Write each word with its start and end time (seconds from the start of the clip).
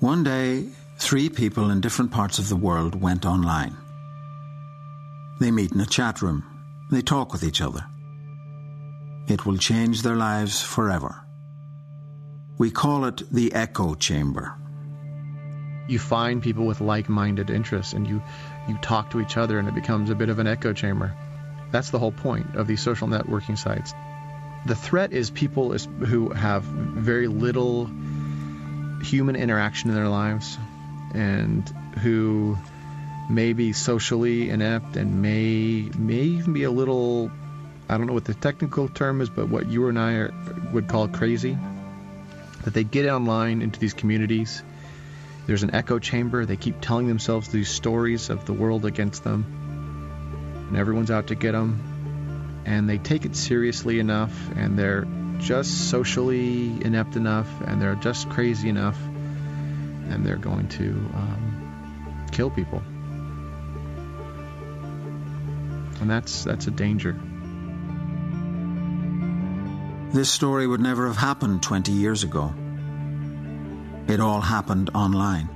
One 0.00 0.24
day, 0.24 0.68
three 0.98 1.30
people 1.30 1.70
in 1.70 1.80
different 1.80 2.10
parts 2.10 2.38
of 2.38 2.50
the 2.50 2.56
world 2.56 3.00
went 3.00 3.24
online. 3.24 3.74
They 5.40 5.50
meet 5.50 5.72
in 5.72 5.80
a 5.80 5.86
chat 5.86 6.20
room. 6.20 6.44
They 6.90 7.00
talk 7.00 7.32
with 7.32 7.42
each 7.42 7.62
other. 7.62 7.86
It 9.26 9.46
will 9.46 9.56
change 9.56 10.02
their 10.02 10.16
lives 10.16 10.62
forever. 10.62 11.24
We 12.58 12.70
call 12.70 13.06
it 13.06 13.22
the 13.32 13.54
echo 13.54 13.94
chamber. 13.94 14.54
You 15.88 15.98
find 15.98 16.42
people 16.42 16.66
with 16.66 16.82
like-minded 16.82 17.48
interests 17.48 17.94
and 17.94 18.06
you 18.06 18.22
you 18.68 18.76
talk 18.82 19.10
to 19.12 19.20
each 19.20 19.38
other 19.38 19.58
and 19.58 19.66
it 19.66 19.74
becomes 19.74 20.10
a 20.10 20.14
bit 20.14 20.28
of 20.28 20.38
an 20.38 20.46
echo 20.46 20.74
chamber. 20.74 21.16
That's 21.70 21.88
the 21.88 21.98
whole 21.98 22.12
point 22.12 22.54
of 22.54 22.66
these 22.66 22.82
social 22.82 23.08
networking 23.08 23.56
sites. 23.56 23.94
The 24.66 24.74
threat 24.74 25.14
is 25.14 25.30
people 25.30 25.72
who 25.72 26.28
have 26.30 26.64
very 26.64 27.28
little 27.28 27.88
human 29.02 29.36
interaction 29.36 29.90
in 29.90 29.96
their 29.96 30.08
lives 30.08 30.58
and 31.14 31.68
who 32.02 32.56
may 33.28 33.52
be 33.52 33.72
socially 33.72 34.50
inept 34.50 34.96
and 34.96 35.20
may 35.22 35.90
may 35.98 36.22
even 36.22 36.52
be 36.52 36.64
a 36.64 36.70
little 36.70 37.30
I 37.88 37.98
don't 37.98 38.06
know 38.08 38.14
what 38.14 38.24
the 38.24 38.34
technical 38.34 38.88
term 38.88 39.20
is, 39.20 39.30
but 39.30 39.48
what 39.48 39.68
you 39.68 39.88
and 39.88 39.98
I 39.98 40.14
are, 40.14 40.34
would 40.72 40.88
call 40.88 41.06
crazy. 41.06 41.56
That 42.64 42.74
they 42.74 42.82
get 42.82 43.08
online 43.08 43.62
into 43.62 43.78
these 43.78 43.94
communities. 43.94 44.60
There's 45.46 45.62
an 45.62 45.72
echo 45.72 46.00
chamber. 46.00 46.44
They 46.44 46.56
keep 46.56 46.80
telling 46.80 47.06
themselves 47.06 47.48
these 47.48 47.68
stories 47.68 48.28
of 48.28 48.44
the 48.44 48.52
world 48.52 48.84
against 48.84 49.22
them, 49.22 50.66
and 50.68 50.76
everyone's 50.76 51.12
out 51.12 51.28
to 51.28 51.36
get 51.36 51.52
them. 51.52 52.62
And 52.66 52.88
they 52.88 52.98
take 52.98 53.24
it 53.24 53.36
seriously 53.36 54.00
enough, 54.00 54.34
and 54.56 54.76
they're 54.76 55.06
just 55.38 55.90
socially 55.90 56.66
inept 56.84 57.16
enough, 57.16 57.48
and 57.62 57.80
they're 57.80 57.94
just 57.96 58.28
crazy 58.30 58.68
enough, 58.68 58.98
and 60.08 60.24
they're 60.24 60.36
going 60.36 60.68
to 60.68 60.90
um, 61.14 62.28
kill 62.32 62.50
people. 62.50 62.82
And 66.00 66.10
that's 66.10 66.44
that's 66.44 66.66
a 66.66 66.70
danger. 66.70 67.18
This 70.12 70.30
story 70.30 70.66
would 70.66 70.80
never 70.80 71.06
have 71.08 71.16
happened 71.16 71.62
20 71.62 71.92
years 71.92 72.22
ago. 72.22 72.54
It 74.08 74.20
all 74.20 74.40
happened 74.40 74.90
online. 74.94 75.48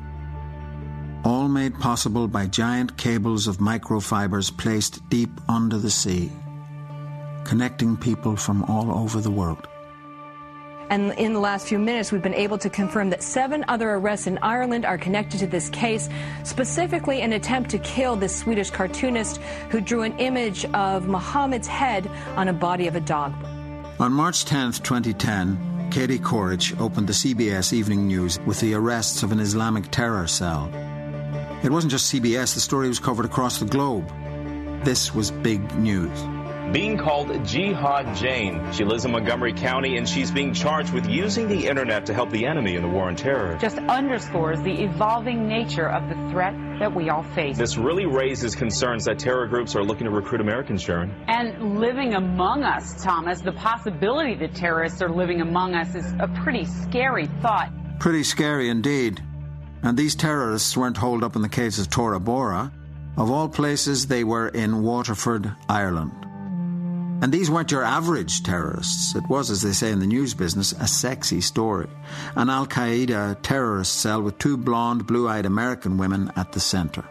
All 1.24 1.48
made 1.48 1.78
possible 1.78 2.26
by 2.26 2.46
giant 2.46 2.96
cables 2.96 3.46
of 3.46 3.58
microfibers 3.58 4.54
placed 4.56 5.08
deep 5.08 5.30
under 5.48 5.78
the 5.78 5.90
sea, 5.90 6.32
connecting 7.44 7.96
people 7.96 8.36
from 8.36 8.62
all 8.64 8.90
over 8.90 9.20
the 9.20 9.30
world. 9.30 9.66
And 10.90 11.12
in 11.12 11.34
the 11.34 11.38
last 11.38 11.68
few 11.68 11.78
minutes, 11.78 12.10
we've 12.10 12.20
been 12.20 12.34
able 12.34 12.58
to 12.58 12.68
confirm 12.68 13.10
that 13.10 13.22
seven 13.22 13.64
other 13.68 13.90
arrests 13.90 14.26
in 14.26 14.38
Ireland 14.42 14.84
are 14.84 14.98
connected 14.98 15.38
to 15.38 15.46
this 15.46 15.70
case, 15.70 16.08
specifically 16.42 17.22
an 17.22 17.32
attempt 17.32 17.70
to 17.70 17.78
kill 17.78 18.16
this 18.16 18.36
Swedish 18.36 18.72
cartoonist 18.72 19.36
who 19.70 19.80
drew 19.80 20.02
an 20.02 20.18
image 20.18 20.64
of 20.74 21.06
Muhammad's 21.06 21.68
head 21.68 22.10
on 22.36 22.48
a 22.48 22.52
body 22.52 22.88
of 22.88 22.96
a 22.96 23.00
dog. 23.00 23.32
On 24.00 24.12
March 24.12 24.44
10, 24.44 24.72
2010, 24.72 25.90
Katie 25.92 26.18
Couric 26.18 26.78
opened 26.80 27.06
the 27.06 27.12
CBS 27.12 27.72
Evening 27.72 28.08
News 28.08 28.40
with 28.40 28.58
the 28.58 28.74
arrests 28.74 29.22
of 29.22 29.30
an 29.30 29.38
Islamic 29.38 29.92
terror 29.92 30.26
cell. 30.26 30.68
It 31.62 31.70
wasn't 31.70 31.92
just 31.92 32.12
CBS, 32.12 32.54
the 32.54 32.60
story 32.60 32.88
was 32.88 32.98
covered 32.98 33.26
across 33.26 33.60
the 33.60 33.64
globe. 33.64 34.08
This 34.82 35.14
was 35.14 35.30
big 35.30 35.72
news 35.76 36.18
being 36.72 36.96
called 36.96 37.44
Jihad 37.44 38.14
Jane. 38.16 38.72
She 38.72 38.84
lives 38.84 39.04
in 39.04 39.10
Montgomery 39.10 39.52
County 39.52 39.96
and 39.96 40.08
she's 40.08 40.30
being 40.30 40.54
charged 40.54 40.92
with 40.92 41.06
using 41.08 41.48
the 41.48 41.66
internet 41.66 42.06
to 42.06 42.14
help 42.14 42.30
the 42.30 42.46
enemy 42.46 42.76
in 42.76 42.82
the 42.82 42.88
war 42.88 43.08
on 43.08 43.16
terror. 43.16 43.58
Just 43.60 43.78
underscores 43.78 44.60
the 44.62 44.82
evolving 44.84 45.48
nature 45.48 45.88
of 45.88 46.08
the 46.08 46.14
threat 46.30 46.54
that 46.78 46.94
we 46.94 47.10
all 47.10 47.24
face. 47.24 47.58
This 47.58 47.76
really 47.76 48.06
raises 48.06 48.54
concerns 48.54 49.04
that 49.06 49.18
terror 49.18 49.48
groups 49.48 49.74
are 49.74 49.82
looking 49.82 50.04
to 50.04 50.10
recruit 50.10 50.40
Americans, 50.40 50.82
Sharon. 50.82 51.12
And 51.26 51.80
living 51.80 52.14
among 52.14 52.62
us, 52.62 53.02
Thomas, 53.02 53.40
the 53.40 53.52
possibility 53.52 54.34
that 54.36 54.54
terrorists 54.54 55.02
are 55.02 55.10
living 55.10 55.40
among 55.40 55.74
us 55.74 55.94
is 55.96 56.12
a 56.20 56.28
pretty 56.42 56.64
scary 56.64 57.26
thought. 57.42 57.72
Pretty 57.98 58.22
scary 58.22 58.68
indeed. 58.68 59.20
And 59.82 59.98
these 59.98 60.14
terrorists 60.14 60.76
weren't 60.76 60.96
holed 60.96 61.24
up 61.24 61.34
in 61.34 61.42
the 61.42 61.48
caves 61.48 61.78
of 61.78 61.90
Tora 61.90 62.20
Bora. 62.20 62.72
Of 63.16 63.30
all 63.30 63.48
places, 63.48 64.06
they 64.06 64.24
were 64.24 64.48
in 64.48 64.82
Waterford, 64.82 65.52
Ireland. 65.68 66.29
And 67.22 67.30
these 67.30 67.50
weren't 67.50 67.70
your 67.70 67.84
average 67.84 68.42
terrorists. 68.42 69.14
It 69.14 69.28
was, 69.28 69.50
as 69.50 69.60
they 69.62 69.72
say 69.72 69.92
in 69.92 70.00
the 70.00 70.06
news 70.06 70.32
business, 70.32 70.72
a 70.72 70.86
sexy 70.86 71.40
story. 71.40 71.88
An 72.34 72.48
Al 72.48 72.66
Qaeda 72.66 73.36
terrorist 73.42 73.96
cell 74.00 74.22
with 74.22 74.38
two 74.38 74.56
blonde, 74.56 75.06
blue 75.06 75.28
eyed 75.28 75.44
American 75.44 75.98
women 75.98 76.32
at 76.36 76.52
the 76.52 76.60
center. 76.60 77.04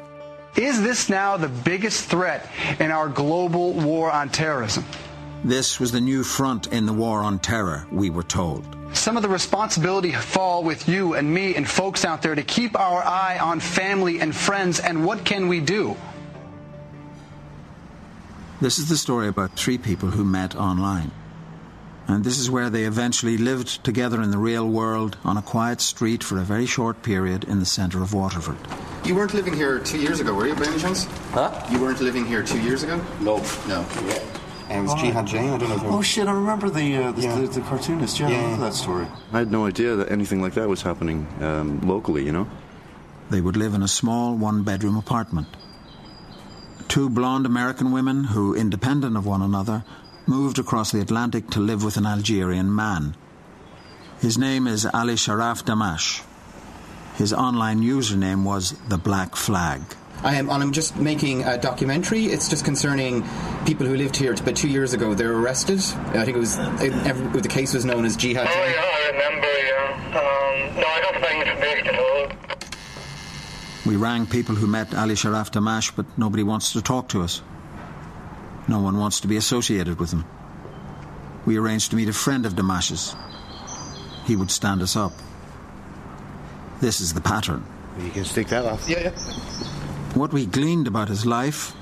Is 0.56 0.82
this 0.82 1.10
now 1.10 1.38
the 1.38 1.48
biggest 1.48 2.06
threat 2.06 2.50
in 2.80 2.90
our 2.90 3.08
global 3.08 3.74
war 3.74 4.12
on 4.12 4.30
terrorism? 4.30 4.84
This 5.44 5.80
was 5.80 5.92
the 5.92 6.02
new 6.02 6.24
front 6.24 6.68
in 6.68 6.86
the 6.86 6.94
war 6.94 7.22
on 7.22 7.40
terror, 7.40 7.88
we 7.92 8.10
were 8.10 8.24
told. 8.24 8.76
Some 8.94 9.16
of 9.16 9.24
the 9.24 9.30
responsibility 9.30 10.12
fall 10.12 10.64
with 10.64 10.90
you 10.90 11.14
and 11.14 11.32
me 11.32 11.56
and 11.56 11.70
folks 11.70 12.04
out 12.04 12.22
there 12.22 12.36
to 12.36 12.42
keep 12.42 12.78
our 12.78 13.04
eye 13.04 13.38
on 13.40 13.60
family 13.60 14.20
and 14.20 14.36
friends. 14.36 14.80
And 14.80 15.06
what 15.06 15.24
can 15.24 15.48
we 15.48 15.62
do? 15.62 15.96
This 18.62 18.78
is 18.78 18.90
the 18.90 18.98
story 18.98 19.30
about 19.30 19.56
three 19.56 19.78
people 19.78 20.10
who 20.10 20.26
met 20.26 20.54
online. 20.54 21.12
And 22.08 22.26
this 22.26 22.38
is 22.38 22.52
where 22.52 22.70
they 22.70 22.84
eventually 22.84 23.38
lived 23.38 23.86
together 23.86 24.22
in 24.22 24.32
the 24.32 24.38
real 24.38 24.68
world 24.68 25.16
on 25.24 25.38
a 25.38 25.42
quiet 25.42 25.80
street 25.80 26.26
for 26.26 26.38
a 26.38 26.44
very 26.44 26.66
short 26.66 27.02
period 27.02 27.46
in 27.46 27.60
the 27.60 27.66
centre 27.66 28.02
of 28.02 28.14
Waterford. 28.14 28.58
You 29.06 29.16
weren't 29.16 29.34
living 29.34 29.54
here 29.54 29.80
two 29.80 30.02
years 30.02 30.20
ago, 30.20 30.34
were 30.34 30.46
you, 30.46 30.56
by 30.56 30.66
any 30.66 30.78
chance? 30.78 31.06
Huh? 31.32 31.68
You 31.72 31.80
weren't 31.80 32.02
living 32.02 32.26
here 32.26 32.44
two 32.44 32.60
years 32.60 32.84
ago? 32.84 32.98
No. 33.22 33.38
No. 33.66 33.86
Yeah. 34.08 34.20
And 34.68 34.80
it 34.80 34.82
was 34.82 34.92
oh. 34.92 34.98
Jihad 34.98 35.26
Jane? 35.26 35.52
I 35.52 35.58
don't 35.58 35.70
know 35.70 35.76
if 35.76 35.84
Oh, 35.84 36.02
shit, 36.02 36.28
I 36.28 36.34
remember 36.34 36.70
the, 36.70 36.98
uh, 36.98 37.12
the, 37.14 37.22
yeah. 37.22 37.36
the, 37.40 37.48
the, 37.48 37.62
cartoonist. 37.62 38.20
Yeah, 38.20 38.28
yeah, 38.28 38.40
I 38.40 38.42
remember 38.42 38.66
that 38.66 38.74
story. 38.74 39.08
I 39.32 39.40
had 39.40 39.52
no 39.52 39.68
idea 39.68 39.96
that 39.96 40.12
anything 40.12 40.42
like 40.42 40.56
that 40.56 40.68
was 40.68 40.82
happening 40.82 41.28
um, 41.40 41.80
locally, 41.88 42.26
you 42.26 42.34
know? 42.34 42.50
They 43.30 43.40
would 43.40 43.56
live 43.56 43.74
in 43.74 43.84
a 43.84 43.88
small 43.88 44.36
one 44.36 44.64
bedroom 44.64 44.98
apartment 44.98 45.48
two 46.90 47.08
blonde 47.08 47.46
American 47.46 47.92
women 47.92 48.26
who, 48.26 48.56
independent 48.56 49.16
of 49.16 49.26
one 49.26 49.42
another, 49.42 49.86
moved 50.26 50.60
across 50.60 50.92
the 50.92 51.00
Atlantic 51.00 51.50
to 51.52 51.60
live 51.60 51.84
with 51.84 51.96
an 51.98 52.06
Algerian 52.06 52.76
man. 52.76 53.16
His 54.20 54.38
name 54.38 54.68
is 54.68 54.86
Ali 54.86 55.14
Sharaf 55.14 55.64
Damache. 55.64 56.24
His 57.16 57.32
online 57.32 57.82
username 57.82 58.44
was 58.44 58.72
The 58.90 58.98
Black 58.98 59.36
Flag. 59.36 59.82
I 60.24 60.36
am, 60.36 60.50
and 60.50 60.62
I'm 60.62 60.74
just 60.74 60.98
making 60.98 61.44
a 61.44 61.58
documentary. 61.58 62.26
It's 62.26 62.50
just 62.50 62.66
concerning 62.66 63.24
people 63.66 63.86
who 63.86 63.96
lived 63.96 64.18
here 64.18 64.34
about 64.34 64.56
two 64.56 64.68
years 64.68 64.94
ago. 64.94 65.14
They're 65.14 65.34
arrested. 65.34 65.80
I 65.80 66.26
think 66.26 66.36
it 66.36 66.40
was 66.40 66.58
it, 66.60 66.92
the 67.42 67.48
case 67.48 67.74
was 67.74 67.86
known 67.86 68.04
as 68.04 68.18
Jihad. 68.18 68.48
Oh, 68.50 68.52
yeah, 68.52 68.82
I 68.84 69.10
remember. 69.12 69.48
Yeah. 69.48 70.20
Um, 70.20 70.76
no, 70.82 70.88
I 70.88 71.00
don't 71.02 71.22
think 71.24 71.48
it's 71.48 71.62
based 71.62 71.88
at 71.88 72.00
all. 72.00 72.28
We 73.90 73.96
rang 73.96 74.28
people 74.28 74.54
who 74.54 74.68
met 74.68 74.94
Ali 74.94 75.16
Sharaf 75.16 75.50
Damache, 75.50 75.96
but 75.96 76.06
nobody 76.16 76.44
wants 76.44 76.74
to 76.74 76.82
talk 76.84 77.10
to 77.10 77.24
us. 77.24 77.42
No 78.68 78.82
one 78.82 79.00
wants 79.00 79.22
to 79.22 79.28
be 79.28 79.36
associated 79.36 80.00
with 80.00 80.12
him. 80.12 80.26
We 81.48 81.58
arranged 81.58 81.90
to 81.90 81.96
meet 81.96 82.08
a 82.08 82.14
friend 82.14 82.46
of 82.46 82.56
Damache's. 82.56 83.16
He 84.28 84.36
would 84.36 84.52
stand 84.52 84.84
us 84.84 84.96
up. 84.96 85.12
This 86.80 87.02
is 87.02 87.16
the 87.16 87.22
pattern. 87.22 87.66
You 88.00 88.12
can 88.12 88.26
stick 88.26 88.50
that 88.50 88.64
off. 88.64 88.88
Yeah, 88.88 89.06
yeah. 89.06 89.10
What 90.14 90.34
we 90.34 90.46
gleaned 90.46 90.86
about 90.86 91.08
his 91.08 91.26
life, 91.26 91.74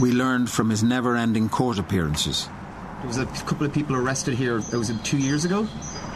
we 0.00 0.12
learned 0.12 0.48
from 0.48 0.70
his 0.70 0.84
never 0.84 1.16
ending 1.16 1.48
court 1.48 1.76
appearances. 1.76 2.48
There 2.98 3.08
was 3.08 3.18
a 3.18 3.26
couple 3.26 3.66
of 3.66 3.72
people 3.72 3.96
arrested 3.96 4.34
here, 4.34 4.58
it 4.58 4.74
was 4.74 4.90
it 4.90 5.04
two 5.04 5.18
years 5.18 5.44
ago? 5.44 5.66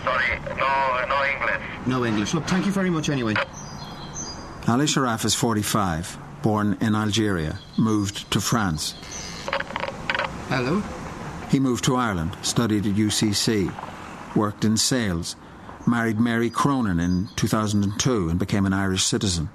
Sorry, 0.04 0.38
no, 0.50 1.04
no 1.08 1.24
English. 1.24 1.86
No 1.88 2.04
English. 2.04 2.32
Look, 2.32 2.44
thank 2.44 2.64
you 2.64 2.70
very 2.70 2.90
much 2.90 3.08
anyway. 3.08 3.34
Ali 4.68 4.86
Sharaf 4.86 5.24
is 5.24 5.32
45, 5.32 6.18
born 6.42 6.76
in 6.80 6.96
Algeria, 6.96 7.60
moved 7.78 8.28
to 8.32 8.40
France. 8.40 8.94
Hello. 10.48 10.82
He 11.48 11.60
moved 11.60 11.84
to 11.84 11.94
Ireland, 11.94 12.36
studied 12.42 12.84
at 12.84 12.94
UCC, 12.94 13.72
worked 14.34 14.64
in 14.64 14.76
sales, 14.76 15.36
married 15.86 16.18
Mary 16.18 16.50
Cronin 16.50 16.98
in 16.98 17.28
2002 17.36 18.28
and 18.28 18.40
became 18.40 18.66
an 18.66 18.72
Irish 18.72 19.04
citizen. 19.04 19.50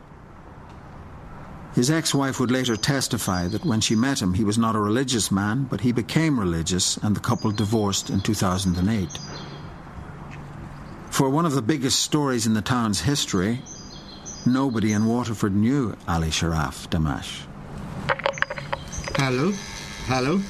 His 1.76 1.92
ex 1.92 2.14
wife 2.14 2.40
would 2.40 2.52
later 2.52 2.78
testify 2.78 3.50
that 3.50 3.66
when 3.66 3.82
she 3.82 3.98
met 3.98 4.22
him, 4.22 4.34
he 4.34 4.46
was 4.46 4.58
not 4.58 4.78
a 4.78 4.80
religious 4.80 5.30
man, 5.30 5.66
but 5.66 5.82
he 5.82 5.92
became 5.92 6.40
religious, 6.40 6.96
and 6.96 7.18
the 7.18 7.20
couple 7.20 7.52
divorced 7.52 8.10
in 8.10 8.22
2008. 8.22 9.10
For 11.10 11.30
one 11.30 11.46
of 11.46 11.54
the 11.54 11.62
biggest 11.62 12.00
stories 12.00 12.48
in 12.48 12.54
the 12.54 12.62
town's 12.62 13.02
history, 13.02 13.62
Nobody 14.46 14.94
in 14.94 15.06
Waterford 15.06 15.56
knew 15.56 15.96
Ali 16.08 16.30
Sharaf 16.30 16.90
Damache. 16.90 17.46
Hello? 19.16 19.52
Hello? 20.08 20.42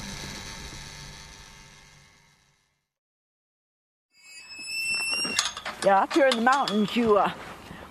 Yeah, 5.83 6.01
up 6.01 6.13
here 6.13 6.27
in 6.27 6.37
the 6.37 6.41
mountains, 6.41 6.95
you 6.95 7.17
uh, 7.17 7.31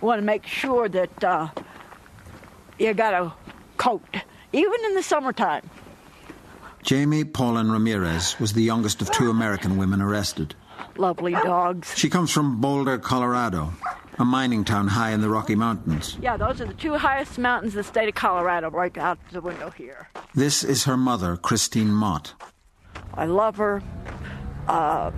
want 0.00 0.20
to 0.20 0.24
make 0.24 0.46
sure 0.46 0.88
that 0.88 1.24
uh, 1.24 1.48
you 2.78 2.94
got 2.94 3.12
a 3.12 3.32
coat, 3.76 4.16
even 4.52 4.84
in 4.86 4.94
the 4.94 5.02
summertime. 5.02 5.68
Jamie 6.82 7.24
Paulin 7.24 7.70
Ramirez 7.70 8.40
was 8.40 8.54
the 8.54 8.62
youngest 8.62 9.02
of 9.02 9.10
two 9.10 9.28
American 9.28 9.76
women 9.76 10.00
arrested. 10.00 10.54
Lovely 10.96 11.32
dogs. 11.32 11.92
She 11.96 12.08
comes 12.08 12.30
from 12.30 12.60
Boulder, 12.60 12.96
Colorado, 12.98 13.74
a 14.20 14.24
mining 14.24 14.64
town 14.64 14.86
high 14.86 15.10
in 15.12 15.22
the 15.22 15.28
Rocky 15.28 15.54
Mountains. 15.54 16.18
Yeah, 16.20 16.36
those 16.36 16.60
are 16.60 16.66
the 16.66 16.74
two 16.74 16.94
highest 16.94 17.38
mountains 17.38 17.72
in 17.72 17.78
the 17.78 17.84
state 17.84 18.08
of 18.08 18.14
Colorado, 18.14 18.70
right 18.70 18.96
out 18.98 19.18
the 19.32 19.40
window 19.40 19.70
here. 19.70 20.08
This 20.34 20.62
is 20.62 20.84
her 20.84 20.96
mother, 20.96 21.36
Christine 21.36 21.90
Mott. 21.90 22.34
I 23.14 23.24
love 23.24 23.56
her. 23.56 23.82
Uh, 24.68 25.10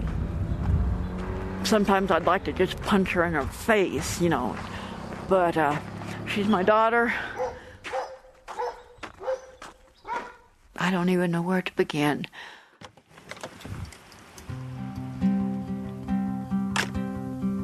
sometimes 1.65 2.11
I'd 2.11 2.25
like 2.25 2.45
to 2.45 2.53
just 2.53 2.81
punch 2.83 3.11
her 3.11 3.25
in 3.25 3.33
her 3.33 3.43
face, 3.43 4.21
you 4.21 4.29
know. 4.29 4.57
But 5.29 5.57
uh, 5.57 5.79
she's 6.29 6.47
my 6.47 6.63
daughter. 6.63 7.13
I 10.77 10.91
don't 10.91 11.09
even 11.09 11.31
know 11.31 11.43
where 11.43 11.63
to 11.63 11.73
begin. 11.75 12.27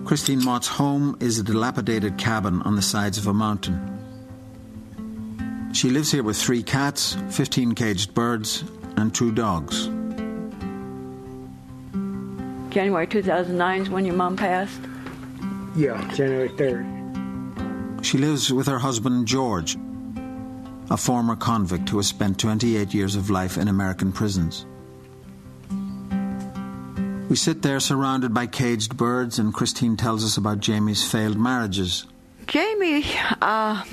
Christine 0.09 0.43
Mott's 0.43 0.69
home 0.69 1.19
is 1.21 1.39
a 1.39 1.43
dilapidated 1.43 2.17
cabin 2.17 2.63
on 2.63 2.77
the 2.77 2.81
sides 2.81 3.19
of 3.19 3.27
a 3.27 3.35
mountain. 3.35 3.77
She 5.75 5.91
lives 5.91 6.11
here 6.11 6.23
with 6.23 6.39
three 6.39 6.63
cats, 6.63 7.15
15 7.29 7.75
caged 7.75 8.15
birds, 8.15 8.65
and 8.97 9.15
two 9.15 9.31
dogs. 9.31 9.85
January 12.73 13.07
2009 13.07 13.83
is 13.83 13.91
when 13.91 14.07
your 14.07 14.15
mom 14.15 14.35
passed? 14.35 14.81
Yeah, 15.77 16.01
January 16.15 16.49
3rd. 16.49 18.03
She 18.03 18.17
lives 18.17 18.51
with 18.51 18.67
her 18.67 18.79
husband, 18.79 19.29
George, 19.29 19.77
a 20.89 20.97
former 20.97 21.37
convict 21.37 21.87
who 21.91 21.99
has 21.99 22.07
spent 22.07 22.39
28 22.39 22.95
years 22.95 23.15
of 23.15 23.29
life 23.29 23.59
in 23.59 23.69
American 23.69 24.13
prisons. 24.13 24.65
We 27.29 27.37
sit 27.37 27.61
there 27.61 27.79
surrounded 27.79 28.33
by 28.33 28.47
caged 28.47 28.97
birds, 28.97 29.39
and 29.39 29.53
Christine 29.53 29.99
tells 29.99 30.25
us 30.25 30.39
about 30.39 30.61
Jamie's 30.61 31.09
failed 31.09 31.37
marriages. 31.37 32.07
Jamie, 32.47 33.05
uh, 33.43 33.85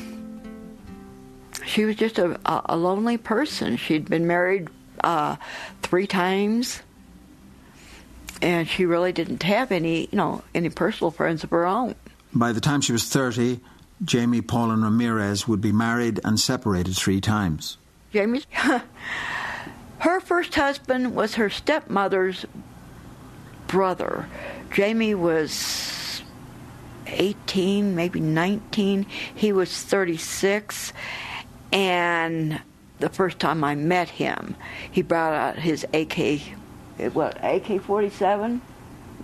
she 1.66 1.84
was 1.84 1.98
just 1.98 2.18
a, 2.18 2.40
a, 2.46 2.78
lonely 2.78 3.18
person. 3.18 3.76
She'd 3.76 4.10
been 4.10 4.26
married 4.26 4.70
uh, 5.04 5.36
three 5.82 6.08
times, 6.08 6.82
and 8.42 8.70
she 8.70 8.86
really 8.86 9.12
didn't 9.12 9.44
have 9.44 9.74
any, 9.74 10.08
you 10.12 10.18
know, 10.18 10.42
any 10.54 10.70
personal 10.70 11.12
friends 11.12 11.44
of 11.44 11.50
her 11.50 11.66
own. 11.66 11.96
By 12.34 12.54
the 12.54 12.62
time 12.62 12.80
she 12.80 12.94
was 12.94 13.04
30, 13.04 13.60
Jamie 14.06 14.42
Paulin 14.42 14.82
Ramirez 14.82 15.46
would 15.46 15.60
be 15.60 15.74
married 15.74 16.22
and 16.24 16.40
separated 16.40 16.96
three 16.96 17.20
times. 17.20 17.78
Jamie's. 18.14 18.48
her 19.98 20.20
first 20.22 20.56
husband 20.56 21.14
was 21.14 21.36
her 21.36 21.50
stepmother's 21.50 22.46
brother. 23.68 24.28
Jamie 24.74 25.16
was 25.16 26.22
18, 27.08 27.96
maybe 27.96 28.20
19. 28.20 29.06
He 29.34 29.52
was 29.52 29.84
36. 29.84 30.94
And 31.72 32.62
the 33.00 33.10
first 33.10 33.40
time 33.40 33.64
I 33.64 33.76
met 33.76 34.10
him, 34.10 34.56
he 34.92 35.02
brought 35.02 35.34
out 35.34 35.60
his 35.60 35.86
AK, 35.94 36.42
what, 37.14 37.38
AK 37.44 37.82
47? 37.82 38.62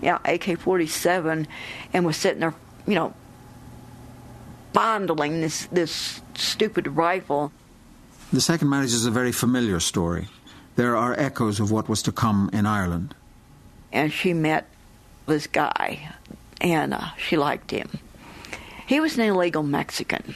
Yeah, 0.02 0.18
AK 0.26 0.58
47, 0.58 1.48
and 1.94 2.06
was 2.06 2.18
sitting 2.18 2.40
there, 2.40 2.56
you 2.88 2.96
know, 2.96 3.14
fondling 4.74 5.42
this, 5.42 5.68
this 5.68 6.22
stupid 6.34 6.88
rifle. 6.88 7.52
The 8.34 8.42
second 8.42 8.70
marriage 8.70 8.94
is 8.94 9.06
a 9.06 9.12
very 9.12 9.32
familiar 9.32 9.80
story. 9.80 10.28
There 10.76 10.96
are 10.96 11.14
echoes 11.20 11.60
of 11.60 11.72
what 11.72 11.88
was 11.88 12.02
to 12.04 12.12
come 12.12 12.50
in 12.52 12.66
Ireland 12.66 13.14
and 13.92 14.12
she 14.12 14.34
met 14.34 14.68
this 15.26 15.48
guy, 15.48 16.14
and 16.60 16.94
uh, 16.94 17.10
she 17.18 17.38
liked 17.38 17.72
him. 17.72 17.90
He 18.86 19.00
was 19.00 19.18
an 19.18 19.24
illegal 19.24 19.64
Mexican, 19.64 20.36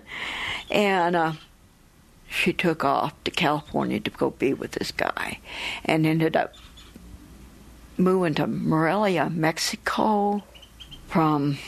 and 0.70 1.16
uh, 1.16 1.32
she 2.28 2.52
took 2.52 2.84
off 2.84 3.12
to 3.24 3.30
California 3.30 4.00
to 4.00 4.10
go 4.10 4.30
be 4.30 4.52
with 4.52 4.72
this 4.72 4.92
guy, 4.92 5.38
and 5.84 6.06
ended 6.06 6.36
up 6.36 6.54
moving 7.96 8.34
to 8.34 8.46
Morelia, 8.46 9.30
Mexico, 9.30 10.42
from 11.08 11.58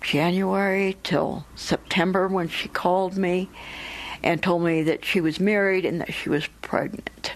January 0.00 0.96
till 1.02 1.44
September 1.56 2.28
when 2.28 2.48
she 2.48 2.68
called 2.68 3.16
me 3.16 3.48
and 4.22 4.42
told 4.42 4.62
me 4.62 4.82
that 4.82 5.04
she 5.04 5.20
was 5.20 5.40
married 5.40 5.84
and 5.84 6.00
that 6.00 6.12
she 6.12 6.28
was 6.28 6.46
pregnant. 6.62 7.32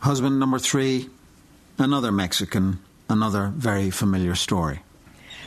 Husband 0.00 0.38
number 0.38 0.58
three 0.58 1.08
Another 1.78 2.10
Mexican, 2.10 2.80
another 3.08 3.52
very 3.54 3.90
familiar 3.90 4.34
story. 4.34 4.80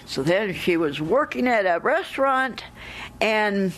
So 0.06 0.24
then 0.24 0.54
she 0.54 0.78
was 0.78 1.02
working 1.02 1.48
at 1.48 1.66
a 1.66 1.80
restaurant 1.80 2.64
and 3.20 3.74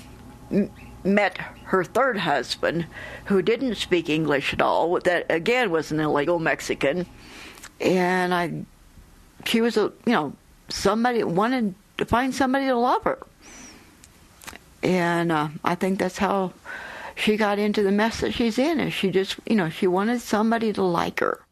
m- 0.52 0.72
met 1.04 1.38
her 1.66 1.84
third 1.84 2.18
husband, 2.18 2.86
who 3.26 3.42
didn't 3.42 3.76
speak 3.76 4.10
English 4.10 4.54
at 4.54 4.62
all. 4.62 5.00
That 5.00 5.26
again 5.30 5.72
was 5.72 5.92
an 5.92 6.00
illegal 6.00 6.40
Mexican, 6.40 7.08
and 7.82 8.34
I, 8.34 8.66
she 9.46 9.60
was 9.62 9.76
a 9.76 9.92
you 10.06 10.14
know 10.14 10.34
somebody 10.70 11.24
wanted 11.24 11.76
to 11.98 12.06
find 12.06 12.34
somebody 12.34 12.68
to 12.68 12.76
love 12.76 13.04
her, 13.04 13.20
and 14.82 15.32
uh, 15.32 15.48
I 15.64 15.76
think 15.76 16.00
that's 16.00 16.18
how 16.20 16.54
she 17.16 17.36
got 17.36 17.60
into 17.60 17.84
the 17.84 17.92
mess 17.92 18.22
that 18.22 18.34
she's 18.34 18.58
in. 18.58 18.80
Is 18.80 18.94
she 18.94 19.10
just 19.10 19.38
you 19.48 19.56
know 19.56 19.70
she 19.70 19.88
wanted 19.88 20.22
somebody 20.22 20.72
to 20.74 20.84
like 20.84 21.20
her. 21.20 21.43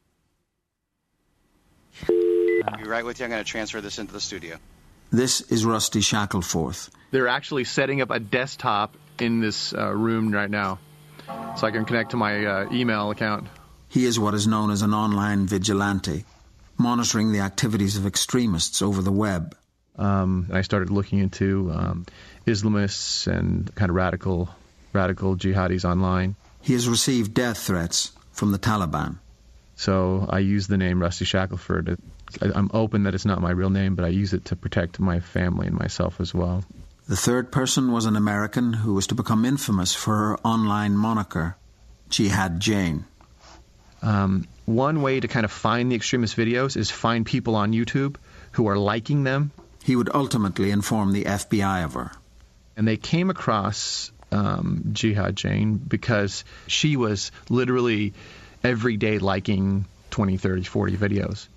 I'll 2.68 2.78
be 2.78 2.88
right 2.88 3.06
with 3.06 3.20
you. 3.20 3.26
I'm 3.26 3.32
going 3.32 3.44
to 3.44 3.50
transfer 3.50 3.82
this 3.82 4.00
into 4.00 4.14
the 4.14 4.20
studio. 4.20 4.58
This 5.12 5.42
is 5.42 5.66
Rusty 5.66 6.02
Shackelford. 6.02 6.78
They're 7.12 7.28
actually 7.28 7.66
setting 7.66 8.02
up 8.02 8.12
a 8.12 8.20
desktop 8.20 8.96
in 9.20 9.42
this 9.42 9.74
uh, 9.74 9.92
room 9.92 10.32
right 10.32 10.50
now, 10.50 10.80
so 11.58 11.68
I 11.68 11.72
can 11.72 11.86
connect 11.86 12.12
to 12.12 12.18
my 12.18 12.46
uh, 12.46 12.70
email 12.72 13.12
account. 13.12 13.48
He 13.90 14.06
is 14.06 14.20
what 14.20 14.34
is 14.34 14.48
known 14.48 14.72
as 14.72 14.82
an 14.82 14.94
online 14.94 15.48
vigilante, 15.48 16.24
monitoring 16.78 17.34
the 17.34 17.40
activities 17.40 17.98
of 17.98 18.06
extremists 18.06 18.82
over 18.82 19.02
the 19.02 19.12
web. 19.12 19.56
Um, 19.98 20.48
I 20.52 20.62
started 20.62 20.90
looking 20.90 21.20
into 21.20 21.70
um, 21.74 22.06
Islamists 22.48 23.28
and 23.28 23.74
kind 23.76 23.90
of 23.90 23.96
radical, 23.96 24.50
radical 24.94 25.36
jihadis 25.36 25.84
online. 25.84 26.36
He 26.62 26.74
has 26.74 26.88
received 26.88 27.34
death 27.34 27.58
threats 27.58 28.14
from 28.32 28.54
the 28.54 28.60
Taliban. 28.60 29.18
So 29.76 30.26
I 30.30 30.40
use 30.40 30.68
the 30.68 30.78
name 30.78 31.02
Rusty 31.02 31.26
Shackelford 31.26 32.00
I'm 32.42 32.70
open 32.74 33.04
that 33.04 33.16
it's 33.16 33.26
not 33.26 33.42
my 33.42 33.52
real 33.52 33.70
name, 33.70 33.96
but 33.96 34.06
I 34.06 34.10
use 34.10 34.34
it 34.34 34.46
to 34.46 34.56
protect 34.56 35.00
my 35.00 35.20
family 35.20 35.68
and 35.68 35.78
myself 35.78 36.20
as 36.20 36.34
well. 36.34 36.64
The 37.08 37.16
third 37.16 37.52
person 37.52 37.92
was 37.92 38.06
an 38.06 38.16
American 38.16 38.74
who 38.74 38.94
was 38.94 39.08
to 39.08 39.16
become 39.16 39.44
infamous 39.44 39.94
for 39.94 40.16
her 40.16 40.38
online 40.40 40.96
moniker, 40.96 41.58
Jihad 42.10 42.60
Jane. 42.60 43.06
Um, 44.02 44.48
one 44.66 45.02
way 45.02 45.20
to 45.20 45.28
kind 45.28 45.44
of 45.44 45.52
find 45.52 45.92
the 45.92 45.96
extremist 45.96 46.38
videos 46.38 46.78
is 46.78 46.90
find 46.90 47.26
people 47.26 47.56
on 47.56 47.74
YouTube 47.74 48.16
who 48.54 48.68
are 48.68 48.78
liking 48.78 49.24
them. 49.24 49.52
He 49.84 49.96
would 49.96 50.10
ultimately 50.14 50.72
inform 50.72 51.12
the 51.12 51.26
FBI 51.26 51.84
of 51.84 51.94
her. 51.94 52.12
And 52.78 52.88
they 52.88 52.98
came 52.98 53.30
across 53.30 54.12
um, 54.32 54.92
Jihad 54.94 55.36
Jane 55.36 55.76
because 55.78 56.46
she 56.68 56.96
was 56.96 57.32
literally 57.50 58.14
every 58.64 58.98
day 58.98 59.20
liking 59.20 59.86
20, 60.12 60.38
30, 60.38 60.64
40 60.64 60.98
videos. 60.98 61.48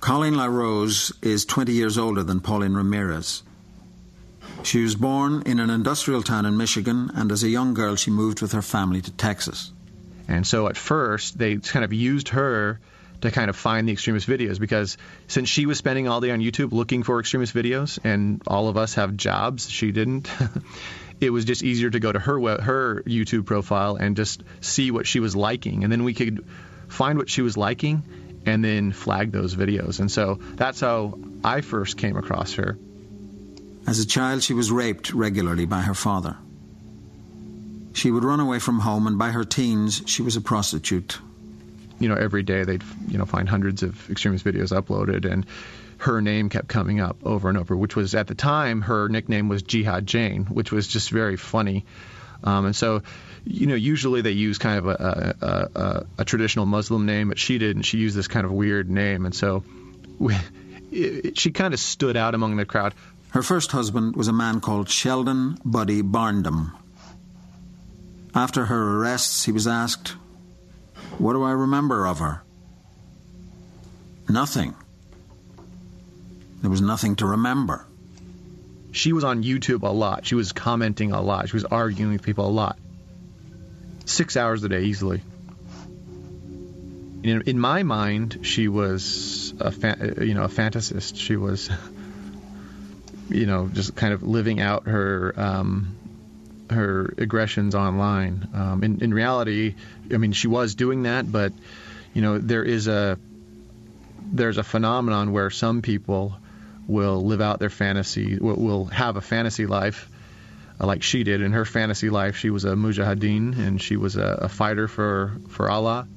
Colleen 0.00 0.36
LaRose 0.36 1.12
is 1.22 1.44
20 1.44 1.72
years 1.72 1.98
older 1.98 2.22
than 2.22 2.38
Paulin 2.40 2.76
Ramirez. 2.76 3.42
She 4.62 4.82
was 4.82 4.94
born 4.94 5.42
in 5.44 5.58
an 5.58 5.70
industrial 5.70 6.22
town 6.22 6.46
in 6.46 6.56
Michigan, 6.56 7.10
and 7.14 7.32
as 7.32 7.42
a 7.42 7.48
young 7.48 7.74
girl, 7.74 7.96
she 7.96 8.12
moved 8.12 8.40
with 8.40 8.52
her 8.52 8.62
family 8.62 9.02
to 9.02 9.10
Texas. 9.10 9.72
And 10.28 10.46
so 10.46 10.68
at 10.68 10.76
first, 10.76 11.36
they 11.36 11.56
kind 11.56 11.84
of 11.84 11.92
used 11.92 12.28
her 12.28 12.80
to 13.22 13.30
kind 13.32 13.50
of 13.50 13.56
find 13.56 13.88
the 13.88 13.92
extremist 13.92 14.28
videos 14.28 14.60
because 14.60 14.96
since 15.26 15.48
she 15.48 15.66
was 15.66 15.78
spending 15.78 16.06
all 16.06 16.20
day 16.20 16.30
on 16.30 16.38
YouTube 16.38 16.70
looking 16.70 17.02
for 17.02 17.18
extremist 17.18 17.52
videos, 17.52 17.98
and 18.04 18.40
all 18.46 18.68
of 18.68 18.76
us 18.76 18.94
have 18.94 19.16
jobs, 19.16 19.68
she 19.68 19.90
didn't. 19.90 20.30
it 21.20 21.30
was 21.30 21.44
just 21.44 21.64
easier 21.64 21.90
to 21.90 21.98
go 21.98 22.12
to 22.12 22.20
her 22.20 22.38
her 22.60 23.02
YouTube 23.04 23.46
profile 23.46 23.96
and 23.96 24.16
just 24.16 24.44
see 24.60 24.92
what 24.92 25.08
she 25.08 25.18
was 25.18 25.34
liking, 25.34 25.82
and 25.82 25.92
then 25.92 26.04
we 26.04 26.14
could 26.14 26.44
find 26.86 27.18
what 27.18 27.28
she 27.28 27.42
was 27.42 27.56
liking 27.56 28.04
and 28.46 28.64
then 28.64 28.92
flag 28.92 29.32
those 29.32 29.54
videos. 29.54 30.00
And 30.00 30.10
so 30.10 30.38
that's 30.54 30.80
how 30.80 31.18
I 31.44 31.60
first 31.60 31.96
came 31.96 32.16
across 32.16 32.54
her. 32.54 32.78
As 33.86 34.00
a 34.00 34.06
child, 34.06 34.42
she 34.42 34.54
was 34.54 34.70
raped 34.70 35.12
regularly 35.12 35.64
by 35.64 35.80
her 35.80 35.94
father. 35.94 36.36
She 37.94 38.10
would 38.10 38.24
run 38.24 38.38
away 38.38 38.58
from 38.58 38.80
home, 38.80 39.06
and 39.06 39.18
by 39.18 39.30
her 39.30 39.44
teens, 39.44 40.02
she 40.06 40.22
was 40.22 40.36
a 40.36 40.40
prostitute. 40.40 41.18
You 41.98 42.08
know, 42.08 42.14
every 42.14 42.42
day 42.42 42.64
they'd 42.64 42.84
you 43.08 43.18
know 43.18 43.24
find 43.24 43.48
hundreds 43.48 43.82
of 43.82 44.08
extremist 44.10 44.44
videos 44.44 44.78
uploaded, 44.78 45.24
and 45.24 45.46
her 45.98 46.20
name 46.20 46.48
kept 46.48 46.68
coming 46.68 47.00
up 47.00 47.16
over 47.24 47.48
and 47.48 47.58
over, 47.58 47.76
which 47.76 47.96
was 47.96 48.14
at 48.14 48.28
the 48.28 48.34
time 48.34 48.82
her 48.82 49.08
nickname 49.08 49.48
was 49.48 49.62
Jihad 49.62 50.06
Jane, 50.06 50.44
which 50.44 50.70
was 50.70 50.86
just 50.86 51.10
very 51.10 51.36
funny. 51.36 51.84
Um, 52.44 52.66
and 52.66 52.76
so, 52.76 53.02
you 53.44 53.66
know, 53.66 53.74
usually 53.74 54.20
they 54.20 54.30
use 54.30 54.58
kind 54.58 54.78
of 54.78 54.86
a, 54.86 55.36
a, 55.40 55.80
a, 55.80 56.06
a, 56.18 56.24
traditional 56.24 56.66
Muslim 56.66 57.04
name, 57.06 57.28
but 57.28 57.38
she 57.38 57.58
didn't. 57.58 57.82
She 57.82 57.98
used 57.98 58.16
this 58.16 58.28
kind 58.28 58.46
of 58.46 58.52
weird 58.52 58.88
name, 58.88 59.24
and 59.24 59.34
so 59.34 59.64
we, 60.18 60.36
it, 60.92 61.38
she 61.38 61.50
kind 61.50 61.74
of 61.74 61.80
stood 61.80 62.16
out 62.16 62.34
among 62.34 62.56
the 62.56 62.64
crowd. 62.64 62.94
Her 63.30 63.42
first 63.42 63.72
husband 63.72 64.16
was 64.16 64.28
a 64.28 64.32
man 64.32 64.60
called 64.60 64.88
Sheldon 64.88 65.58
Buddy 65.64 66.02
Barndom. 66.02 66.72
After 68.34 68.66
her 68.66 68.98
arrests, 68.98 69.44
he 69.44 69.52
was 69.52 69.66
asked, 69.66 70.10
What 71.18 71.32
do 71.32 71.42
I 71.42 71.50
remember 71.50 72.06
of 72.06 72.20
her? 72.20 72.42
Nothing. 74.28 74.74
There 76.60 76.70
was 76.70 76.80
nothing 76.80 77.16
to 77.16 77.26
remember. 77.26 77.87
She 78.92 79.12
was 79.12 79.24
on 79.24 79.42
YouTube 79.42 79.82
a 79.82 79.92
lot. 79.92 80.26
She 80.26 80.34
was 80.34 80.52
commenting 80.52 81.12
a 81.12 81.20
lot. 81.20 81.48
She 81.48 81.56
was 81.56 81.64
arguing 81.64 82.12
with 82.12 82.22
people 82.22 82.46
a 82.46 82.50
lot. 82.50 82.78
Six 84.06 84.36
hours 84.36 84.64
a 84.64 84.68
day, 84.68 84.84
easily. 84.84 85.22
In, 87.22 87.42
in 87.42 87.60
my 87.60 87.82
mind, 87.82 88.40
she 88.42 88.68
was 88.68 89.52
a 89.60 90.24
you 90.24 90.34
know 90.34 90.44
a 90.44 90.48
fantasist. 90.48 91.16
She 91.16 91.36
was 91.36 91.68
you 93.28 93.46
know 93.46 93.68
just 93.68 93.94
kind 93.94 94.14
of 94.14 94.22
living 94.22 94.60
out 94.60 94.86
her 94.86 95.34
um, 95.36 95.96
her 96.70 97.14
aggressions 97.18 97.74
online. 97.74 98.48
Um, 98.54 98.84
in, 98.84 99.02
in 99.02 99.14
reality, 99.14 99.74
I 100.12 100.16
mean, 100.16 100.32
she 100.32 100.48
was 100.48 100.74
doing 100.74 101.02
that, 101.02 101.30
but 101.30 101.52
you 102.14 102.22
know 102.22 102.38
there 102.38 102.64
is 102.64 102.86
a 102.88 103.18
there's 104.32 104.58
a 104.58 104.62
phenomenon 104.62 105.32
where 105.32 105.50
some 105.50 105.82
people 105.82 106.36
will 106.88 107.24
live 107.24 107.40
out 107.40 107.60
their 107.60 107.70
fantasy, 107.70 108.38
will, 108.38 108.56
will 108.56 108.84
have 108.86 109.16
a 109.16 109.20
fantasy 109.20 109.66
life 109.66 110.10
uh, 110.80 110.86
like 110.86 111.04
she 111.04 111.22
did. 111.22 111.40
In 111.40 111.52
her 111.52 111.64
fantasy 111.64 112.10
life, 112.10 112.36
she 112.36 112.50
was 112.50 112.64
a 112.64 112.72
mujahideen 112.72 113.56
and 113.56 113.80
she 113.80 113.96
was 113.96 114.16
a, 114.16 114.38
a 114.42 114.48
fighter 114.48 114.88
for, 114.88 115.36
for 115.48 115.70
Allah. 115.70 116.08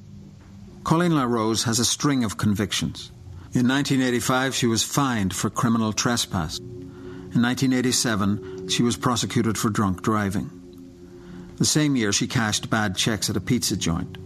Colleen 0.82 1.14
LaRose 1.14 1.64
has 1.64 1.78
a 1.78 1.84
string 1.84 2.24
of 2.24 2.36
convictions. 2.36 3.12
In 3.54 3.68
1985, 3.68 4.54
she 4.54 4.66
was 4.66 4.82
fined 4.82 5.36
for 5.36 5.50
criminal 5.50 5.92
trespass. 5.92 6.58
In 6.58 7.40
1987, 7.40 8.68
she 8.68 8.82
was 8.82 8.96
prosecuted 8.96 9.58
for 9.58 9.68
drunk 9.68 10.02
driving. 10.02 10.50
The 11.58 11.64
same 11.66 11.94
year, 11.94 12.12
she 12.12 12.26
cashed 12.26 12.70
bad 12.70 12.96
checks 12.96 13.30
at 13.30 13.36
a 13.36 13.40
pizza 13.40 13.76
joint. 13.76 14.16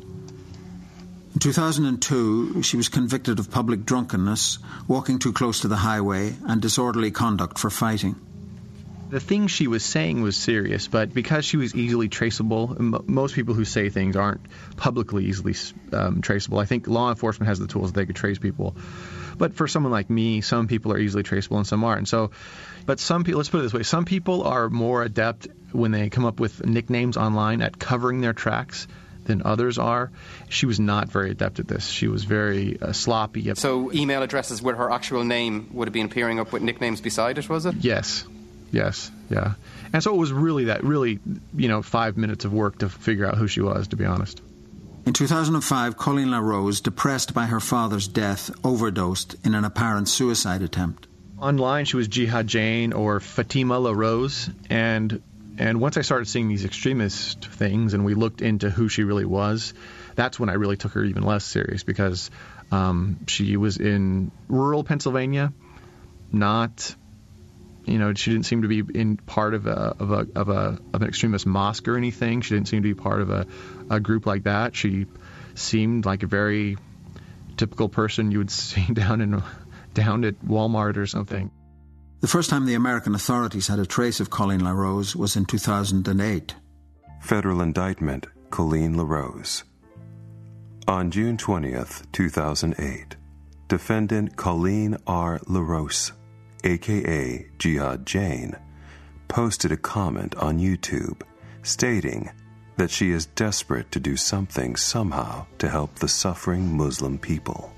In 1.37 1.41
2002, 1.41 2.63
she 2.63 2.79
was 2.79 2.89
convicted 2.89 3.39
of 3.39 3.51
public 3.51 3.85
drunkenness, 3.85 4.59
walking 4.89 5.19
too 5.19 5.35
close 5.35 5.61
to 5.61 5.69
the 5.69 5.77
highway, 5.77 6.35
and 6.49 6.63
disorderly 6.63 7.11
conduct 7.11 7.59
for 7.59 7.69
fighting. 7.69 8.17
The 9.11 9.21
thing 9.21 9.47
she 9.47 9.67
was 9.67 9.85
saying 9.85 10.23
was 10.23 10.35
serious, 10.35 10.89
but 10.89 11.13
because 11.13 11.45
she 11.45 11.59
was 11.59 11.75
easily 11.75 12.09
traceable, 12.09 12.75
m- 12.79 13.05
most 13.07 13.35
people 13.35 13.53
who 13.53 13.67
say 13.67 13.91
things 13.91 14.17
aren't 14.17 14.41
publicly 14.79 15.27
easily 15.27 15.55
um, 15.93 16.23
traceable. 16.23 16.59
I 16.59 16.65
think 16.65 16.89
law 16.89 17.11
enforcement 17.11 17.49
has 17.49 17.59
the 17.59 17.67
tools 17.67 17.93
that 17.93 18.01
they 18.01 18.07
could 18.07 18.17
trace 18.17 18.39
people. 18.39 18.75
But 19.37 19.57
for 19.57 19.69
someone 19.69 19.93
like 19.93 20.09
me, 20.09 20.41
some 20.41 20.69
people 20.69 20.91
are 20.95 20.99
easily 20.99 21.23
traceable 21.23 21.59
and 21.59 21.67
some 21.67 21.85
aren't. 21.85 22.09
So, 22.09 22.31
but 22.87 22.99
some 22.99 23.25
people, 23.25 23.37
let's 23.37 23.51
put 23.51 23.59
it 23.59 23.65
this 23.65 23.75
way, 23.75 23.83
some 23.83 24.07
people 24.07 24.45
are 24.45 24.71
more 24.71 25.03
adept 25.03 25.49
when 25.73 25.91
they 25.91 26.09
come 26.09 26.25
up 26.25 26.41
with 26.41 26.65
nicknames 26.65 27.19
online 27.19 27.61
at 27.61 27.79
covering 27.79 28.23
their 28.23 28.33
tracks 28.33 28.89
than 29.27 29.43
others 29.45 29.79
are. 29.79 30.11
She 30.49 30.67
was 30.67 30.81
not 30.81 31.09
very 31.09 31.31
adept 31.31 31.59
at 31.59 31.69
this. 31.69 31.87
She 31.87 32.09
was 32.09 32.25
very 32.25 32.81
uh, 32.81 32.93
sloppy. 32.93 33.55
So, 33.55 33.93
email 33.93 34.23
addresses 34.23 34.63
where 34.63 34.75
her 34.77 34.91
actual 34.91 35.25
name 35.25 35.69
would 35.73 35.89
have 35.89 35.93
been 35.93 36.07
appearing 36.07 36.41
up 36.41 36.53
with 36.53 36.63
nicknames 36.63 37.01
beside 37.01 37.39
it, 37.39 37.49
was 37.49 37.67
it? 37.67 37.75
Yes. 37.81 38.25
Yes. 38.73 39.11
Yeah. 39.31 39.55
And 39.93 40.03
so 40.03 40.15
it 40.15 40.19
was 40.19 40.33
really 40.33 40.65
that, 40.65 40.85
really, 40.85 41.21
you 41.55 41.69
know, 41.69 41.83
five 41.83 42.17
minutes 42.17 42.45
of 42.45 42.53
work 42.53 42.79
to 42.79 42.89
figure 42.89 43.27
out 43.27 43.37
who 43.37 43.49
she 43.49 43.61
was, 43.61 43.89
to 43.89 43.97
be 43.97 44.05
honest. 44.05 44.41
In 45.07 45.13
2005, 45.13 45.97
Colleen 45.97 46.33
LaRose, 46.33 46.81
depressed 46.81 47.33
by 47.33 47.47
her 47.47 47.61
father's 47.61 48.09
death, 48.09 48.51
overdosed 48.65 49.37
in 49.45 49.55
an 49.55 49.65
apparent 49.65 50.09
suicide 50.09 50.63
attempt. 50.63 51.07
Online, 51.39 51.85
she 51.85 51.97
was 51.97 52.09
Jihad 52.09 52.47
Jane 52.47 52.93
or 52.93 53.21
Fatima 53.21 53.79
LaRose, 53.79 54.51
and 54.69 55.23
and 55.59 55.81
once 55.81 55.97
I 55.97 56.03
started 56.03 56.29
seeing 56.29 56.49
these 56.49 56.65
extremist 56.65 57.45
things 57.45 57.95
and 57.95 58.05
we 58.05 58.15
looked 58.15 58.43
into 58.43 58.71
who 58.71 58.89
she 58.89 59.05
really 59.05 59.25
was, 59.25 59.73
that's 60.15 60.39
when 60.39 60.49
I 60.49 60.55
really 60.55 60.77
took 60.77 60.93
her 60.93 61.05
even 61.05 61.23
less 61.23 61.45
serious 61.45 61.83
because 61.83 62.31
um, 62.71 63.21
she 63.27 63.57
was 63.57 63.79
in 63.79 64.33
rural 64.49 64.85
Pennsylvania, 64.85 65.53
not, 66.33 66.95
you 67.85 67.99
know, 67.99 68.13
she 68.15 68.33
didn't 68.33 68.47
seem 68.47 68.63
to 68.63 68.69
be 68.69 68.83
in 68.99 69.17
part 69.17 69.55
of 69.55 69.67
a 69.67 69.95
of 69.99 70.11
a 70.11 70.27
of 70.35 70.49
a 70.49 70.79
of 70.93 71.03
an 71.03 71.09
extremist 71.09 71.47
mosque 71.47 71.87
or 71.89 71.97
anything. 71.97 72.41
She 72.41 72.55
didn't 72.55 72.69
seem 72.69 72.83
to 72.83 72.89
be 72.89 72.95
part 72.95 73.21
of 73.21 73.31
a, 73.31 73.47
a 73.89 74.01
group 74.01 74.27
like 74.27 74.45
that. 74.45 74.75
She 74.77 75.07
seemed 75.55 76.05
like 76.05 76.23
a 76.23 76.27
very 76.27 76.77
typical 77.57 77.89
person 77.89 78.31
you 78.31 78.39
would 78.39 78.51
see 78.51 78.93
down 78.93 79.21
in 79.21 79.43
down 79.95 80.25
at 80.25 80.35
Walmart 80.45 80.97
or 80.97 81.07
something. 81.07 81.51
The 82.21 82.29
first 82.29 82.49
time 82.49 82.65
the 82.65 82.75
American 82.75 83.15
authorities 83.15 83.69
had 83.69 83.79
a 83.79 83.85
trace 83.85 84.21
of 84.21 84.31
Colleen 84.31 84.65
LaRose 84.65 85.15
was 85.15 85.37
in 85.37 85.45
2008. 85.45 86.55
Federal 87.21 87.61
indictment 87.61 88.27
Colleen 88.51 88.97
LaRose. 88.97 89.65
On 90.89 91.11
June 91.11 91.37
20th, 91.37 92.11
2008, 92.13 93.17
defendant 93.69 94.35
Colleen 94.37 94.97
R. 95.07 95.41
LaRose, 95.47 96.13
aka 96.65 97.47
Jihad 97.59 98.07
Jane, 98.07 98.57
posted 99.29 99.73
a 99.73 99.77
comment 99.77 100.35
on 100.37 100.59
YouTube 100.59 101.21
stating 101.63 102.31
that 102.79 102.91
she 102.91 103.11
is 103.11 103.27
desperate 103.27 103.93
to 103.93 104.01
do 104.01 104.17
something 104.17 104.75
somehow 104.75 105.45
to 105.59 105.69
help 105.69 105.97
the 105.97 106.09
suffering 106.09 106.75
Muslim 106.75 107.19
people 107.19 107.76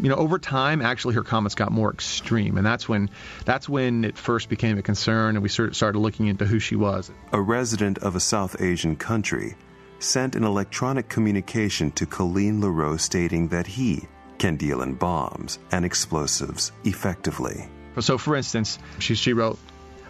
you 0.00 0.08
know, 0.08 0.16
over 0.16 0.38
time, 0.38 0.80
actually, 0.80 1.14
her 1.14 1.22
comments 1.22 1.54
got 1.54 1.72
more 1.72 1.92
extreme, 1.92 2.56
and 2.56 2.66
that's 2.66 2.88
when 2.88 3.10
that's 3.44 3.68
when 3.68 4.04
it 4.04 4.16
first 4.16 4.48
became 4.48 4.78
a 4.78 4.82
concern, 4.82 5.36
and 5.36 5.42
we 5.42 5.48
started 5.48 5.98
looking 5.98 6.26
into 6.26 6.44
who 6.44 6.58
she 6.58 6.76
was. 6.76 7.10
A 7.32 7.40
resident 7.40 7.98
of 7.98 8.16
a 8.16 8.20
South 8.20 8.60
Asian 8.60 8.96
country 8.96 9.56
sent 9.98 10.36
an 10.36 10.44
electronic 10.44 11.08
communication 11.08 11.90
to 11.92 12.06
Colleen 12.06 12.60
LaRose 12.60 13.02
stating 13.02 13.48
that 13.48 13.66
he 13.66 14.06
can 14.38 14.56
deal 14.56 14.82
in 14.82 14.94
bombs 14.94 15.58
and 15.72 15.84
explosives 15.84 16.70
effectively. 16.84 17.68
So, 17.98 18.16
for 18.16 18.36
instance, 18.36 18.78
she, 19.00 19.16
she 19.16 19.32
wrote, 19.32 19.58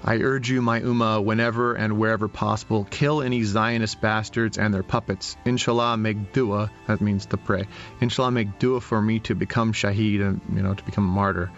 I 0.04 0.16
urge 0.18 0.48
you, 0.48 0.62
my 0.62 0.80
Ummah, 0.80 1.24
whenever 1.24 1.74
and 1.74 1.98
wherever 1.98 2.28
possible, 2.28 2.86
kill 2.90 3.22
any 3.22 3.42
Zionist 3.42 4.00
bastards 4.00 4.58
and 4.58 4.72
their 4.72 4.82
puppets. 4.82 5.36
Inshallah, 5.44 5.96
make 5.96 6.32
dua, 6.32 6.70
that 6.86 7.00
means 7.00 7.26
to 7.26 7.36
pray. 7.36 7.66
Inshallah, 8.00 8.30
make 8.30 8.58
dua 8.58 8.80
for 8.80 9.02
me 9.02 9.18
to 9.20 9.34
become 9.34 9.72
shaheed 9.72 10.20
and, 10.20 10.40
you 10.54 10.62
know, 10.62 10.74
to 10.74 10.84
become 10.84 11.04
a 11.04 11.12
martyr. 11.12 11.50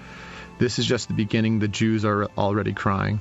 This 0.59 0.79
is 0.79 0.87
just 0.87 1.09
the 1.09 1.15
beginning. 1.15 1.59
The 1.59 1.69
Jews 1.69 2.05
are 2.05 2.25
already 2.37 2.73
crying. 2.73 3.21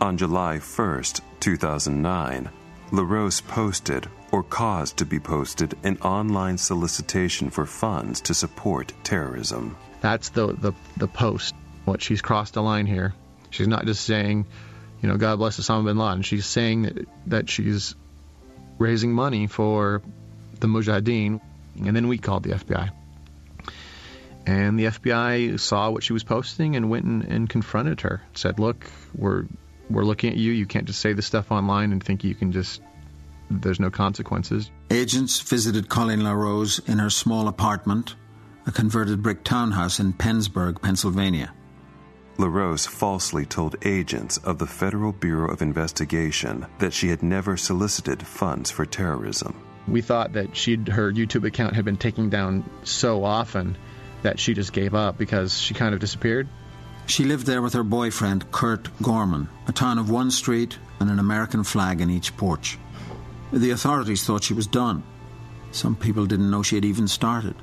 On 0.00 0.16
July 0.16 0.58
1st, 0.58 1.20
2009, 1.40 2.48
LaRose 2.92 3.40
posted 3.42 4.08
or 4.32 4.42
caused 4.42 4.96
to 4.96 5.04
be 5.04 5.18
posted 5.18 5.76
an 5.82 5.98
online 5.98 6.56
solicitation 6.56 7.50
for 7.50 7.66
funds 7.66 8.20
to 8.22 8.34
support 8.34 8.92
terrorism. 9.02 9.76
That's 10.00 10.30
the, 10.30 10.54
the, 10.54 10.72
the 10.96 11.08
post. 11.08 11.54
What 11.84 12.00
she's 12.00 12.22
crossed 12.22 12.54
the 12.54 12.62
line 12.62 12.86
here. 12.86 13.14
She's 13.50 13.68
not 13.68 13.86
just 13.86 14.04
saying, 14.04 14.46
you 15.02 15.08
know, 15.08 15.16
God 15.16 15.36
bless 15.38 15.58
Osama 15.58 15.86
bin 15.86 15.98
Laden. 15.98 16.22
She's 16.22 16.46
saying 16.46 16.82
that, 16.82 17.08
that 17.26 17.50
she's 17.50 17.94
raising 18.78 19.12
money 19.12 19.46
for 19.46 20.02
the 20.58 20.66
Mujahideen. 20.66 21.40
And 21.84 21.96
then 21.96 22.08
we 22.08 22.18
called 22.18 22.42
the 22.42 22.50
FBI. 22.50 22.90
And 24.46 24.78
the 24.78 24.86
FBI 24.86 25.60
saw 25.60 25.90
what 25.90 26.02
she 26.02 26.12
was 26.12 26.24
posting 26.24 26.76
and 26.76 26.90
went 26.90 27.04
and, 27.04 27.24
and 27.24 27.48
confronted 27.48 28.00
her. 28.02 28.22
Said, 28.34 28.58
look, 28.58 28.86
we're 29.14 29.44
we're 29.88 30.04
looking 30.04 30.30
at 30.30 30.36
you. 30.36 30.52
You 30.52 30.66
can't 30.66 30.86
just 30.86 31.00
say 31.00 31.12
this 31.12 31.26
stuff 31.26 31.50
online 31.50 31.92
and 31.92 32.02
think 32.02 32.24
you 32.24 32.34
can 32.34 32.52
just 32.52 32.80
there's 33.50 33.80
no 33.80 33.90
consequences. 33.90 34.70
Agents 34.90 35.40
visited 35.40 35.88
Colleen 35.88 36.22
LaRose 36.22 36.78
in 36.86 36.98
her 36.98 37.10
small 37.10 37.48
apartment, 37.48 38.14
a 38.66 38.72
converted 38.72 39.22
brick 39.22 39.42
townhouse 39.44 39.98
in 39.98 40.12
Pennsburg, 40.12 40.80
Pennsylvania. 40.80 41.52
LaRose 42.40 42.86
falsely 42.86 43.44
told 43.44 43.76
agents 43.84 44.38
of 44.38 44.56
the 44.56 44.66
Federal 44.66 45.12
Bureau 45.12 45.52
of 45.52 45.60
Investigation 45.60 46.66
that 46.78 46.94
she 46.94 47.08
had 47.08 47.22
never 47.22 47.58
solicited 47.58 48.26
funds 48.26 48.70
for 48.70 48.86
terrorism. 48.86 49.54
We 49.86 50.00
thought 50.00 50.32
that 50.32 50.56
she'd 50.56 50.88
her 50.88 51.12
YouTube 51.12 51.46
account 51.46 51.76
had 51.76 51.84
been 51.84 51.98
taken 51.98 52.30
down 52.30 52.64
so 52.82 53.24
often 53.24 53.76
that 54.22 54.40
she 54.40 54.54
just 54.54 54.72
gave 54.72 54.94
up 54.94 55.18
because 55.18 55.60
she 55.60 55.74
kind 55.74 55.92
of 55.92 56.00
disappeared. 56.00 56.48
She 57.04 57.24
lived 57.24 57.46
there 57.46 57.60
with 57.60 57.74
her 57.74 57.84
boyfriend, 57.84 58.50
Kurt 58.50 58.88
Gorman, 59.02 59.48
a 59.68 59.72
town 59.72 59.98
of 59.98 60.08
one 60.08 60.30
street 60.30 60.78
and 60.98 61.10
an 61.10 61.18
American 61.18 61.62
flag 61.62 62.00
in 62.00 62.08
each 62.08 62.34
porch. 62.38 62.78
The 63.52 63.72
authorities 63.72 64.24
thought 64.24 64.44
she 64.44 64.54
was 64.54 64.66
done. 64.66 65.02
Some 65.72 65.94
people 65.94 66.24
didn't 66.24 66.50
know 66.50 66.62
she 66.62 66.76
had 66.76 66.86
even 66.86 67.06
started. 67.06 67.56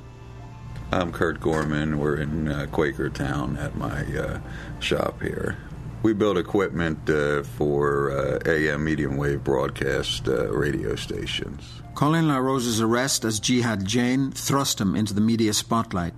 I'm 0.90 1.12
Kurt 1.12 1.40
Gorman. 1.40 1.98
We're 1.98 2.16
in 2.16 2.48
uh, 2.48 2.66
Quakertown 2.72 3.58
at 3.58 3.76
my 3.76 4.04
uh, 4.16 4.40
shop 4.80 5.20
here. 5.20 5.58
We 6.02 6.14
build 6.14 6.38
equipment 6.38 7.10
uh, 7.10 7.42
for 7.42 8.10
uh, 8.10 8.38
AM 8.46 8.84
medium 8.84 9.18
wave 9.18 9.44
broadcast 9.44 10.28
uh, 10.28 10.50
radio 10.50 10.96
stations. 10.96 11.82
Colleen 11.94 12.28
LaRose's 12.28 12.80
arrest 12.80 13.24
as 13.24 13.38
Jihad 13.38 13.84
Jane 13.84 14.30
thrust 14.30 14.80
him 14.80 14.96
into 14.96 15.12
the 15.12 15.20
media 15.20 15.52
spotlight. 15.52 16.14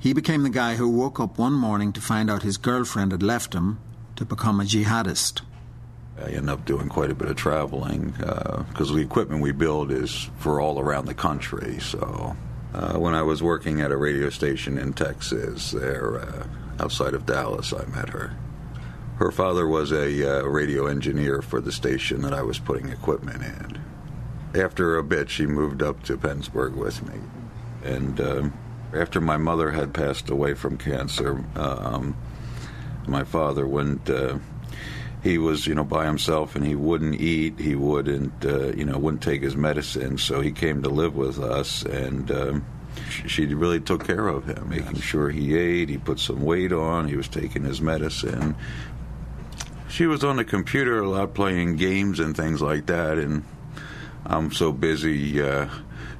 He 0.00 0.12
became 0.12 0.42
the 0.42 0.50
guy 0.50 0.74
who 0.74 0.88
woke 0.88 1.20
up 1.20 1.38
one 1.38 1.52
morning 1.52 1.92
to 1.92 2.00
find 2.00 2.28
out 2.28 2.42
his 2.42 2.56
girlfriend 2.56 3.12
had 3.12 3.22
left 3.22 3.54
him 3.54 3.78
to 4.16 4.24
become 4.24 4.60
a 4.60 4.64
jihadist. 4.64 5.42
I 6.18 6.30
end 6.30 6.50
up 6.50 6.64
doing 6.64 6.88
quite 6.88 7.12
a 7.12 7.14
bit 7.14 7.28
of 7.28 7.36
traveling 7.36 8.10
because 8.10 8.90
uh, 8.90 8.94
the 8.94 9.02
equipment 9.02 9.40
we 9.40 9.52
build 9.52 9.92
is 9.92 10.30
for 10.38 10.60
all 10.60 10.80
around 10.80 11.04
the 11.04 11.14
country. 11.14 11.78
So 11.78 12.36
uh, 12.74 12.98
when 12.98 13.14
I 13.14 13.22
was 13.22 13.42
working 13.42 13.80
at 13.80 13.92
a 13.92 13.96
radio 13.96 14.30
station 14.30 14.78
in 14.78 14.92
Texas, 14.92 15.72
there 15.72 16.20
uh, 16.20 16.46
outside 16.80 17.14
of 17.14 17.26
Dallas, 17.26 17.72
I 17.72 17.84
met 17.86 18.08
her. 18.10 18.34
Her 19.16 19.30
father 19.30 19.68
was 19.68 19.92
a 19.92 20.40
uh, 20.40 20.42
radio 20.44 20.86
engineer 20.86 21.42
for 21.42 21.60
the 21.60 21.72
station 21.72 22.22
that 22.22 22.32
I 22.32 22.42
was 22.42 22.58
putting 22.58 22.88
equipment 22.88 23.42
in. 23.42 24.60
After 24.60 24.96
a 24.96 25.04
bit, 25.04 25.30
she 25.30 25.46
moved 25.46 25.82
up 25.82 26.02
to 26.04 26.16
Pennsburg 26.16 26.74
with 26.74 27.06
me, 27.06 27.20
and 27.84 28.20
um, 28.20 28.52
after 28.94 29.20
my 29.20 29.36
mother 29.36 29.70
had 29.70 29.94
passed 29.94 30.28
away 30.30 30.54
from 30.54 30.76
cancer, 30.76 31.44
um, 31.56 32.16
my 33.06 33.24
father 33.24 33.66
went 33.66 34.08
he 35.22 35.38
was 35.38 35.66
you 35.66 35.74
know 35.74 35.84
by 35.84 36.04
himself 36.04 36.56
and 36.56 36.66
he 36.66 36.74
wouldn't 36.74 37.20
eat 37.20 37.58
he 37.58 37.74
wouldn't 37.74 38.44
uh, 38.44 38.72
you 38.72 38.84
know 38.84 38.98
wouldn't 38.98 39.22
take 39.22 39.42
his 39.42 39.56
medicine. 39.56 40.18
So 40.18 40.40
he 40.40 40.52
came 40.52 40.82
to 40.82 40.88
live 40.88 41.14
with 41.14 41.38
us 41.38 41.82
and 41.82 42.30
um, 42.30 42.66
she 43.26 43.46
really 43.46 43.80
took 43.80 44.06
care 44.06 44.28
of 44.28 44.44
him 44.44 44.68
making 44.68 45.00
sure 45.00 45.30
he 45.30 45.56
ate 45.56 45.88
he 45.88 45.98
put 45.98 46.18
some 46.18 46.42
weight 46.42 46.72
on 46.72 47.08
he 47.08 47.16
was 47.16 47.28
taking 47.28 47.64
his 47.64 47.80
medicine. 47.80 48.56
She 49.88 50.06
was 50.06 50.24
on 50.24 50.36
the 50.36 50.44
computer 50.44 51.00
a 51.00 51.08
lot 51.08 51.34
playing 51.34 51.76
games 51.76 52.18
and 52.18 52.36
things 52.36 52.62
like 52.62 52.86
that. 52.86 53.18
And 53.18 53.44
i'm 54.24 54.52
so 54.52 54.72
busy 54.72 55.42
uh, 55.42 55.68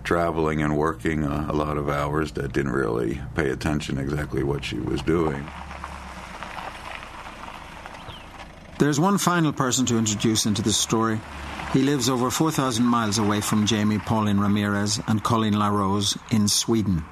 traveling 0.05 0.63
and 0.63 0.77
working 0.77 1.25
uh, 1.25 1.47
a 1.49 1.53
lot 1.53 1.77
of 1.77 1.89
hours 1.89 2.33
that 2.33 2.53
didn't 2.53 2.73
really 2.73 3.21
pay 3.35 3.51
attention 3.51 3.99
exactly 3.99 4.43
what 4.43 4.65
she 4.65 4.79
was 4.79 5.01
doing 5.03 5.47
There's 8.83 8.99
one 8.99 9.17
final 9.17 9.53
person 9.53 9.87
to 9.87 9.97
introduce 9.97 10.45
into 10.45 10.61
this 10.61 10.77
story. 10.77 11.21
He 11.73 11.83
lives 11.83 12.09
over 12.09 12.33
4,000 12.33 12.85
miles 12.85 13.17
away 13.17 13.41
from 13.41 13.65
Jamie 13.65 14.01
Paulin 14.01 14.41
Ramirez 14.41 15.01
and 15.07 15.23
Colleen 15.23 15.57
LaRose 15.57 16.19
in 16.33 16.49
Sweden. 16.49 17.05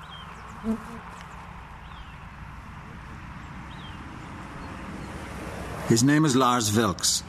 His 5.87 6.03
name 6.03 6.25
is 6.25 6.35
Lars 6.35 6.71
Vilks. 6.71 7.23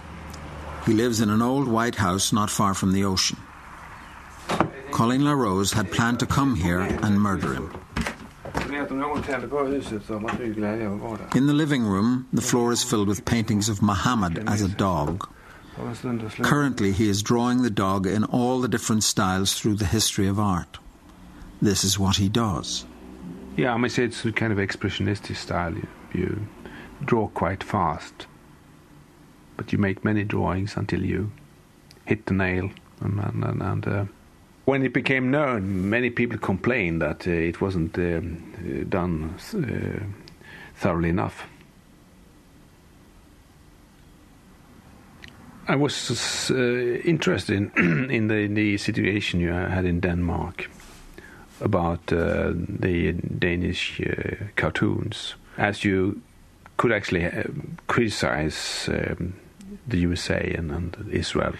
He 0.87 0.93
lives 0.93 1.21
in 1.21 1.29
an 1.29 1.43
old 1.43 1.67
white 1.67 1.97
house 1.97 2.33
not 2.33 2.49
far 2.49 2.73
from 2.73 2.93
the 2.93 3.05
ocean. 3.05 3.37
Colleen 4.89 5.23
LaRose 5.23 5.73
had 5.73 5.91
planned 5.91 6.19
to 6.19 6.25
come 6.25 6.55
here 6.55 6.79
and 6.81 7.21
murder 7.21 7.53
him. 7.53 7.71
In 8.91 8.99
the 11.47 11.53
living 11.53 11.83
room, 11.83 12.27
the 12.33 12.41
floor 12.41 12.73
is 12.73 12.83
filled 12.83 13.07
with 13.07 13.23
paintings 13.23 13.69
of 13.69 13.81
Muhammad 13.81 14.43
as 14.49 14.61
a 14.61 14.67
dog. 14.67 15.29
Currently, 16.41 16.91
he 16.91 17.07
is 17.07 17.23
drawing 17.23 17.61
the 17.61 17.69
dog 17.69 18.05
in 18.05 18.25
all 18.25 18.59
the 18.59 18.67
different 18.67 19.03
styles 19.03 19.53
through 19.53 19.75
the 19.75 19.85
history 19.85 20.27
of 20.27 20.37
art. 20.39 20.77
This 21.61 21.85
is 21.85 21.97
what 21.97 22.17
he 22.17 22.27
does. 22.27 22.85
Yeah, 23.55 23.73
I 23.73 23.77
might 23.77 23.91
say 23.91 24.03
it's 24.03 24.25
a 24.25 24.31
kind 24.33 24.51
of 24.51 24.59
expressionistic 24.59 25.37
style. 25.37 25.73
You, 25.73 25.87
you 26.13 26.47
draw 27.05 27.29
quite 27.29 27.63
fast, 27.63 28.27
but 29.55 29.71
you 29.71 29.77
make 29.77 30.03
many 30.03 30.25
drawings 30.25 30.75
until 30.75 31.05
you 31.05 31.31
hit 32.05 32.25
the 32.25 32.33
nail 32.33 32.71
and, 32.99 33.19
and, 33.19 33.61
and 33.61 33.87
uh, 33.87 34.05
when 34.65 34.83
it 34.83 34.93
became 34.93 35.31
known, 35.31 35.89
many 35.89 36.09
people 36.09 36.37
complained 36.37 37.01
that 37.01 37.27
uh, 37.27 37.31
it 37.31 37.61
wasn't 37.61 37.97
um, 37.97 38.85
done 38.89 39.35
uh, 39.53 40.03
thoroughly 40.75 41.09
enough. 41.09 41.47
I 45.67 45.75
was 45.75 46.51
uh, 46.51 46.55
interested 46.55 47.55
in, 47.55 48.09
in 48.11 48.27
the, 48.27 48.47
the, 48.47 48.77
situation 48.77 49.39
you 49.39 49.51
had 49.51 49.85
in 49.85 49.99
Denmark 49.99 50.69
about 51.61 52.11
uh, 52.11 52.51
the 52.53 53.13
Danish 53.13 54.01
uh, 54.01 54.45
cartoons, 54.55 55.35
as 55.57 55.83
you 55.83 56.21
could 56.77 56.91
actually 56.91 57.25
uh, 57.25 57.43
criticize 57.87 58.89
um, 58.91 59.33
the 59.87 59.99
USA 59.99 60.53
and, 60.57 60.71
and 60.71 61.09
Israel 61.11 61.53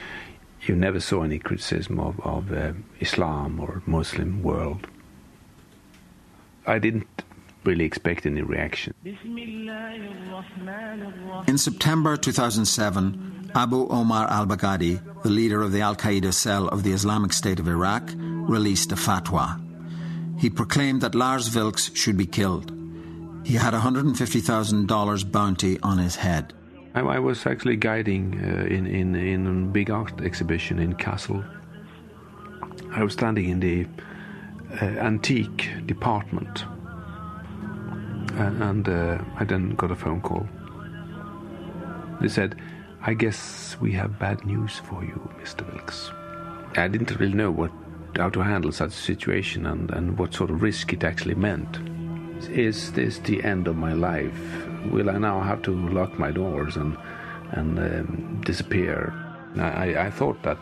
you 0.68 0.76
never 0.76 1.00
saw 1.00 1.24
any 1.24 1.40
criticism 1.40 2.00
of, 2.00 2.20
of 2.22 2.52
uh, 2.52 2.74
Islam 3.00 3.60
or 3.60 3.82
Muslim 3.86 4.44
world. 4.44 4.88
I 6.68 6.80
didn't 6.80 7.08
really 7.64 7.86
expect 7.86 8.26
any 8.26 8.42
reaction. 8.42 8.94
In 11.48 11.58
September 11.58 12.18
2007, 12.18 13.52
Abu 13.54 13.88
Omar 13.90 14.28
al 14.30 14.46
Baghdadi, 14.46 15.24
the 15.24 15.30
leader 15.30 15.62
of 15.62 15.72
the 15.72 15.82
Al 15.82 15.96
Qaeda 15.96 16.34
cell 16.34 16.68
of 16.68 16.84
the 16.84 16.92
Islamic 16.92 17.34
State 17.34 17.60
of 17.60 17.68
Iraq, 17.68 18.12
released 18.16 18.92
a 18.92 18.96
fatwa. 18.96 19.60
He 20.40 20.50
proclaimed 20.50 21.02
that 21.02 21.16
Lars 21.16 21.50
Vilks 21.50 21.96
should 21.96 22.18
be 22.18 22.26
killed. 22.26 22.72
He 23.44 23.56
had 23.56 23.74
a 23.74 23.80
$150,000 23.80 25.32
bounty 25.32 25.80
on 25.82 25.98
his 25.98 26.16
head. 26.16 26.54
I, 26.94 27.00
I 27.00 27.20
was 27.20 27.46
actually 27.46 27.78
guiding 27.78 28.40
uh, 28.44 28.66
in, 28.66 28.86
in, 28.86 29.16
in 29.16 29.48
a 29.48 29.68
big 29.68 29.90
art 29.90 30.22
exhibition 30.22 30.80
in 30.80 30.94
Kassel. 30.96 31.46
I 32.92 33.04
was 33.04 33.14
standing 33.14 33.50
in 33.50 33.60
the 33.60 33.88
uh, 34.82 34.86
antique 34.86 35.70
department, 35.86 36.66
and, 38.36 38.88
uh, 38.88 39.20
I 39.38 39.46
then 39.46 39.76
got 39.76 39.92
a 39.92 39.96
phone 39.96 40.22
call. 40.22 40.48
They 42.20 42.28
said, 42.28 42.60
I 43.02 43.14
guess 43.14 43.78
we 43.80 43.94
have 43.94 44.20
bad 44.20 44.46
news 44.46 44.78
for 44.78 45.04
you, 45.04 45.30
Mr. 45.42 45.66
Vilks. 45.72 46.12
I 46.78 46.88
didn't 46.88 47.18
really 47.20 47.34
know 47.34 47.52
what, 47.52 47.72
how 48.16 48.30
to 48.30 48.42
handle 48.42 48.72
such 48.72 48.90
a 48.90 49.02
situation 49.02 49.66
and, 49.66 49.90
and 49.92 50.18
what 50.18 50.34
sort 50.34 50.50
of 50.50 50.62
risk 50.62 50.94
it 50.94 51.04
actually 51.04 51.36
meant. 51.36 51.80
Is 52.50 52.92
this 52.94 53.20
the 53.20 53.44
end 53.44 53.68
of 53.68 53.76
my 53.76 53.94
life? 53.94 54.62
will 54.90 55.10
I 55.10 55.18
now 55.18 55.42
have 55.42 55.62
to 55.64 55.72
lock 55.72 56.18
my 56.18 56.32
doors 56.32 56.76
and 56.76 56.98
and 57.52 57.78
um, 57.80 58.42
disappear? 58.46 59.14
I, 59.58 59.96
I 60.08 60.10
thought 60.10 60.42
that 60.44 60.58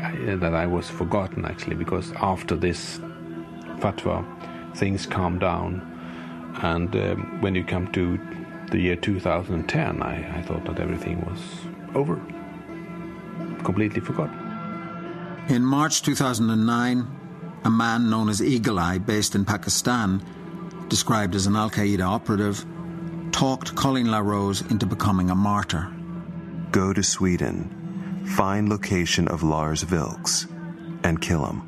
I, 0.00 0.36
that 0.36 0.54
I 0.54 0.66
was 0.66 0.88
forgotten 0.88 1.44
actually 1.44 1.74
because 1.76 2.12
after 2.12 2.54
this 2.54 3.00
fatwa, 3.80 4.24
things 4.76 5.06
calmed 5.06 5.40
down, 5.40 5.82
and 6.62 6.94
um, 6.94 7.40
when 7.40 7.54
you 7.54 7.64
come 7.64 7.90
to 7.92 8.18
the 8.70 8.78
year 8.78 8.96
2010, 8.96 10.02
I, 10.02 10.38
I 10.38 10.42
thought 10.42 10.64
that 10.66 10.78
everything 10.78 11.20
was 11.24 11.40
over, 11.94 12.16
completely 13.64 14.00
forgotten. 14.00 14.36
In 15.48 15.64
March 15.64 16.02
2009, 16.02 17.06
a 17.64 17.70
man 17.70 18.10
known 18.10 18.28
as 18.28 18.42
Eagle 18.42 18.78
Eye, 18.78 18.98
based 18.98 19.34
in 19.34 19.44
Pakistan, 19.44 20.22
described 20.88 21.34
as 21.34 21.46
an 21.46 21.56
Al 21.56 21.70
Qaeda 21.70 22.02
operative, 22.02 22.64
talked 23.32 23.74
Colleen 23.74 24.10
LaRose 24.10 24.62
into 24.70 24.86
becoming 24.86 25.30
a 25.30 25.34
martyr. 25.34 25.92
Go 26.70 26.92
to 26.92 27.02
Sweden, 27.02 28.24
find 28.36 28.68
location 28.68 29.28
of 29.28 29.42
Lars 29.42 29.84
Vilks, 29.84 30.46
and 31.04 31.20
kill 31.20 31.44
him. 31.46 31.62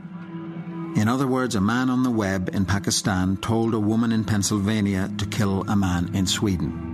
In 0.96 1.08
other 1.08 1.26
words, 1.26 1.54
a 1.54 1.60
man 1.60 1.88
on 1.88 2.02
the 2.02 2.10
web 2.10 2.50
in 2.52 2.64
Pakistan 2.64 3.36
told 3.36 3.74
a 3.74 3.78
woman 3.78 4.10
in 4.10 4.24
Pennsylvania 4.24 5.08
to 5.18 5.26
kill 5.26 5.64
a 5.68 5.76
man 5.76 6.10
in 6.14 6.26
Sweden. 6.26 6.88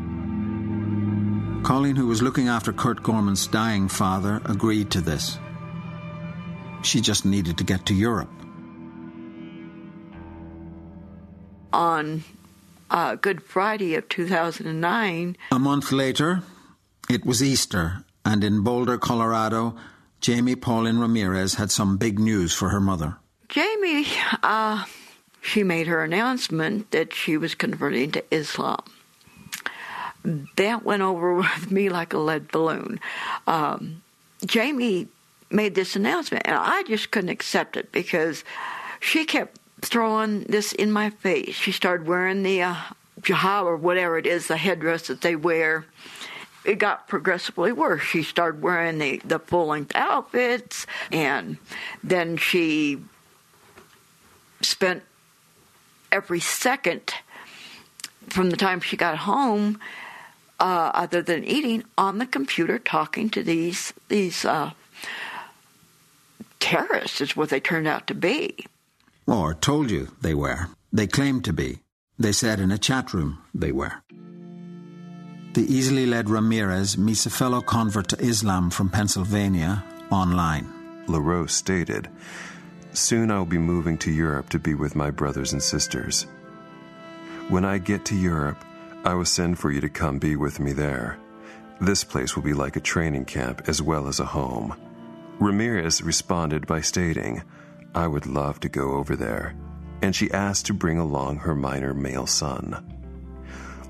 Colleen, 1.65 1.97
who 1.97 2.07
was 2.07 2.23
looking 2.23 2.49
after 2.49 2.73
Kurt 2.73 3.03
Gorman's 3.03 3.47
dying 3.47 3.89
father, 3.89 4.41
agreed 4.45 4.91
to 4.91 5.01
this. 5.01 5.39
She 6.83 7.01
just 7.01 7.25
needed 7.25 7.59
to 7.59 7.65
get 7.65 7.87
to 7.87 7.95
Europe. 7.95 8.31
On 11.77 12.25
uh, 12.91 13.17
Good 13.17 13.43
Friday 13.43 13.97
of 13.97 14.09
2009. 14.09 15.37
A 15.53 15.59
month 15.59 15.93
later, 15.93 16.43
it 17.11 17.27
was 17.27 17.43
Easter, 17.43 18.03
and 18.25 18.43
in 18.43 18.63
Boulder, 18.63 18.97
Colorado, 18.97 19.77
Jamie 20.23 20.57
Paulin 20.57 20.99
Ramirez 20.99 21.57
had 21.57 21.71
some 21.71 21.99
big 21.99 22.19
news 22.19 22.55
for 22.55 22.71
her 22.71 22.81
mother. 22.81 23.19
Jamie, 23.51 24.07
uh, 24.43 24.87
she 25.43 25.63
made 25.63 25.87
her 25.87 26.03
announcement 26.03 26.91
that 26.93 27.13
she 27.13 27.37
was 27.37 27.55
converting 27.55 28.11
to 28.13 28.25
Islam. 28.35 28.83
That 30.57 30.83
went 30.83 31.03
over 31.03 31.35
with 31.43 31.71
me 31.71 31.91
like 31.91 32.15
a 32.15 32.19
lead 32.19 32.51
balloon. 32.51 33.01
Um, 33.47 34.03
Jamie 34.47 35.09
made 35.51 35.75
this 35.75 35.95
announcement, 35.95 36.47
and 36.47 36.57
I 36.57 36.85
just 36.85 37.11
couldn't 37.11 37.29
accept 37.29 37.77
it 37.77 37.93
because 37.93 38.45
she 38.99 39.27
kept 39.27 39.59
throwing 39.89 40.45
this 40.45 40.73
in 40.73 40.91
my 40.91 41.11
face. 41.11 41.55
She 41.55 41.73
started 41.73 42.07
wearing 42.07 42.43
the 42.43 42.63
uh, 42.63 42.77
jihad 43.23 43.65
or 43.65 43.77
whatever 43.77 44.19
it 44.19 44.27
is, 44.27 44.49
the 44.49 44.57
headdress 44.57 45.09
that 45.09 45.21
they 45.21 45.37
wear. 45.37 45.87
It 46.65 46.79
got 46.79 47.07
progressively 47.07 47.73
worse. 47.73 48.03
She 48.03 48.23
started 48.23 48.61
wearing 48.61 48.99
the, 48.99 49.19
the 49.25 49.39
full 49.39 49.67
length 49.67 49.93
outfits, 49.95 50.87
and 51.13 51.59
then 52.03 52.37
she 52.37 52.99
spent 54.63 55.03
every 56.11 56.41
second 56.41 57.15
from 58.29 58.51
the 58.51 58.57
time 58.57 58.81
she 58.81 58.97
got 58.97 59.19
home, 59.19 59.79
uh, 60.59 60.91
other 60.95 61.23
than 61.23 61.45
eating, 61.45 61.85
on 61.97 62.19
the 62.19 62.27
computer 62.27 62.79
talking 62.79 63.31
to 63.31 63.43
these 63.43 63.93
these 64.09 64.45
uh, 64.45 64.73
terrorists. 66.59 67.21
Is 67.21 67.37
what 67.37 67.51
they 67.51 67.61
turned 67.61 67.87
out 67.87 68.07
to 68.09 68.15
be. 68.15 68.67
Or 69.27 69.55
told 69.55 69.91
you 69.91 70.09
they 70.21 70.35
were. 70.35 70.69
They 70.93 71.07
claimed 71.07 71.45
to 71.45 71.53
be. 71.53 71.81
They 72.19 72.33
said 72.33 72.61
in 72.61 72.71
a 72.71 72.79
chat 72.79 73.13
room 73.13 73.39
they 73.55 73.73
were. 73.73 73.93
The 75.55 75.67
easily 75.73 76.07
led 76.07 76.29
Ramirez 76.29 76.99
meets 76.99 77.27
a 77.27 77.31
fellow 77.31 77.61
convert 77.61 78.09
to 78.09 78.21
Islam 78.21 78.71
from 78.71 78.91
Pennsylvania 78.91 79.83
online. 80.11 80.71
LaRose 81.09 81.53
stated, 81.53 82.09
Soon 82.93 83.31
I 83.31 83.39
will 83.39 83.47
be 83.47 83.59
moving 83.59 83.99
to 83.99 84.11
Europe 84.11 84.49
to 84.51 84.59
be 84.59 84.75
with 84.75 84.95
my 84.95 85.11
brothers 85.11 85.53
and 85.53 85.63
sisters. 85.63 86.27
When 87.49 87.65
I 87.65 87.79
get 87.79 88.05
to 88.07 88.17
Europe, 88.17 88.63
I 89.05 89.15
will 89.15 89.25
send 89.25 89.59
for 89.59 89.71
you 89.71 89.81
to 89.81 89.89
come 89.89 90.19
be 90.19 90.37
with 90.37 90.61
me 90.61 90.73
there. 90.73 91.19
This 91.81 92.05
place 92.05 92.35
will 92.35 92.43
be 92.43 92.55
like 92.55 92.77
a 92.77 92.81
training 92.81 93.25
camp 93.25 93.69
as 93.69 93.83
well 93.83 94.09
as 94.09 94.21
a 94.21 94.25
home. 94.25 94.75
Ramirez 95.39 96.03
responded 96.03 96.67
by 96.67 96.81
stating, 96.81 97.43
I 97.97 98.07
would 98.07 98.27
love 98.27 98.61
to 98.61 98.69
go 98.69 98.93
over 98.93 99.17
there, 99.17 99.57
and 100.03 100.15
she 100.15 100.31
asked 100.31 100.67
to 100.67 100.75
bring 100.75 100.99
along 100.99 101.39
her 101.39 101.55
minor 101.55 101.95
male 101.95 102.27
son. 102.27 102.93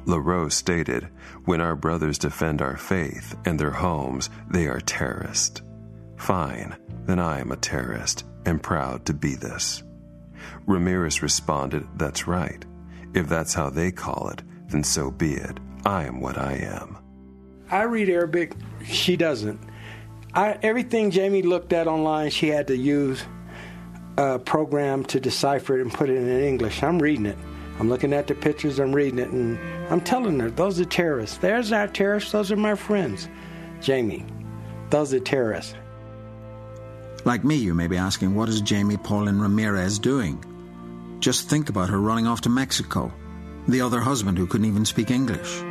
LaRose 0.07 0.55
stated, 0.55 1.09
When 1.45 1.61
our 1.61 1.75
brothers 1.75 2.17
defend 2.17 2.63
our 2.63 2.77
faith 2.77 3.37
and 3.45 3.59
their 3.59 3.73
homes, 3.73 4.31
they 4.49 4.69
are 4.69 4.79
terrorists. 4.79 5.61
Fine, 6.17 6.77
then 7.05 7.19
I 7.19 7.41
am 7.41 7.51
a 7.51 7.57
terrorist 7.57 8.25
and 8.45 8.63
proud 8.63 9.05
to 9.07 9.13
be 9.13 9.35
this. 9.35 9.83
Ramirez 10.67 11.21
responded, 11.21 11.85
That's 11.97 12.29
right. 12.29 12.65
If 13.13 13.29
that's 13.29 13.55
how 13.55 13.71
they 13.71 13.91
call 13.91 14.29
it, 14.29 14.41
then 14.69 14.85
so 14.85 15.11
be 15.11 15.35
it. 15.35 15.59
I 15.85 16.05
am 16.05 16.21
what 16.21 16.39
I 16.39 16.53
am. 16.53 16.97
I 17.73 17.83
read 17.83 18.09
Arabic, 18.09 18.55
she 18.85 19.17
doesn't. 19.17 19.59
I, 20.33 20.59
everything 20.63 21.11
Jamie 21.11 21.43
looked 21.43 21.73
at 21.73 21.89
online, 21.89 22.31
she 22.31 22.49
had 22.49 22.69
to 22.69 22.77
use 22.77 23.25
a 24.19 24.39
program 24.39 25.05
to 25.05 25.21
decipher 25.21 25.79
it 25.79 25.83
and 25.83 25.93
put 25.93 26.09
it 26.09 26.17
in 26.17 26.29
English. 26.29 26.83
I'm 26.83 26.99
reading 26.99 27.27
it. 27.27 27.39
I'm 27.79 27.91
looking 27.91 28.15
at 28.15 28.27
the 28.27 28.35
pictures, 28.35 28.79
I'm 28.79 28.95
reading 28.95 29.19
it, 29.19 29.29
and 29.29 29.59
I'm 29.91 30.01
telling 30.01 30.41
her, 30.41 30.51
those 30.51 30.81
are 30.81 30.87
terrorists. 30.87 31.37
There's 31.39 31.73
our 31.73 31.87
terrorists, 31.87 32.33
those 32.33 32.51
are 32.51 32.57
my 32.57 32.75
friends. 32.75 33.29
Jamie, 33.83 34.25
those 34.89 35.13
are 35.13 35.21
terrorists. 35.21 35.75
Like 37.27 37.45
me, 37.45 37.57
you 37.57 37.75
may 37.75 37.87
be 37.87 37.99
asking, 37.99 38.35
what 38.35 38.49
is 38.49 38.63
Jamie 38.63 38.97
Paulin 38.97 39.41
Ramirez 39.43 39.99
doing? 39.99 40.43
Just 41.21 41.51
think 41.51 41.69
about 41.69 41.91
her 41.91 42.01
running 42.01 42.27
off 42.27 42.43
to 42.43 42.49
Mexico, 42.49 43.13
the 43.69 43.83
other 43.83 44.01
husband 44.01 44.39
who 44.39 44.47
couldn't 44.47 44.69
even 44.69 44.87
speak 44.87 45.11
English. 45.11 45.63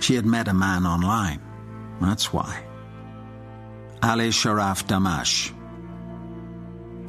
She 0.00 0.14
had 0.16 0.26
met 0.26 0.48
a 0.48 0.54
man 0.54 0.84
online. 0.86 1.40
That's 2.00 2.32
why. 2.32 2.62
Ali 4.02 4.30
Sharaf 4.30 4.86
Damache. 4.86 5.52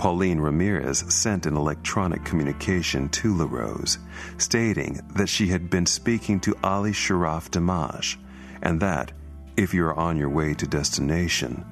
Paulin 0.02 0.42
Ramirez 0.42 1.06
sent 1.14 1.46
an 1.46 1.56
electronic 1.56 2.26
communication 2.26 3.08
to 3.10 3.38
LaRose 3.38 4.00
stating 4.40 5.00
that 5.16 5.30
she 5.30 5.46
had 5.46 5.70
been 5.70 5.86
speaking 5.86 6.40
to 6.40 6.58
Ali 6.64 6.92
Sharaf 6.92 7.52
Damache 7.52 8.18
and 8.64 8.80
that, 8.80 9.12
if 9.58 9.76
you 9.76 9.86
are 9.86 9.94
on 9.94 10.18
your 10.18 10.30
way 10.30 10.56
to 10.56 10.66
destination, 10.66 11.64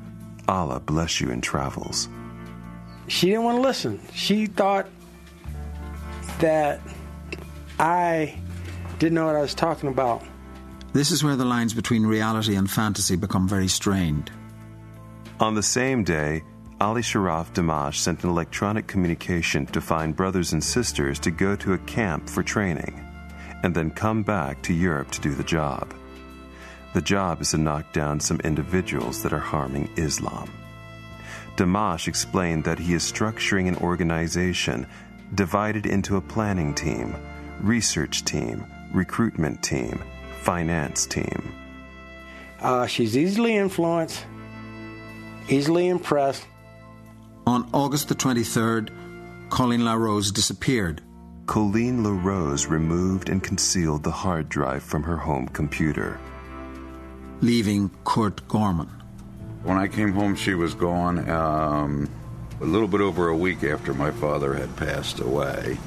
Allah 0.48 0.80
bless 0.80 1.20
you 1.20 1.32
in 1.32 1.42
travels. 1.42 2.08
She 3.08 3.30
didn't 3.32 3.46
want 3.46 3.58
to 3.58 3.62
listen. 3.64 4.00
She 4.14 4.46
thought 4.46 4.88
that 6.38 6.82
I 7.80 8.40
didn't 9.00 9.16
know 9.16 9.26
what 9.26 9.38
I 9.38 9.42
was 9.42 9.56
talking 9.56 9.90
about. 9.90 10.24
This 10.94 11.10
is 11.10 11.24
where 11.24 11.36
the 11.36 11.46
lines 11.46 11.74
between 11.74 12.06
reality 12.06 12.56
and 12.56 12.70
fantasy 12.70 13.16
become 13.16 13.48
very 13.48 13.68
strained. 13.68 14.30
On 15.40 15.56
the 15.56 15.64
same 15.64 16.04
day, 16.04 16.44
Ali 16.82 17.02
Sharaf 17.02 17.54
Damache 17.54 18.00
sent 18.00 18.24
an 18.24 18.30
electronic 18.30 18.88
communication 18.88 19.66
to 19.68 19.82
find 19.82 20.16
brothers 20.16 20.54
and 20.54 20.64
sisters 20.64 21.20
to 21.20 21.30
go 21.30 21.56
to 21.58 21.74
a 21.74 21.78
camp 21.80 22.30
for 22.30 22.42
training 22.42 23.06
and 23.64 23.76
then 23.76 23.92
come 23.92 24.24
back 24.24 24.62
to 24.62 24.74
Europe 24.74 25.12
to 25.12 25.20
do 25.20 25.36
the 25.36 25.44
job. 25.44 25.94
The 26.94 27.02
job 27.02 27.42
is 27.42 27.52
to 27.52 27.58
knock 27.58 27.92
down 27.92 28.22
some 28.22 28.40
individuals 28.46 29.22
that 29.24 29.34
are 29.34 29.40
harming 29.40 29.90
Islam. 29.98 30.50
Damache 31.58 32.08
explained 32.08 32.64
that 32.64 32.80
he 32.80 32.94
is 32.94 33.04
structuring 33.04 33.68
an 33.68 33.76
organization 33.78 34.88
divided 35.36 35.86
into 35.86 36.16
a 36.16 36.22
planning 36.22 36.74
team, 36.74 37.14
research 37.60 38.24
team, 38.24 38.66
recruitment 38.94 39.62
team, 39.62 40.02
finance 40.42 41.06
team. 41.06 41.54
Uh, 42.62 42.88
she's 42.88 43.18
easily 43.18 43.58
influenced, 43.58 44.26
easily 45.50 45.90
impressed. 45.90 46.48
On 47.50 47.68
August 47.74 48.10
the 48.10 48.14
23rd, 48.14 48.92
Colleen 49.50 49.84
LaRose 49.84 50.32
disappeared. 50.32 51.02
Colleen 51.48 52.04
LaRose 52.04 52.68
removed 52.68 53.28
and 53.28 53.42
concealed 53.42 54.04
the 54.04 54.12
hard 54.12 54.50
drive 54.50 54.84
from 54.84 55.02
her 55.02 55.18
home 55.18 55.48
computer, 55.48 56.20
leaving 57.42 57.90
Kurt 58.04 58.48
Gorman. 58.48 58.92
When 59.64 59.80
I 59.80 59.88
came 59.88 60.14
home, 60.14 60.36
she 60.36 60.54
was 60.54 60.76
gone. 60.76 61.28
Um, 61.28 62.08
a 62.62 62.66
little 62.66 62.88
bit 62.88 63.02
over 63.02 63.30
a 63.30 63.36
week 63.36 63.64
after 63.64 63.96
my 63.96 64.12
father 64.12 64.54
had 64.54 64.76
passed 64.76 65.20
away. 65.20 65.80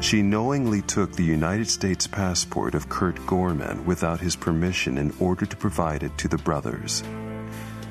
She 0.00 0.22
knowingly 0.22 0.82
took 0.82 1.10
the 1.10 1.24
United 1.24 1.68
States 1.68 2.06
passport 2.06 2.76
of 2.76 2.88
Kurt 2.88 3.26
Gorman 3.26 3.84
without 3.84 4.20
his 4.20 4.36
permission 4.36 4.96
in 4.96 5.12
order 5.18 5.44
to 5.44 5.56
provide 5.56 6.04
it 6.04 6.16
to 6.18 6.28
the 6.28 6.38
brothers, 6.38 7.02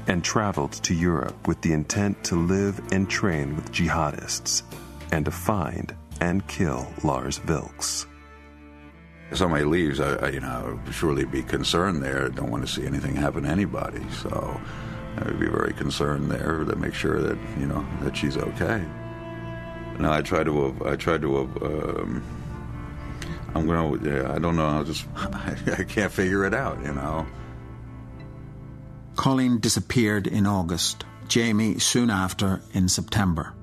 and 0.09 0.23
traveled 0.23 0.71
to 0.71 0.95
Europe 0.95 1.47
with 1.47 1.61
the 1.61 1.71
intent 1.71 2.21
to 2.23 2.35
live 2.35 2.81
and 2.91 3.07
train 3.07 3.55
with 3.55 3.71
jihadists, 3.71 4.63
and 5.11 5.23
to 5.23 5.31
find 5.31 5.95
and 6.19 6.45
kill 6.47 6.91
Lars 7.03 7.39
Vilks. 7.39 8.07
Somebody 9.33 9.63
leaves, 9.63 9.99
I, 9.99 10.15
I, 10.15 10.29
you 10.29 10.39
know, 10.39 10.79
surely 10.91 11.23
be 11.25 11.43
concerned 11.43 12.01
there. 12.01 12.25
I 12.25 12.29
don't 12.29 12.49
want 12.49 12.65
to 12.65 12.71
see 12.73 12.85
anything 12.87 13.15
happen 13.15 13.43
to 13.43 13.49
anybody, 13.49 14.01
so 14.09 14.59
I 15.17 15.25
would 15.25 15.39
be 15.39 15.47
very 15.47 15.73
concerned 15.73 16.31
there 16.31 16.63
to 16.63 16.75
make 16.75 16.95
sure 16.95 17.21
that 17.21 17.37
you 17.59 17.67
know 17.67 17.85
that 18.01 18.17
she's 18.17 18.35
okay. 18.35 18.83
No, 19.99 20.11
I 20.11 20.23
try 20.23 20.43
to. 20.43 20.75
I 20.85 20.95
try 20.95 21.19
to. 21.19 21.37
Um, 21.37 22.23
I'm 23.53 23.67
gonna. 23.67 23.97
Yeah, 24.01 24.33
I 24.33 24.39
don't 24.39 24.55
know. 24.55 24.65
I 24.65 24.83
just. 24.83 25.05
I 25.15 25.83
can't 25.87 26.11
figure 26.11 26.45
it 26.45 26.55
out. 26.55 26.81
You 26.83 26.93
know. 26.93 27.27
Colleen 29.19 29.59
disappeared 29.59 30.27
in 30.27 30.47
August. 30.47 31.03
Jamie 31.27 31.77
soon 31.77 32.09
after 32.09 32.61
in 32.71 32.87
September. 32.87 33.53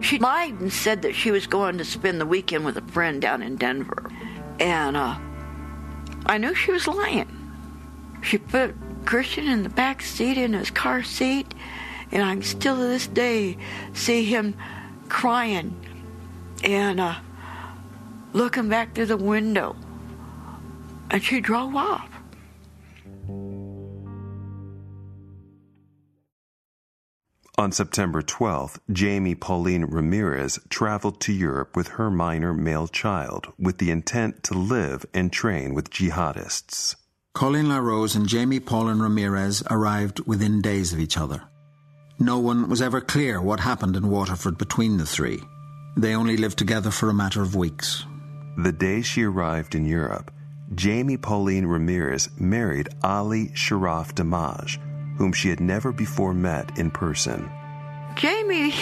She 0.00 0.18
lied 0.18 0.58
and 0.58 0.72
said 0.72 1.02
that 1.02 1.14
she 1.14 1.30
was 1.30 1.46
going 1.46 1.78
to 1.78 1.84
spend 1.84 2.20
the 2.20 2.26
weekend 2.26 2.64
with 2.64 2.76
a 2.76 2.82
friend 2.82 3.22
down 3.22 3.40
in 3.40 3.54
Denver. 3.54 4.10
And 4.58 4.96
uh, 4.96 5.16
I 6.26 6.38
knew 6.38 6.52
she 6.52 6.72
was 6.72 6.88
lying. 6.88 7.28
She 8.24 8.38
put 8.38 8.74
Christian 9.04 9.46
in 9.46 9.62
the 9.62 9.68
back 9.68 10.02
seat 10.02 10.36
in 10.36 10.52
his 10.52 10.72
car 10.72 11.04
seat, 11.04 11.54
and 12.10 12.20
I 12.20 12.34
can 12.34 12.42
still 12.42 12.74
to 12.74 12.82
this 12.82 13.06
day 13.06 13.56
see 13.92 14.24
him 14.24 14.56
crying 15.08 15.78
and 16.64 16.98
uh, 16.98 17.14
looking 18.32 18.68
back 18.68 18.96
through 18.96 19.06
the 19.06 19.16
window. 19.16 19.76
And 21.08 21.22
she 21.22 21.40
drove 21.40 21.76
off. 21.76 22.17
On 27.58 27.72
September 27.72 28.22
12th, 28.22 28.78
Jamie 28.92 29.34
Paulin 29.34 29.84
Ramirez 29.84 30.60
traveled 30.68 31.20
to 31.22 31.32
Europe 31.32 31.74
with 31.74 31.88
her 31.88 32.08
minor 32.08 32.54
male 32.54 32.86
child 32.86 33.52
with 33.58 33.78
the 33.78 33.90
intent 33.90 34.44
to 34.44 34.54
live 34.54 35.04
and 35.12 35.32
train 35.32 35.74
with 35.74 35.90
jihadists. 35.90 36.94
Colleen 37.34 37.68
LaRose 37.68 38.14
and 38.14 38.28
Jamie 38.28 38.60
Paulin 38.60 39.02
Ramirez 39.02 39.64
arrived 39.68 40.20
within 40.24 40.62
days 40.62 40.92
of 40.92 41.00
each 41.00 41.18
other. 41.18 41.42
No 42.20 42.38
one 42.38 42.68
was 42.68 42.80
ever 42.80 43.00
clear 43.00 43.42
what 43.42 43.58
happened 43.58 43.96
in 43.96 44.08
Waterford 44.08 44.56
between 44.56 44.96
the 44.96 45.04
three. 45.04 45.42
They 45.96 46.14
only 46.14 46.36
lived 46.36 46.58
together 46.58 46.92
for 46.92 47.10
a 47.10 47.14
matter 47.14 47.42
of 47.42 47.56
weeks. 47.56 48.04
The 48.56 48.70
day 48.70 49.02
she 49.02 49.24
arrived 49.24 49.74
in 49.74 49.84
Europe, 49.84 50.30
Jamie 50.76 51.16
Paulin 51.16 51.66
Ramirez 51.66 52.28
married 52.38 52.88
Ali 53.02 53.48
Sharaf 53.48 54.14
Damache, 54.14 54.78
whom 55.18 55.32
she 55.32 55.48
had 55.48 55.60
never 55.60 55.92
before 55.92 56.32
met 56.32 56.78
in 56.78 56.90
person. 56.90 57.50
Jamie, 58.14 58.72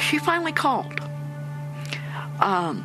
she 0.00 0.18
finally 0.18 0.52
called. 0.52 1.00
Um, 2.40 2.84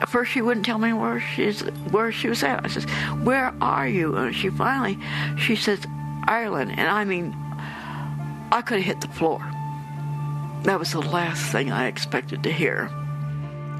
at 0.00 0.08
first 0.08 0.30
she 0.32 0.42
wouldn't 0.42 0.64
tell 0.64 0.78
me 0.78 0.92
where 0.92 1.20
she's 1.20 1.60
where 1.90 2.12
she 2.12 2.28
was 2.28 2.42
at. 2.42 2.64
I 2.64 2.68
says, 2.68 2.84
"Where 3.22 3.52
are 3.60 3.88
you?" 3.88 4.16
And 4.16 4.34
she 4.34 4.50
finally, 4.50 4.98
she 5.36 5.56
says, 5.56 5.80
"Ireland." 6.24 6.72
And 6.72 6.88
I 6.88 7.04
mean, 7.04 7.34
I 8.52 8.62
could 8.62 8.78
have 8.78 8.86
hit 8.86 9.00
the 9.00 9.08
floor. 9.08 9.40
That 10.62 10.78
was 10.78 10.92
the 10.92 11.00
last 11.00 11.50
thing 11.52 11.70
I 11.70 11.86
expected 11.86 12.42
to 12.42 12.52
hear. 12.52 12.90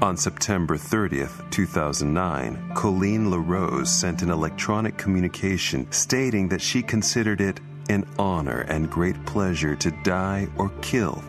On 0.01 0.17
September 0.17 0.77
30th, 0.77 1.47
2009, 1.51 2.71
Colleen 2.73 3.29
LaRose 3.29 3.91
sent 3.91 4.23
an 4.23 4.31
electronic 4.31 4.97
communication 4.97 5.91
stating 5.91 6.49
that 6.49 6.61
she 6.61 6.81
considered 6.81 7.39
it 7.39 7.59
an 7.91 8.05
honor 8.17 8.61
and 8.69 8.89
great 8.89 9.25
pleasure 9.25 9.75
to 9.75 9.91
die 10.03 10.47
or 10.57 10.69
kill, 10.81 11.21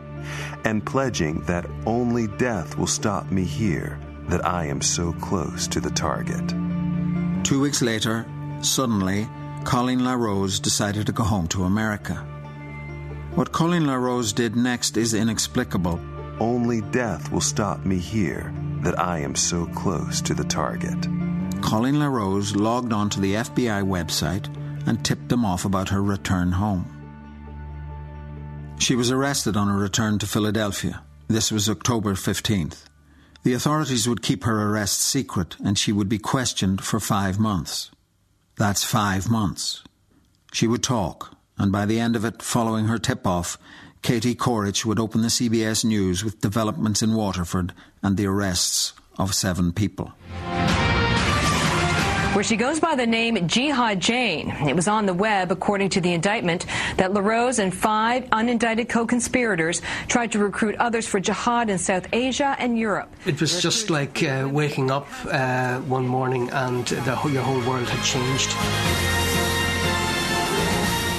and 0.65 0.87
pledging 0.87 1.41
that 1.43 1.67
only 1.87 2.29
death 2.29 2.79
will 2.79 2.87
stop 2.87 3.31
me 3.31 3.45
here, 3.45 3.99
that 4.29 4.47
I 4.47 4.67
am 4.67 4.81
so 4.81 5.13
close 5.15 5.67
to 5.69 5.81
the 5.81 5.91
target. 5.91 6.55
Two 7.45 7.61
weeks 7.61 7.83
later, 7.83 8.25
suddenly, 8.61 9.29
Colleen 9.65 10.05
LaRose 10.05 10.61
decided 10.61 11.07
to 11.07 11.13
go 11.13 11.25
home 11.25 11.49
to 11.49 11.65
America. 11.65 12.15
What 13.35 13.53
Colleen 13.53 13.87
LaRose 13.87 14.33
did 14.33 14.57
next 14.57 14.97
is 14.97 15.15
inexplicable. 15.15 15.99
Only 16.39 16.81
death 16.81 17.31
will 17.33 17.41
stop 17.41 17.85
me 17.85 17.99
here, 17.99 18.53
that 18.83 18.99
I 18.99 19.19
am 19.19 19.35
so 19.35 19.67
close 19.67 20.21
to 20.23 20.35
the 20.35 20.45
target. 20.45 21.09
Colleen 21.61 21.99
LaRose 21.99 22.55
logged 22.55 22.93
onto 22.93 23.21
the 23.21 23.35
FBI 23.35 23.83
website 23.85 24.49
and 24.87 25.05
tipped 25.05 25.29
them 25.29 25.45
off 25.45 25.65
about 25.65 25.89
her 25.91 26.03
return 26.03 26.53
home. 26.53 26.87
She 28.79 28.97
was 28.97 29.11
arrested 29.11 29.57
on 29.57 29.69
her 29.69 29.77
return 29.77 30.19
to 30.19 30.27
Philadelphia. 30.27 31.03
This 31.29 31.53
was 31.53 31.69
October 31.69 32.15
15th. 32.15 32.85
The 33.45 33.55
authorities 33.55 34.09
would 34.09 34.23
keep 34.23 34.45
her 34.45 34.71
arrest 34.71 34.99
secret 35.01 35.57
and 35.65 35.79
she 35.79 35.93
would 35.93 36.09
be 36.09 36.19
questioned 36.19 36.83
for 36.83 37.01
five 37.01 37.39
months. 37.39 37.91
That's 38.57 38.85
five 38.85 39.31
months. 39.31 39.83
She 40.53 40.67
would 40.67 40.83
talk, 40.83 41.37
and 41.57 41.73
by 41.73 41.87
the 41.87 41.99
end 41.99 42.17
of 42.17 42.25
it, 42.25 42.43
following 42.43 42.87
her 42.87 42.99
tip 42.99 43.27
off, 43.27 43.57
Katie 44.03 44.35
Couric 44.35 44.85
would 44.85 45.01
open 45.01 45.23
the 45.23 45.29
CBS 45.29 45.85
News 45.85 46.25
with 46.25 46.41
developments 46.41 47.03
in 47.03 47.15
Waterford 47.15 47.73
and 48.03 48.17
the 48.17 48.27
arrests 48.27 48.93
of 49.17 49.35
seven 49.35 49.73
people 49.73 50.13
where 52.35 52.45
she 52.45 52.57
goes 52.57 52.81
by 52.81 52.95
the 52.95 53.07
name 53.07 53.47
Jihad 53.47 54.01
Jane. 54.01 54.51
It 54.67 54.75
was 54.75 54.89
on 54.89 55.05
the 55.05 55.13
web, 55.13 55.53
according 55.53 55.91
to 55.91 56.01
the 56.01 56.15
indictment, 56.15 56.65
that 56.97 57.13
LaRose 57.13 57.59
and 57.59 57.75
five 57.75 58.25
unindicted 58.31 58.89
co-conspirators 58.89 59.83
tried 60.09 60.33
to 60.33 60.39
recruit 60.39 60.75
others 60.77 61.07
for 61.07 61.21
jihad 61.21 61.69
in 61.69 61.79
South 61.79 62.07
Asia 62.13 62.57
and 62.59 62.79
Europe. 62.79 63.13
It 63.27 63.41
was 63.41 63.61
just 63.61 63.91
like 63.91 64.23
uh, 64.23 64.49
waking 64.51 64.91
up 64.91 65.09
uh, 65.27 65.81
one 65.81 66.07
morning 66.07 66.49
and 66.51 66.87
the, 66.87 67.21
your 67.31 67.43
whole 67.43 67.61
world 67.69 67.89
had 67.89 68.03
changed. 68.03 69.22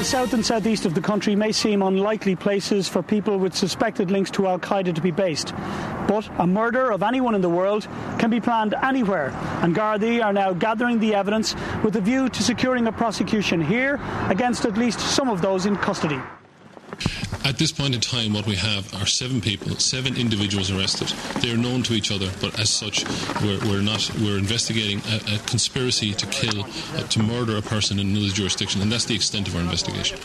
The 0.03 0.09
south 0.09 0.33
and 0.33 0.45
southeast 0.45 0.85
of 0.85 0.95
the 0.95 0.99
country 0.99 1.33
may 1.33 1.53
seem 1.53 1.81
unlikely 1.81 2.35
places 2.35 2.89
for 2.89 3.01
people 3.01 3.37
with 3.37 3.55
suspected 3.55 4.11
links 4.11 4.29
to 4.31 4.47
Al 4.47 4.59
Qaeda 4.59 4.93
to 4.95 4.99
be 4.99 5.11
based. 5.11 5.53
But 6.09 6.29
a 6.39 6.45
murder 6.45 6.91
of 6.91 7.03
anyone 7.03 7.35
in 7.35 7.41
the 7.41 7.47
world 7.47 7.87
can 8.19 8.29
be 8.29 8.41
planned 8.41 8.73
anywhere, 8.73 9.29
and 9.61 9.73
Gardaí 9.73 10.21
are 10.21 10.33
now 10.33 10.51
gathering 10.51 10.99
the 10.99 11.15
evidence 11.15 11.55
with 11.85 11.95
a 11.95 12.01
view 12.01 12.27
to 12.27 12.43
securing 12.43 12.85
a 12.87 12.91
prosecution 12.91 13.61
here 13.61 13.97
against 14.27 14.65
at 14.65 14.77
least 14.77 14.99
some 14.99 15.29
of 15.29 15.41
those 15.41 15.65
in 15.65 15.77
custody. 15.77 16.19
At 17.45 17.57
this 17.57 17.73
point 17.73 17.93
in 17.93 17.99
time, 17.99 18.33
what 18.33 18.47
we 18.47 18.55
have 18.55 18.93
are 18.95 19.05
seven 19.05 19.41
people, 19.41 19.75
seven 19.75 20.15
individuals 20.15 20.71
arrested. 20.71 21.09
They 21.41 21.51
are 21.51 21.57
known 21.57 21.83
to 21.83 21.93
each 21.93 22.09
other, 22.09 22.29
but 22.39 22.57
as 22.57 22.69
such, 22.69 23.03
we're, 23.41 23.59
we're 23.67 23.81
not. 23.81 24.09
We're 24.21 24.37
investigating 24.37 25.01
a, 25.09 25.35
a 25.35 25.39
conspiracy 25.39 26.13
to 26.13 26.25
kill, 26.27 26.63
uh, 26.63 27.03
to 27.07 27.21
murder 27.21 27.57
a 27.57 27.61
person 27.61 27.99
in 27.99 28.11
another 28.11 28.29
jurisdiction, 28.29 28.81
and 28.81 28.89
that's 28.89 29.05
the 29.05 29.15
extent 29.15 29.49
of 29.49 29.55
our 29.55 29.61
investigation. 29.61 30.19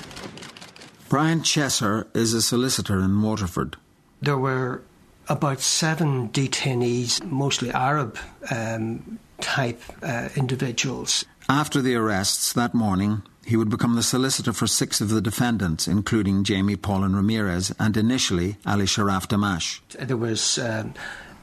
Brian 1.09 1.41
Chesser 1.41 2.07
is 2.15 2.35
a 2.35 2.43
solicitor 2.43 3.01
in 3.01 3.21
Waterford. 3.21 3.77
There 4.21 4.39
were 4.39 4.83
about 5.29 5.61
seven 5.61 6.29
detainees, 6.29 7.23
mostly 7.25 7.71
Arab 7.73 8.17
um, 8.51 9.19
type 9.41 9.83
uh, 10.03 10.29
individuals. 10.37 11.25
After 11.49 11.81
the 11.83 11.95
arrests 11.95 12.53
that 12.53 12.75
morning, 12.75 13.23
he 13.49 13.57
would 13.57 13.71
become 13.71 13.95
the 13.95 14.03
solicitor 14.03 14.53
for 14.53 14.67
six 14.67 15.01
of 15.01 15.09
the 15.09 15.23
defendants, 15.23 15.89
including 15.89 16.45
Jamie 16.45 16.77
Paulin 16.77 17.17
Ramirez 17.17 17.75
and 17.81 17.97
initially 17.97 18.59
Ali 18.67 18.85
Sharaf 18.85 19.27
Damache. 19.27 19.81
There 19.99 20.19
was 20.19 20.59
um, 20.59 20.93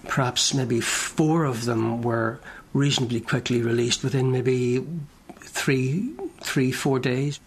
perhaps 0.07 0.53
maybe 0.53 0.81
four 0.81 1.45
of 1.45 1.65
them 1.65 2.03
were 2.03 2.39
reasonably 2.73 3.21
quickly 3.21 3.63
released 3.63 4.03
within 4.03 4.31
maybe 4.31 4.85
three, 5.39 6.13
three, 6.41 6.71
four 6.71 6.99
days. 6.99 7.39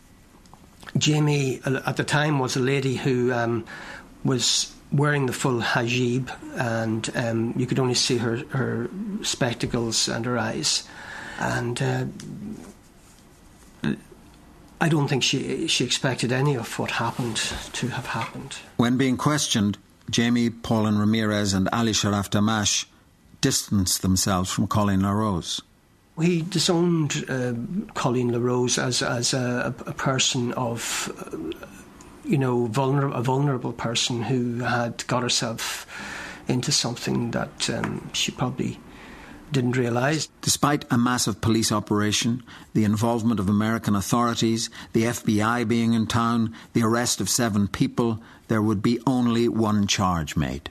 Jamie, 0.96 1.60
uh, 1.64 1.80
at 1.86 1.96
the 1.96 2.04
time, 2.04 2.40
was 2.40 2.56
a 2.56 2.60
lady 2.60 2.96
who 2.96 3.32
um, 3.32 3.64
was 4.24 4.74
wearing 4.90 5.26
the 5.26 5.32
full 5.32 5.60
hijab, 5.60 6.32
and 6.56 7.08
um, 7.14 7.54
you 7.56 7.66
could 7.66 7.78
only 7.78 7.94
see 7.94 8.16
her, 8.16 8.38
her 8.48 8.90
spectacles 9.22 10.08
and 10.08 10.26
her 10.26 10.36
eyes. 10.36 10.88
And 11.38 11.80
uh, 11.80 12.06
I 14.80 14.88
don't 14.88 15.08
think 15.08 15.22
she 15.22 15.66
she 15.66 15.84
expected 15.84 16.32
any 16.32 16.56
of 16.56 16.78
what 16.78 16.92
happened 16.92 17.36
to 17.72 17.88
have 17.88 18.06
happened. 18.06 18.56
When 18.76 18.96
being 18.96 19.16
questioned, 19.16 19.76
Jamie 20.10 20.50
Paulin 20.50 20.98
Ramirez 20.98 21.52
and 21.52 21.68
Ali 21.72 21.92
Sharaf 21.92 22.30
Damache 22.30 22.86
distanced 23.40 24.02
themselves 24.02 24.50
from 24.50 24.66
Colleen 24.66 25.02
LaRose. 25.02 25.60
He 26.20 26.42
disowned 26.42 27.24
uh, 27.28 27.54
Colleen 27.94 28.32
LaRose 28.32 28.78
as 28.78 29.02
as 29.02 29.34
a, 29.34 29.74
a 29.86 29.92
person 29.92 30.52
of, 30.54 31.12
uh, 31.20 31.36
you 32.24 32.38
know, 32.38 32.68
vulner- 32.68 33.14
a 33.14 33.22
vulnerable 33.22 33.72
person 33.72 34.22
who 34.22 34.60
had 34.60 35.06
got 35.06 35.22
herself 35.22 35.86
into 36.48 36.72
something 36.72 37.30
that 37.32 37.68
um, 37.70 38.10
she 38.12 38.32
probably 38.32 38.78
didn't 39.52 39.76
realize. 39.76 40.28
Despite 40.42 40.84
a 40.90 40.98
massive 40.98 41.40
police 41.40 41.72
operation, 41.72 42.42
the 42.74 42.84
involvement 42.84 43.40
of 43.40 43.48
American 43.48 43.94
authorities, 43.94 44.70
the 44.92 45.04
FBI 45.04 45.66
being 45.66 45.94
in 45.94 46.06
town, 46.06 46.54
the 46.72 46.82
arrest 46.82 47.20
of 47.20 47.28
seven 47.28 47.68
people, 47.68 48.20
there 48.48 48.62
would 48.62 48.82
be 48.82 49.00
only 49.06 49.48
one 49.48 49.86
charge 49.86 50.36
made. 50.36 50.70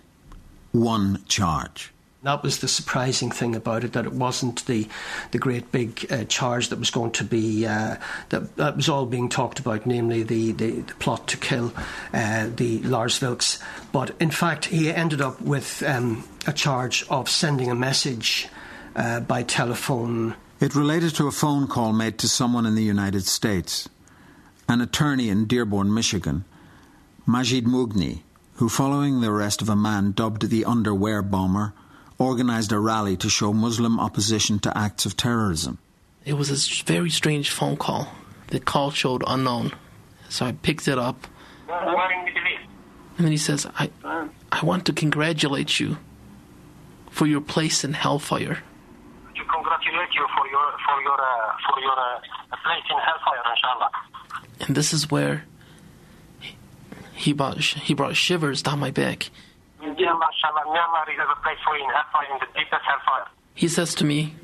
One 0.71 1.23
charge. 1.27 1.93
That 2.23 2.43
was 2.43 2.59
the 2.59 2.67
surprising 2.67 3.29
thing 3.31 3.55
about 3.55 3.83
it, 3.83 3.93
that 3.93 4.05
it 4.05 4.11
wasn't 4.11 4.65
the, 4.65 4.87
the 5.31 5.37
great 5.37 5.71
big 5.71 6.05
uh, 6.09 6.23
charge 6.25 6.69
that 6.69 6.79
was 6.79 6.89
going 6.89 7.11
to 7.11 7.23
be, 7.23 7.65
uh, 7.65 7.97
that, 8.29 8.55
that 8.57 8.75
was 8.75 8.89
all 8.89 9.05
being 9.05 9.29
talked 9.29 9.59
about, 9.59 9.85
namely 9.85 10.23
the, 10.23 10.51
the, 10.51 10.71
the 10.81 10.93
plot 10.95 11.27
to 11.27 11.37
kill 11.37 11.71
uh, 12.13 12.49
the 12.53 12.79
Lars 12.79 13.19
Vilks. 13.19 13.61
But 13.91 14.15
in 14.19 14.31
fact, 14.31 14.65
he 14.65 14.91
ended 14.91 15.21
up 15.21 15.39
with 15.39 15.83
um, 15.83 16.27
a 16.47 16.53
charge 16.53 17.05
of 17.09 17.29
sending 17.29 17.69
a 17.69 17.75
message 17.75 18.49
uh, 18.97 19.19
by 19.21 19.43
telephone. 19.43 20.35
It 20.59 20.75
related 20.75 21.15
to 21.15 21.27
a 21.27 21.31
phone 21.31 21.67
call 21.67 21.93
made 21.93 22.17
to 22.17 22.27
someone 22.27 22.65
in 22.65 22.75
the 22.75 22.83
United 22.83 23.25
States. 23.25 23.87
An 24.67 24.81
attorney 24.81 25.29
in 25.29 25.45
Dearborn, 25.45 25.93
Michigan, 25.93 26.43
Majid 27.25 27.65
Moughni, 27.65 28.23
who, 28.55 28.67
following 28.67 29.21
the 29.21 29.29
arrest 29.29 29.61
of 29.61 29.69
a 29.69 29.75
man 29.75 30.11
dubbed 30.11 30.49
the 30.49 30.65
Underwear 30.65 31.21
Bomber, 31.21 31.73
organized 32.17 32.71
a 32.71 32.79
rally 32.79 33.15
to 33.17 33.29
show 33.29 33.53
Muslim 33.53 33.99
opposition 33.99 34.57
to 34.59 34.75
acts 34.75 35.05
of 35.05 35.15
terrorism. 35.15 35.77
It 36.25 36.33
was 36.33 36.49
a 36.49 36.83
very 36.83 37.11
strange 37.11 37.51
phone 37.51 37.77
call. 37.77 38.11
The 38.47 38.59
call 38.59 38.91
showed 38.91 39.23
unknown. 39.27 39.73
So 40.27 40.45
I 40.45 40.53
picked 40.53 40.87
it 40.87 40.97
up. 40.97 41.27
And 41.69 43.25
then 43.25 43.31
he 43.31 43.37
says, 43.37 43.67
I, 43.77 43.89
I 44.03 44.63
want 44.63 44.85
to 44.87 44.93
congratulate 44.93 45.79
you 45.79 45.97
for 47.09 47.27
your 47.27 47.41
place 47.41 47.83
in 47.83 47.93
hellfire 47.93 48.63
congratulate 49.87 50.15
you 50.15 50.27
for 50.35 50.47
your 50.47 50.71
for 50.85 51.01
your 51.01 51.19
uh, 51.19 51.51
for 51.65 51.81
your 51.81 51.91
uh, 51.91 52.19
place 52.63 52.83
in 52.89 52.97
hellfire, 52.97 53.43
inshallah. 53.51 53.91
And 54.67 54.75
this 54.75 54.93
is 54.93 55.09
where 55.09 55.45
he 57.13 57.33
brought 57.33 57.57
he 57.57 57.93
brought 57.93 58.15
shivers 58.15 58.61
down 58.61 58.79
my 58.79 58.91
back. 58.91 59.29
He 63.53 63.67
says 63.67 63.95
to 63.95 64.05
me, 64.05 64.35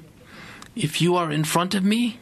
"If 0.75 1.01
you 1.01 1.15
are 1.15 1.31
in 1.31 1.43
front 1.43 1.75
of 1.75 1.83
me, 1.83 2.19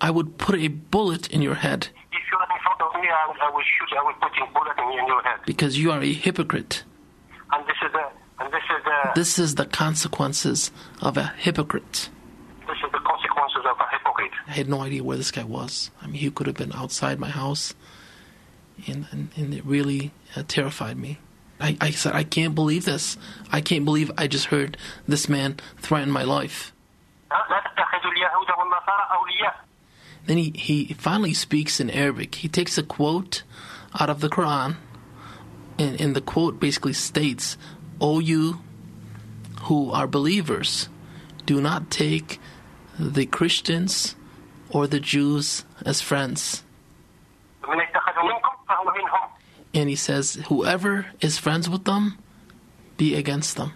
I 0.00 0.10
would 0.10 0.38
put 0.38 0.56
a 0.56 0.68
bullet 0.68 1.28
in 1.28 1.42
your 1.42 1.54
head." 1.54 1.88
If 2.12 2.22
you 2.32 2.38
are 2.38 2.48
in 2.56 2.62
front 2.62 2.80
of 2.80 3.00
me, 3.00 3.08
I, 3.08 3.46
I 3.46 3.50
will 3.50 3.62
shoot. 3.62 3.96
I 3.98 4.02
will 4.02 4.14
put 4.14 4.32
a 4.42 4.46
bullet 4.52 4.78
in 4.78 5.06
your 5.06 5.22
head. 5.22 5.40
Because 5.46 5.78
you 5.78 5.90
are 5.92 6.00
a 6.00 6.12
hypocrite. 6.12 6.84
And 7.52 7.64
this 7.66 7.76
is 7.84 7.92
the 7.92 8.04
and 8.38 8.52
this 8.52 8.62
is 8.76 8.84
the 8.84 9.12
this 9.14 9.38
is 9.38 9.54
the 9.54 9.66
consequences 9.66 10.70
of 11.00 11.16
a 11.16 11.32
hypocrite. 11.38 12.10
This 12.66 12.76
is 12.84 12.92
the 12.92 12.98
consequences 12.98 13.62
of 13.70 13.76
a 13.78 13.86
hypocrite. 13.90 14.32
I 14.46 14.52
had 14.52 14.68
no 14.68 14.80
idea 14.82 15.02
where 15.04 15.16
this 15.16 15.30
guy 15.30 15.44
was. 15.44 15.90
I 16.02 16.06
mean, 16.06 16.16
he 16.16 16.30
could 16.30 16.46
have 16.46 16.56
been 16.56 16.72
outside 16.72 17.18
my 17.18 17.30
house. 17.30 17.74
and, 18.86 19.06
and, 19.10 19.30
and 19.36 19.54
it 19.54 19.64
really 19.64 20.12
uh, 20.34 20.42
terrified 20.46 20.96
me. 20.96 21.18
I, 21.60 21.76
I 21.80 21.90
said, 21.90 22.12
I 22.14 22.24
can't 22.24 22.54
believe 22.54 22.84
this. 22.84 23.16
I 23.50 23.60
can't 23.60 23.84
believe 23.84 24.10
I 24.18 24.26
just 24.26 24.46
heard 24.46 24.76
this 25.08 25.28
man 25.28 25.56
threaten 25.78 26.10
my 26.10 26.24
life. 26.24 26.72
Then 30.26 30.38
he, 30.38 30.52
he 30.56 30.94
finally 30.94 31.32
speaks 31.34 31.80
in 31.80 31.88
Arabic. 31.88 32.34
He 32.36 32.48
takes 32.48 32.76
a 32.76 32.82
quote 32.82 33.42
out 33.98 34.10
of 34.10 34.20
the 34.20 34.28
Quran, 34.28 34.76
and, 35.78 36.00
and 36.00 36.16
the 36.16 36.20
quote 36.20 36.60
basically 36.60 36.92
states, 36.92 37.56
O 38.00 38.18
you 38.18 38.60
who 39.62 39.90
are 39.92 40.06
believers, 40.06 40.88
do 41.46 41.60
not 41.60 41.90
take 41.90 42.40
the 42.98 43.26
Christians 43.26 44.14
or 44.70 44.86
the 44.86 45.00
Jews 45.00 45.64
as 45.84 46.00
friends. 46.00 46.62
And 49.74 49.90
he 49.90 49.96
says, 49.96 50.34
whoever 50.46 51.06
is 51.20 51.38
friends 51.38 51.68
with 51.68 51.84
them, 51.84 52.18
be 52.96 53.14
against 53.14 53.56
them. 53.56 53.72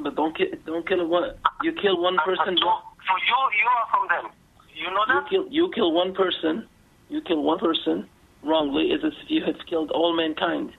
But 0.00 0.14
don't 0.14 0.36
kill, 0.36 0.46
don't 0.66 0.86
kill 0.86 1.06
one. 1.06 1.32
You 1.62 1.72
kill 1.72 2.00
one 2.00 2.16
person. 2.24 2.56
So, 2.58 2.64
so 2.64 3.12
you 3.26 3.36
you 3.58 3.68
are 3.68 3.86
from 3.90 4.08
them. 4.08 4.32
You 4.74 4.90
know 4.90 5.04
that? 5.08 5.32
You 5.32 5.42
kill, 5.42 5.52
you 5.52 5.70
kill 5.74 5.92
one 5.92 6.14
person. 6.14 6.66
You 7.08 7.20
kill 7.22 7.42
one 7.42 7.58
person 7.58 8.08
wrongly, 8.42 8.92
is 8.92 9.04
as 9.04 9.12
if 9.22 9.30
you 9.30 9.44
had 9.44 9.64
killed 9.66 9.90
all 9.90 10.16
mankind. 10.16 10.72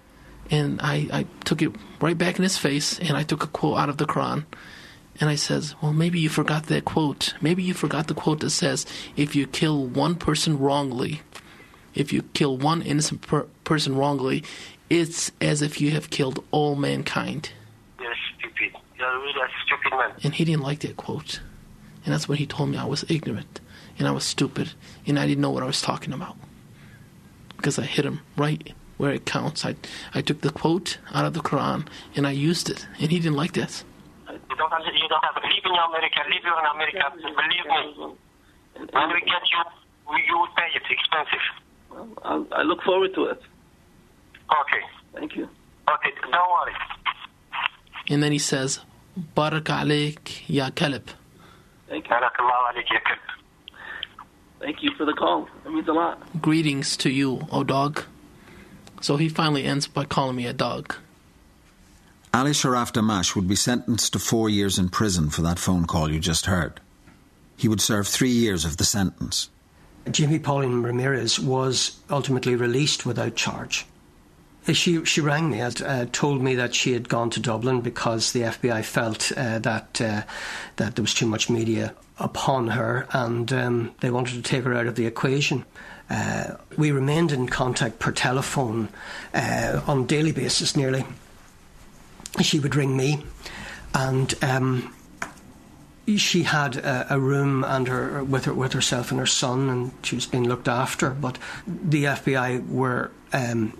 And 0.49 0.81
I, 0.81 1.07
I 1.11 1.25
took 1.45 1.61
it 1.61 1.71
right 2.01 2.17
back 2.17 2.37
in 2.37 2.43
his 2.43 2.57
face, 2.57 2.99
and 2.99 3.15
I 3.15 3.23
took 3.23 3.43
a 3.43 3.47
quote 3.47 3.77
out 3.77 3.89
of 3.89 3.97
the 3.97 4.05
Quran. 4.05 4.45
And 5.19 5.29
I 5.29 5.35
says, 5.35 5.75
well, 5.81 5.93
maybe 5.93 6.19
you 6.19 6.29
forgot 6.29 6.65
that 6.67 6.85
quote. 6.85 7.35
Maybe 7.39 7.61
you 7.61 7.73
forgot 7.73 8.07
the 8.07 8.15
quote 8.15 8.39
that 8.39 8.49
says, 8.49 8.85
if 9.15 9.35
you 9.35 9.45
kill 9.45 9.85
one 9.85 10.15
person 10.15 10.57
wrongly, 10.57 11.21
if 11.93 12.11
you 12.11 12.23
kill 12.33 12.57
one 12.57 12.81
innocent 12.81 13.21
per- 13.21 13.47
person 13.63 13.95
wrongly, 13.95 14.43
it's 14.89 15.31
as 15.39 15.61
if 15.61 15.79
you 15.79 15.91
have 15.91 16.09
killed 16.09 16.43
all 16.51 16.75
mankind. 16.75 17.51
You're 18.01 18.13
stupid. 18.37 18.79
You're 18.97 19.19
really 19.19 19.41
a 19.41 19.47
stupid 19.65 19.91
man. 19.97 20.11
And 20.23 20.33
he 20.33 20.45
didn't 20.45 20.63
like 20.63 20.79
that 20.79 20.97
quote. 20.97 21.41
And 22.03 22.13
that's 22.13 22.27
when 22.27 22.39
he 22.39 22.47
told 22.47 22.69
me 22.69 22.77
I 22.77 22.85
was 22.85 23.05
ignorant 23.09 23.59
and 23.99 24.07
I 24.07 24.11
was 24.11 24.23
stupid 24.23 24.73
and 25.05 25.19
I 25.19 25.27
didn't 25.27 25.41
know 25.41 25.51
what 25.51 25.63
I 25.63 25.67
was 25.67 25.81
talking 25.81 26.13
about. 26.13 26.35
Because 27.55 27.77
I 27.79 27.83
hit 27.83 28.03
him 28.05 28.21
right 28.35 28.73
where 28.97 29.11
it 29.11 29.25
counts. 29.25 29.65
I, 29.65 29.75
I 30.13 30.21
took 30.21 30.41
the 30.41 30.51
quote 30.51 30.97
out 31.13 31.25
of 31.25 31.33
the 31.33 31.39
Quran 31.39 31.87
and 32.15 32.27
I 32.27 32.31
used 32.31 32.69
it, 32.69 32.85
and 32.99 33.11
he 33.11 33.19
didn't 33.19 33.37
like 33.37 33.53
that. 33.53 33.83
You 34.53 34.59
don't, 34.59 34.85
you 34.85 35.09
don't 35.09 35.23
have 35.23 35.33
to 35.33 35.41
live 35.41 35.65
in 35.65 35.73
America, 35.89 36.19
live 36.29 36.45
in 36.45 36.65
America. 36.75 37.05
Believe 37.17 37.65
me. 37.73 38.15
When 38.93 39.09
we 39.09 39.19
get 39.21 39.43
you, 39.49 39.63
you 40.27 40.37
will 40.37 40.47
pay 40.55 40.69
it 40.75 40.83
expensive. 40.89 41.45
I'll, 42.23 42.45
I 42.51 42.61
look 42.61 42.83
forward 42.83 43.15
to 43.15 43.25
it. 43.25 43.41
Okay. 44.61 44.83
Thank 45.15 45.35
you. 45.35 45.49
Okay, 45.89 46.11
don't 46.31 46.51
worry. 46.51 46.73
And 48.09 48.21
then 48.21 48.31
he 48.31 48.37
says, 48.37 48.79
Barak 49.17 49.65
alaik 49.65 50.43
ya 50.47 50.69
kalib. 50.69 51.07
Thank 51.89 52.07
you. 52.07 52.11
Barakallahu 52.13 52.73
alayk 52.73 52.89
ya 52.91 52.99
kalb. 53.07 53.19
Thank 54.59 54.83
you 54.83 54.91
for 54.95 55.05
the 55.05 55.13
call. 55.13 55.47
It 55.65 55.71
means 55.71 55.87
a 55.87 55.93
lot. 55.93 56.41
Greetings 56.41 56.95
to 56.97 57.09
you, 57.09 57.47
O 57.51 57.63
dog. 57.63 58.03
So 59.01 59.17
he 59.17 59.29
finally 59.29 59.63
ends 59.65 59.87
by 59.87 60.05
calling 60.05 60.35
me 60.35 60.45
a 60.45 60.53
dog. 60.53 60.95
Ali 62.35 62.49
Sharaf 62.51 62.91
Damache 62.91 63.35
would 63.35 63.47
be 63.47 63.55
sentenced 63.55 64.13
to 64.13 64.19
four 64.19 64.49
years 64.49 64.79
in 64.79 64.89
prison 64.89 65.29
for 65.29 65.43
that 65.43 65.59
phone 65.59 65.85
call 65.85 66.11
you 66.11 66.19
just 66.19 66.47
heard. 66.47 66.81
He 67.55 67.67
would 67.67 67.79
serve 67.79 68.07
three 68.07 68.31
years 68.31 68.65
of 68.65 68.77
the 68.77 68.83
sentence. 68.83 69.51
Jamie 70.09 70.39
Paulin 70.39 70.81
Ramirez 70.81 71.39
was 71.39 71.99
ultimately 72.09 72.55
released 72.55 73.05
without 73.05 73.35
charge. 73.35 73.85
She 74.71 75.05
she 75.05 75.21
rang 75.21 75.51
me 75.51 75.59
and 75.59 75.81
uh, 75.83 76.05
told 76.11 76.41
me 76.41 76.55
that 76.55 76.73
she 76.73 76.93
had 76.93 77.07
gone 77.07 77.29
to 77.31 77.39
Dublin 77.39 77.81
because 77.81 78.31
the 78.31 78.41
FBI 78.41 78.83
felt 78.83 79.31
uh, 79.37 79.59
that 79.59 80.01
uh, 80.01 80.23
that 80.77 80.95
there 80.95 81.03
was 81.03 81.13
too 81.13 81.27
much 81.27 81.51
media 81.51 81.93
upon 82.17 82.69
her, 82.69 83.05
and 83.11 83.51
um, 83.53 83.95
they 83.99 84.09
wanted 84.09 84.33
to 84.35 84.41
take 84.41 84.63
her 84.63 84.73
out 84.73 84.87
of 84.87 84.95
the 84.95 85.05
equation. 85.05 85.65
Uh, 86.09 86.55
we 86.77 86.91
remained 86.91 87.31
in 87.31 87.47
contact 87.47 87.99
per 87.99 88.11
telephone 88.11 88.89
uh, 89.33 89.81
on 89.85 90.03
a 90.03 90.05
daily 90.07 90.31
basis, 90.31 90.75
nearly. 90.75 91.05
She 92.41 92.59
would 92.59 92.75
ring 92.75 92.97
me, 92.97 93.25
and 93.93 94.33
um, 94.41 94.93
she 96.17 96.43
had 96.43 96.77
a, 96.77 97.13
a, 97.15 97.19
room 97.19 97.63
and 97.63 97.87
her 97.87 98.23
with 98.23 98.45
her 98.45 98.53
with 98.53 98.73
herself 98.73 99.11
and 99.11 99.19
her 99.19 99.27
son, 99.27 99.69
and 99.69 99.91
she 100.03 100.15
was 100.15 100.25
being 100.25 100.47
looked 100.47 100.67
after. 100.67 101.11
But 101.11 101.37
the 101.67 102.05
FBI 102.05 102.67
were 102.67 103.11
um, 103.31 103.79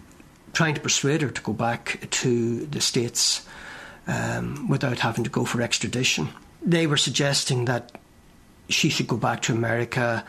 trying 0.54 0.76
to 0.76 0.82
persuade 0.82 1.22
her 1.22 1.30
to 1.30 1.42
go 1.42 1.54
back 1.54 2.08
to 2.10 2.66
the 2.68 2.80
states 2.80 3.46
um, 4.08 4.68
without 4.70 5.00
having 5.00 5.24
to 5.24 5.30
go 5.30 5.46
for 5.46 5.62
extradition. 5.62 6.30
They 6.62 6.88
were 6.88 6.98
suggesting 6.98 7.66
that 7.66 7.92
she 8.70 8.90
should 8.90 9.08
go 9.08 9.18
back 9.18 9.42
to 9.44 9.54
America, 9.54 10.24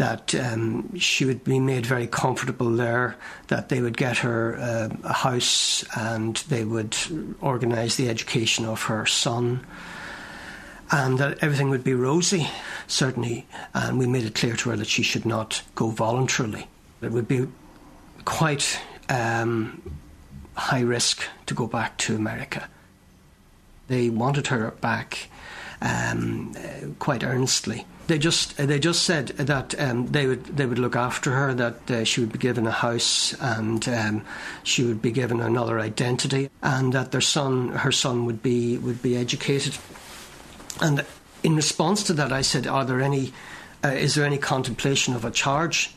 that 0.00 0.34
um, 0.34 0.98
she 0.98 1.26
would 1.26 1.44
be 1.44 1.60
made 1.60 1.84
very 1.84 2.06
comfortable 2.06 2.70
there, 2.70 3.16
that 3.48 3.68
they 3.68 3.82
would 3.82 3.98
get 3.98 4.16
her 4.16 4.56
uh, 4.56 4.88
a 5.04 5.12
house 5.12 5.84
and 5.94 6.36
they 6.48 6.64
would 6.64 6.96
organise 7.42 7.96
the 7.96 8.08
education 8.08 8.64
of 8.64 8.84
her 8.84 9.04
son, 9.04 9.60
and 10.90 11.18
that 11.18 11.36
everything 11.42 11.68
would 11.68 11.84
be 11.84 11.92
rosy, 11.92 12.48
certainly. 12.86 13.46
And 13.74 13.98
we 13.98 14.06
made 14.06 14.24
it 14.24 14.34
clear 14.34 14.56
to 14.56 14.70
her 14.70 14.76
that 14.76 14.86
she 14.86 15.02
should 15.02 15.26
not 15.26 15.60
go 15.74 15.90
voluntarily. 15.90 16.66
It 17.02 17.12
would 17.12 17.28
be 17.28 17.46
quite 18.24 18.80
um, 19.10 19.82
high 20.54 20.80
risk 20.80 21.24
to 21.44 21.52
go 21.52 21.66
back 21.66 21.98
to 21.98 22.16
America. 22.16 22.70
They 23.88 24.08
wanted 24.08 24.46
her 24.46 24.70
back 24.80 25.28
um, 25.82 26.54
quite 26.98 27.22
earnestly. 27.22 27.84
They 28.10 28.18
just 28.18 28.56
they 28.56 28.80
just 28.80 29.04
said 29.04 29.28
that 29.38 29.80
um, 29.80 30.08
they 30.08 30.26
would 30.26 30.44
they 30.56 30.66
would 30.66 30.80
look 30.80 30.96
after 30.96 31.30
her, 31.30 31.54
that 31.54 31.88
uh, 31.88 32.02
she 32.02 32.20
would 32.20 32.32
be 32.32 32.40
given 32.40 32.66
a 32.66 32.72
house 32.72 33.34
and 33.34 33.88
um, 33.88 34.24
she 34.64 34.82
would 34.82 35.00
be 35.00 35.12
given 35.12 35.40
another 35.40 35.78
identity, 35.78 36.50
and 36.60 36.92
that 36.92 37.12
their 37.12 37.20
son 37.20 37.68
her 37.68 37.92
son 37.92 38.26
would 38.26 38.42
be 38.42 38.78
would 38.78 39.00
be 39.00 39.16
educated. 39.16 39.78
And 40.80 41.06
in 41.44 41.54
response 41.54 42.02
to 42.02 42.12
that, 42.14 42.32
I 42.32 42.42
said, 42.42 42.66
"Are 42.66 42.84
there 42.84 43.00
any? 43.00 43.32
Uh, 43.84 43.90
is 43.90 44.16
there 44.16 44.26
any 44.26 44.38
contemplation 44.38 45.14
of 45.14 45.24
a 45.24 45.30
charge 45.30 45.94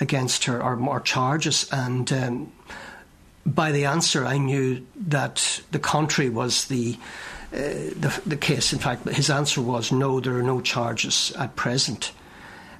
against 0.00 0.44
her, 0.44 0.62
or 0.62 0.76
more 0.76 1.00
charges?" 1.00 1.66
And 1.72 2.12
um, 2.12 2.52
by 3.46 3.72
the 3.72 3.86
answer, 3.86 4.26
I 4.26 4.36
knew 4.36 4.86
that 5.08 5.62
the 5.70 5.78
contrary 5.78 6.28
was 6.28 6.66
the 6.66 6.98
uh, 6.98 7.33
the, 7.54 8.20
the 8.26 8.36
case. 8.36 8.72
In 8.72 8.78
fact, 8.78 9.08
his 9.08 9.30
answer 9.30 9.60
was 9.60 9.92
no, 9.92 10.20
there 10.20 10.36
are 10.36 10.42
no 10.42 10.60
charges 10.60 11.32
at 11.38 11.56
present. 11.56 12.12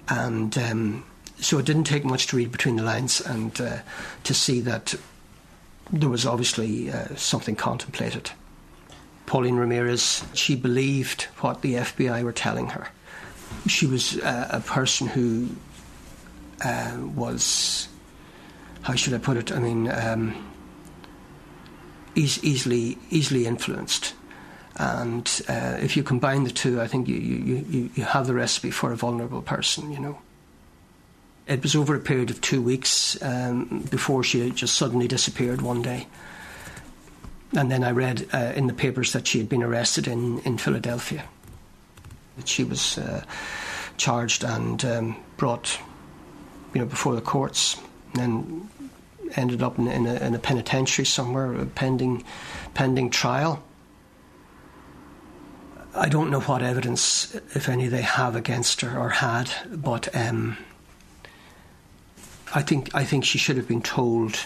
And 0.08 0.56
um, 0.58 1.04
so 1.40 1.58
it 1.58 1.66
didn't 1.66 1.84
take 1.84 2.04
much 2.04 2.26
to 2.28 2.36
read 2.36 2.52
between 2.52 2.76
the 2.76 2.82
lines 2.82 3.20
and 3.20 3.58
uh, 3.60 3.78
to 4.24 4.34
see 4.34 4.60
that 4.60 4.94
there 5.92 6.08
was 6.08 6.26
obviously 6.26 6.90
uh, 6.90 7.14
something 7.16 7.56
contemplated. 7.56 8.30
Paulin 9.26 9.56
Ramirez, 9.56 10.24
she 10.34 10.54
believed 10.54 11.22
what 11.40 11.62
the 11.62 11.74
FBI 11.74 12.22
were 12.22 12.32
telling 12.32 12.68
her. 12.68 12.88
She 13.66 13.86
was 13.86 14.18
uh, 14.18 14.48
a 14.50 14.60
person 14.60 15.06
who 15.06 15.48
uh, 16.64 16.98
was, 17.14 17.88
how 18.82 18.94
should 18.94 19.14
I 19.14 19.18
put 19.18 19.36
it? 19.36 19.52
I 19.52 19.58
mean, 19.58 19.90
um, 19.90 20.50
easily 22.14 22.98
easily 23.10 23.46
influenced. 23.46 24.14
And 24.76 25.28
uh, 25.48 25.78
if 25.80 25.96
you 25.96 26.02
combine 26.02 26.44
the 26.44 26.50
two, 26.50 26.80
I 26.80 26.88
think 26.88 27.06
you, 27.06 27.16
you, 27.16 27.90
you 27.94 28.04
have 28.04 28.26
the 28.26 28.34
recipe 28.34 28.70
for 28.70 28.92
a 28.92 28.96
vulnerable 28.96 29.42
person, 29.42 29.92
you 29.92 30.00
know. 30.00 30.18
It 31.46 31.62
was 31.62 31.76
over 31.76 31.94
a 31.94 32.00
period 32.00 32.30
of 32.30 32.40
two 32.40 32.60
weeks 32.60 33.22
um, 33.22 33.86
before 33.90 34.24
she 34.24 34.50
just 34.50 34.76
suddenly 34.76 35.06
disappeared 35.06 35.62
one 35.62 35.82
day. 35.82 36.06
And 37.56 37.70
then 37.70 37.84
I 37.84 37.90
read 37.92 38.26
uh, 38.32 38.52
in 38.56 38.66
the 38.66 38.72
papers 38.72 39.12
that 39.12 39.26
she 39.28 39.38
had 39.38 39.48
been 39.48 39.62
arrested 39.62 40.08
in, 40.08 40.40
in 40.40 40.58
Philadelphia. 40.58 41.24
That 42.36 42.48
she 42.48 42.64
was 42.64 42.98
uh, 42.98 43.22
charged 43.96 44.42
and 44.42 44.84
um, 44.84 45.16
brought, 45.36 45.78
you 46.72 46.80
know, 46.80 46.86
before 46.86 47.14
the 47.14 47.20
courts, 47.20 47.78
and 48.14 48.20
then 48.20 48.68
ended 49.36 49.62
up 49.62 49.78
in, 49.78 49.86
in, 49.86 50.06
a, 50.06 50.14
in 50.14 50.34
a 50.34 50.38
penitentiary 50.38 51.04
somewhere, 51.04 51.64
pending 51.76 52.24
pending 52.72 53.10
trial. 53.10 53.62
I 55.96 56.08
don't 56.08 56.30
know 56.30 56.40
what 56.40 56.62
evidence, 56.62 57.34
if 57.54 57.68
any, 57.68 57.86
they 57.86 58.02
have 58.02 58.34
against 58.34 58.80
her 58.80 58.98
or 58.98 59.10
had, 59.10 59.50
but 59.70 60.14
um, 60.14 60.56
I 62.52 62.62
think 62.62 62.92
I 62.94 63.04
think 63.04 63.24
she 63.24 63.38
should 63.38 63.56
have 63.56 63.68
been 63.68 63.82
told 63.82 64.44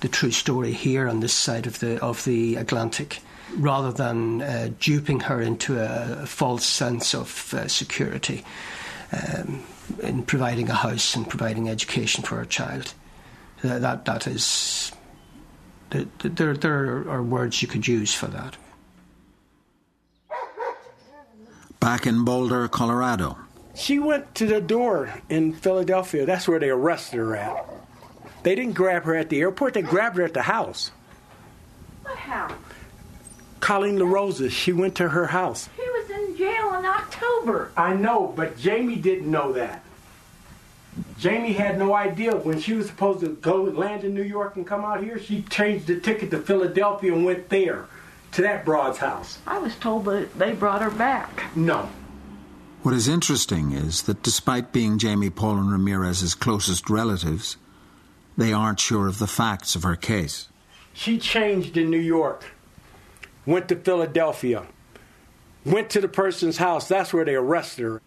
the 0.00 0.08
true 0.08 0.30
story 0.30 0.72
here 0.72 1.08
on 1.08 1.20
this 1.20 1.32
side 1.32 1.66
of 1.66 1.78
the 1.78 1.98
of 2.02 2.24
the 2.24 2.56
Atlantic, 2.56 3.20
rather 3.56 3.90
than 3.90 4.42
uh, 4.42 4.70
duping 4.80 5.20
her 5.20 5.40
into 5.40 5.80
a, 5.80 6.26
false 6.26 6.66
sense 6.66 7.14
of 7.14 7.54
uh, 7.54 7.68
security 7.68 8.44
um, 9.12 9.62
in 10.02 10.22
providing 10.24 10.68
a 10.68 10.74
house 10.74 11.16
and 11.16 11.28
providing 11.28 11.70
education 11.70 12.22
for 12.22 12.36
her 12.36 12.44
child. 12.44 12.92
That, 13.62 14.04
that, 14.04 14.26
is. 14.26 14.92
There, 15.90 16.54
there 16.54 17.08
are 17.08 17.22
words 17.22 17.62
you 17.62 17.68
could 17.68 17.86
use 17.86 18.12
for 18.14 18.26
that. 18.26 18.56
Back 21.82 22.06
in 22.06 22.24
Boulder, 22.24 22.68
Colorado. 22.68 23.36
She 23.74 23.98
went 23.98 24.36
to 24.36 24.46
the 24.46 24.60
door 24.60 25.12
in 25.28 25.52
Philadelphia. 25.52 26.24
That's 26.24 26.46
where 26.46 26.60
they 26.60 26.70
arrested 26.70 27.16
her 27.16 27.34
at. 27.34 27.66
They 28.44 28.54
didn't 28.54 28.74
grab 28.74 29.02
her 29.02 29.16
at 29.16 29.30
the 29.30 29.40
airport, 29.40 29.74
they 29.74 29.82
grabbed 29.82 30.16
her 30.18 30.22
at 30.22 30.32
the 30.32 30.42
house. 30.42 30.92
What 32.04 32.16
house? 32.16 32.52
Colleen 33.58 33.98
LaRose, 33.98 34.52
she 34.52 34.72
went 34.72 34.94
to 34.94 35.08
her 35.08 35.26
house. 35.26 35.68
She 35.74 35.82
was 35.82 36.08
in 36.08 36.36
jail 36.36 36.72
in 36.74 36.84
October. 36.86 37.72
I 37.76 37.94
know, 37.94 38.32
but 38.36 38.56
Jamie 38.56 38.94
didn't 38.94 39.28
know 39.28 39.52
that. 39.54 39.82
Jamie 41.18 41.54
had 41.54 41.80
no 41.80 41.94
idea 41.96 42.36
when 42.36 42.60
she 42.60 42.74
was 42.74 42.86
supposed 42.86 43.20
to 43.20 43.30
go 43.30 43.60
land 43.64 44.04
in 44.04 44.14
New 44.14 44.22
York 44.22 44.54
and 44.54 44.64
come 44.64 44.84
out 44.84 45.02
here. 45.02 45.18
She 45.18 45.42
changed 45.42 45.88
the 45.88 45.98
ticket 45.98 46.30
to 46.30 46.38
Philadelphia 46.38 47.12
and 47.12 47.24
went 47.24 47.48
there 47.48 47.86
to 48.32 48.42
that 48.42 48.64
broad's 48.64 48.98
house. 48.98 49.38
I 49.48 49.58
was 49.58 49.74
told 49.74 50.04
that 50.04 50.38
they 50.38 50.52
brought 50.52 50.80
her 50.80 50.90
back. 50.90 51.41
No. 51.54 51.88
What 52.82 52.94
is 52.94 53.08
interesting 53.08 53.72
is 53.72 54.02
that 54.02 54.22
despite 54.22 54.72
being 54.72 54.98
Jamie 54.98 55.30
Paulin 55.30 55.68
Ramirez's 55.68 56.34
closest 56.34 56.90
relatives, 56.90 57.56
they 58.36 58.52
aren't 58.52 58.80
sure 58.80 59.06
of 59.06 59.18
the 59.18 59.26
facts 59.26 59.76
of 59.76 59.82
her 59.82 59.96
case. 59.96 60.48
She 60.92 61.18
changed 61.18 61.76
in 61.76 61.90
New 61.90 61.98
York, 61.98 62.44
went 63.46 63.68
to 63.68 63.76
Philadelphia, 63.76 64.66
went 65.64 65.90
to 65.90 66.00
the 66.00 66.08
person's 66.08 66.56
house. 66.56 66.88
That's 66.88 67.12
where 67.12 67.24
they 67.24 67.34
arrested 67.34 67.84
her. 67.84 68.02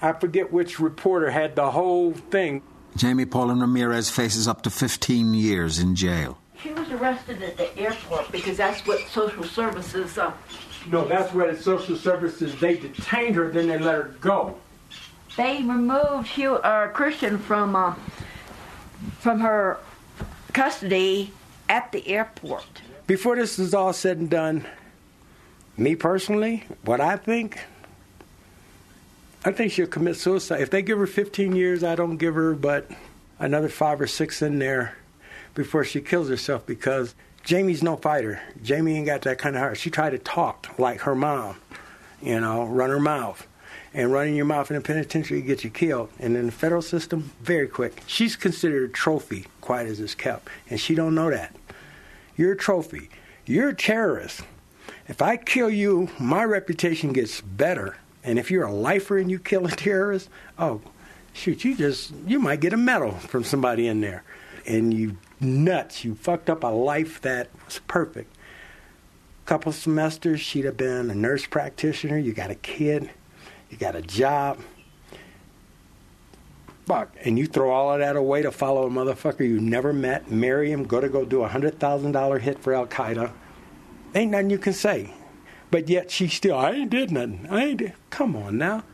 I 0.00 0.12
forget 0.12 0.52
which 0.52 0.78
reporter 0.78 1.30
had 1.30 1.56
the 1.56 1.70
whole 1.70 2.12
thing. 2.12 2.62
Jamie 2.96 3.26
Paulin 3.26 3.60
Ramirez 3.60 4.08
faces 4.08 4.46
up 4.46 4.62
to 4.62 4.70
15 4.70 5.34
years 5.34 5.78
in 5.78 5.94
jail. 5.94 6.38
She 6.62 6.72
was 6.72 6.88
arrested 6.90 7.42
at 7.42 7.56
the 7.56 7.76
airport 7.78 8.32
because 8.32 8.56
that's 8.56 8.86
what 8.86 9.00
social 9.08 9.44
services. 9.44 10.16
Uh, 10.16 10.32
no, 10.90 11.06
that's 11.06 11.32
where 11.32 11.52
the 11.52 11.60
social 11.60 11.96
services 11.96 12.58
they 12.60 12.76
detained 12.76 13.34
her, 13.36 13.50
then 13.50 13.68
they 13.68 13.78
let 13.78 13.94
her 13.94 14.14
go. 14.20 14.56
They 15.36 15.62
removed 15.62 16.28
Hugh, 16.28 16.54
uh, 16.54 16.88
Christian 16.88 17.38
from 17.38 17.76
uh, 17.76 17.94
from 19.18 19.40
her 19.40 19.78
custody 20.52 21.32
at 21.68 21.92
the 21.92 22.06
airport. 22.08 22.82
Before 23.06 23.36
this 23.36 23.58
is 23.58 23.74
all 23.74 23.92
said 23.92 24.18
and 24.18 24.30
done, 24.30 24.66
me 25.76 25.94
personally, 25.94 26.64
what 26.82 27.00
I 27.00 27.16
think, 27.16 27.60
I 29.44 29.52
think 29.52 29.72
she'll 29.72 29.86
commit 29.86 30.16
suicide. 30.16 30.60
If 30.60 30.70
they 30.70 30.82
give 30.82 30.98
her 30.98 31.06
15 31.06 31.54
years, 31.54 31.84
I 31.84 31.94
don't 31.94 32.16
give 32.16 32.34
her 32.34 32.54
but 32.54 32.90
another 33.38 33.68
five 33.68 34.00
or 34.00 34.06
six 34.06 34.40
in 34.40 34.58
there 34.58 34.96
before 35.54 35.84
she 35.84 36.00
kills 36.00 36.28
herself 36.28 36.64
because 36.66 37.14
Jamie's 37.46 37.80
no 37.80 37.94
fighter. 37.94 38.42
Jamie 38.60 38.96
ain't 38.96 39.06
got 39.06 39.22
that 39.22 39.38
kind 39.38 39.54
of 39.54 39.60
heart. 39.60 39.78
She 39.78 39.88
tried 39.88 40.10
to 40.10 40.18
talk 40.18 40.68
like 40.80 41.02
her 41.02 41.14
mom, 41.14 41.56
you 42.20 42.40
know, 42.40 42.64
run 42.64 42.90
her 42.90 42.98
mouth 42.98 43.46
and 43.94 44.12
running 44.12 44.34
your 44.34 44.46
mouth 44.46 44.68
in 44.68 44.76
a 44.76 44.80
penitentiary 44.80 45.42
gets 45.42 45.62
you 45.62 45.70
killed. 45.70 46.10
And 46.18 46.36
in 46.36 46.46
the 46.46 46.52
federal 46.52 46.82
system, 46.82 47.30
very 47.40 47.68
quick. 47.68 48.02
She's 48.08 48.34
considered 48.34 48.90
a 48.90 48.92
trophy, 48.92 49.46
quiet 49.60 49.86
as 49.86 50.00
it's 50.00 50.16
kept, 50.16 50.48
and 50.68 50.80
she 50.80 50.96
don't 50.96 51.14
know 51.14 51.30
that. 51.30 51.54
You're 52.36 52.52
a 52.52 52.56
trophy. 52.56 53.10
You're 53.46 53.68
a 53.68 53.76
terrorist. 53.76 54.40
If 55.06 55.22
I 55.22 55.36
kill 55.36 55.70
you, 55.70 56.08
my 56.18 56.42
reputation 56.42 57.12
gets 57.12 57.40
better. 57.40 57.96
And 58.24 58.40
if 58.40 58.50
you're 58.50 58.66
a 58.66 58.74
lifer 58.74 59.18
and 59.18 59.30
you 59.30 59.38
kill 59.38 59.66
a 59.66 59.70
terrorist, 59.70 60.28
oh, 60.58 60.80
shoot, 61.32 61.64
you 61.64 61.76
just 61.76 62.12
you 62.26 62.40
might 62.40 62.58
get 62.58 62.72
a 62.72 62.76
medal 62.76 63.12
from 63.12 63.44
somebody 63.44 63.86
in 63.86 64.00
there. 64.00 64.24
And 64.66 64.92
you 64.92 65.16
nuts, 65.40 66.04
you 66.04 66.14
fucked 66.14 66.50
up 66.50 66.64
a 66.64 66.68
life 66.68 67.20
that 67.22 67.48
was 67.64 67.80
perfect. 67.86 68.32
Couple 69.44 69.72
semesters, 69.72 70.40
she'd 70.40 70.64
have 70.64 70.76
been 70.76 71.10
a 71.10 71.14
nurse 71.14 71.46
practitioner. 71.46 72.18
You 72.18 72.32
got 72.32 72.50
a 72.50 72.56
kid 72.56 73.10
you 73.70 73.76
got 73.76 73.96
a 73.96 74.02
job. 74.02 74.58
Fuck. 76.86 77.16
And 77.24 77.38
you 77.38 77.46
throw 77.46 77.70
all 77.70 77.92
of 77.92 77.98
that 77.98 78.16
away 78.16 78.42
to 78.42 78.52
follow 78.52 78.86
a 78.86 78.90
motherfucker 78.90 79.40
you 79.40 79.60
never 79.60 79.92
met, 79.92 80.30
marry 80.30 80.70
him, 80.70 80.84
go 80.84 81.00
to 81.00 81.08
go 81.08 81.24
do 81.24 81.42
a 81.42 81.48
$100,000 81.48 82.40
hit 82.40 82.58
for 82.60 82.74
Al 82.74 82.86
Qaeda. 82.86 83.32
Ain't 84.14 84.30
nothing 84.30 84.50
you 84.50 84.58
can 84.58 84.72
say. 84.72 85.12
But 85.70 85.88
yet 85.88 86.12
she 86.12 86.28
still, 86.28 86.56
I 86.56 86.70
ain't 86.72 86.90
did 86.90 87.10
nothing. 87.10 87.46
I 87.50 87.64
ain't 87.66 87.78
did. 87.78 87.94
Come 88.10 88.36
on 88.36 88.56
now. 88.56 88.84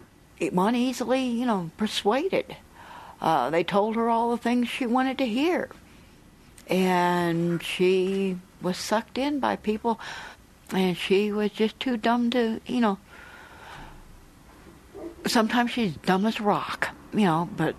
It 0.41 0.55
wasn't 0.55 0.79
easily, 0.79 1.25
you 1.25 1.45
know, 1.45 1.71
persuaded. 1.77 2.57
Uh, 3.21 3.51
they 3.51 3.63
told 3.63 3.95
her 3.95 4.09
all 4.09 4.31
the 4.31 4.39
things 4.39 4.69
she 4.69 4.87
wanted 4.87 5.19
to 5.19 5.27
hear. 5.27 5.69
And 6.73 7.63
she 7.63 8.39
was 8.63 8.79
sucked 8.79 9.19
in 9.19 9.41
by 9.41 9.57
people, 9.57 10.01
and 10.73 10.97
she 10.97 11.31
was 11.31 11.51
just 11.51 11.79
too 11.79 11.99
dumb 11.99 12.31
to, 12.31 12.63
you 12.67 12.81
know, 12.81 12.97
sometimes 15.27 15.71
she's 15.73 15.97
dumb 15.97 16.25
as 16.25 16.41
rock, 16.41 16.89
you 17.13 17.27
know, 17.27 17.51
but 17.59 17.75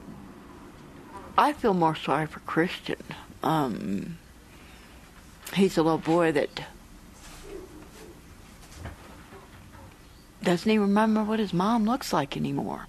I 1.35 1.53
feel 1.53 1.73
more 1.73 1.95
sorry 1.95 2.27
for 2.27 2.39
Christian. 2.41 3.01
Um, 3.41 4.19
he's 5.55 5.75
a 5.75 5.81
little 5.81 5.97
boy 5.97 6.31
that 6.33 6.61
doesn't 10.43 10.69
even 10.69 10.87
remember 10.87 11.23
what 11.23 11.39
his 11.39 11.51
mom 11.51 11.85
looks 11.85 12.13
like 12.13 12.37
anymore. 12.37 12.85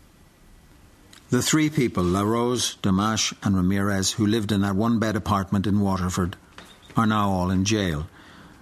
The 1.35 1.43
three 1.43 1.69
people, 1.69 2.05
LaRose, 2.05 2.77
Damache, 2.77 3.35
and 3.43 3.57
Ramirez, 3.57 4.13
who 4.13 4.25
lived 4.25 4.53
in 4.53 4.61
that 4.61 4.77
one 4.77 5.01
bed 5.01 5.17
apartment 5.17 5.67
in 5.67 5.81
Waterford, 5.81 6.37
are 6.97 7.09
now 7.09 7.29
all 7.29 7.51
in 7.51 7.65
jail, 7.65 8.07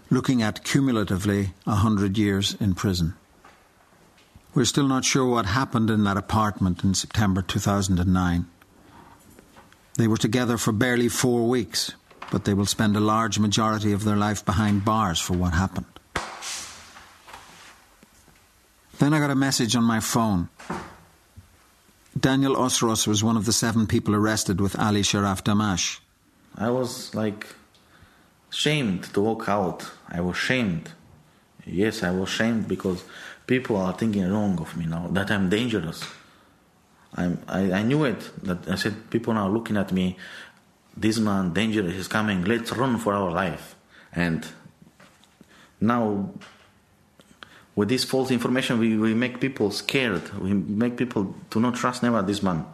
looking 0.08 0.40
at 0.40 0.64
cumulatively 0.64 1.52
a 1.66 1.74
hundred 1.74 2.16
years 2.16 2.56
in 2.58 2.74
prison. 2.74 3.12
We're 4.54 4.64
still 4.64 4.88
not 4.88 5.04
sure 5.04 5.26
what 5.26 5.44
happened 5.44 5.90
in 5.90 6.04
that 6.04 6.16
apartment 6.16 6.82
in 6.82 6.94
September 6.94 7.42
2009. 7.42 8.46
They 9.98 10.08
were 10.08 10.16
together 10.16 10.56
for 10.56 10.72
barely 10.72 11.10
four 11.10 11.46
weeks, 11.46 11.92
but 12.30 12.46
they 12.46 12.54
will 12.54 12.64
spend 12.64 12.96
a 12.96 13.00
large 13.00 13.38
majority 13.38 13.92
of 13.92 14.04
their 14.04 14.16
life 14.16 14.46
behind 14.46 14.82
bars 14.82 15.20
for 15.20 15.34
what 15.34 15.52
happened. 15.52 15.84
Then 18.98 19.12
I 19.12 19.18
got 19.18 19.30
a 19.30 19.34
message 19.34 19.76
on 19.76 19.84
my 19.84 20.00
phone. 20.00 20.48
Daniel 22.18 22.56
Osros 22.56 23.06
was 23.06 23.24
one 23.24 23.36
of 23.36 23.46
the 23.46 23.52
seven 23.52 23.86
people 23.86 24.14
arrested 24.14 24.60
with 24.60 24.78
Ali 24.78 25.02
Sharaf 25.02 25.42
Damache. 25.42 26.00
I 26.56 26.68
was 26.70 27.14
like 27.14 27.46
shamed 28.50 29.04
to 29.14 29.20
walk 29.22 29.48
out. 29.48 29.90
I 30.08 30.20
was 30.20 30.36
shamed. 30.36 30.90
Yes, 31.64 32.02
I 32.02 32.10
was 32.10 32.28
shamed 32.28 32.68
because 32.68 33.02
people 33.46 33.76
are 33.76 33.92
thinking 33.92 34.30
wrong 34.30 34.58
of 34.58 34.76
me 34.76 34.86
now, 34.86 35.08
that 35.10 35.30
I'm 35.30 35.48
dangerous. 35.48 36.04
I'm, 37.14 37.38
I, 37.48 37.72
I 37.72 37.82
knew 37.82 38.04
it, 38.04 38.30
that 38.44 38.68
I 38.68 38.74
said, 38.76 39.10
people 39.10 39.34
are 39.34 39.48
looking 39.48 39.76
at 39.76 39.92
me, 39.92 40.16
this 40.96 41.18
man 41.18 41.52
dangerous 41.52 41.94
is 41.94 42.08
coming, 42.08 42.44
let's 42.44 42.72
run 42.72 42.98
for 42.98 43.14
our 43.14 43.30
life. 43.30 43.74
And 44.14 44.46
now, 45.80 46.30
with 47.74 47.88
this 47.88 48.04
false 48.04 48.30
information, 48.30 48.78
we, 48.78 48.96
we 48.96 49.14
make 49.14 49.40
people 49.40 49.70
scared. 49.70 50.22
We 50.38 50.52
make 50.52 50.96
people 50.96 51.34
to 51.50 51.60
not 51.60 51.74
trust 51.74 52.02
never 52.02 52.20
this 52.22 52.42
man. 52.42 52.66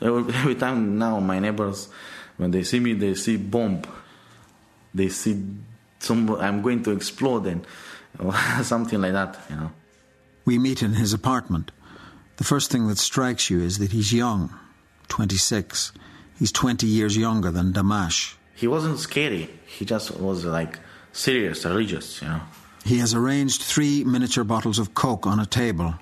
Every 0.00 0.54
time 0.54 0.98
now, 0.98 1.18
my 1.20 1.38
neighbors, 1.38 1.88
when 2.36 2.50
they 2.50 2.62
see 2.62 2.80
me, 2.80 2.92
they 2.92 3.14
see 3.14 3.38
bomb. 3.38 3.82
They 4.94 5.08
see 5.08 5.42
some, 5.98 6.34
I'm 6.36 6.60
going 6.60 6.82
to 6.82 6.90
explode 6.90 7.46
and 7.46 7.66
something 8.62 9.00
like 9.00 9.12
that, 9.12 9.38
you 9.48 9.56
know. 9.56 9.70
We 10.44 10.58
meet 10.58 10.82
in 10.82 10.94
his 10.94 11.12
apartment. 11.12 11.72
The 12.36 12.44
first 12.44 12.70
thing 12.70 12.86
that 12.88 12.98
strikes 12.98 13.48
you 13.48 13.60
is 13.60 13.78
that 13.78 13.92
he's 13.92 14.12
young, 14.12 14.54
26. 15.08 15.92
He's 16.38 16.52
20 16.52 16.86
years 16.86 17.16
younger 17.16 17.50
than 17.50 17.72
Damache. 17.72 18.36
He 18.54 18.66
wasn't 18.66 18.98
scary. 18.98 19.48
He 19.66 19.86
just 19.86 20.10
was 20.18 20.44
like 20.44 20.78
serious, 21.12 21.64
religious, 21.64 22.20
you 22.20 22.28
know. 22.28 22.40
He 22.86 22.98
has 22.98 23.14
arranged 23.14 23.62
three 23.62 24.04
miniature 24.04 24.44
bottles 24.44 24.78
of 24.78 24.94
Coke 24.94 25.26
on 25.26 25.40
a 25.40 25.46
table, 25.46 25.96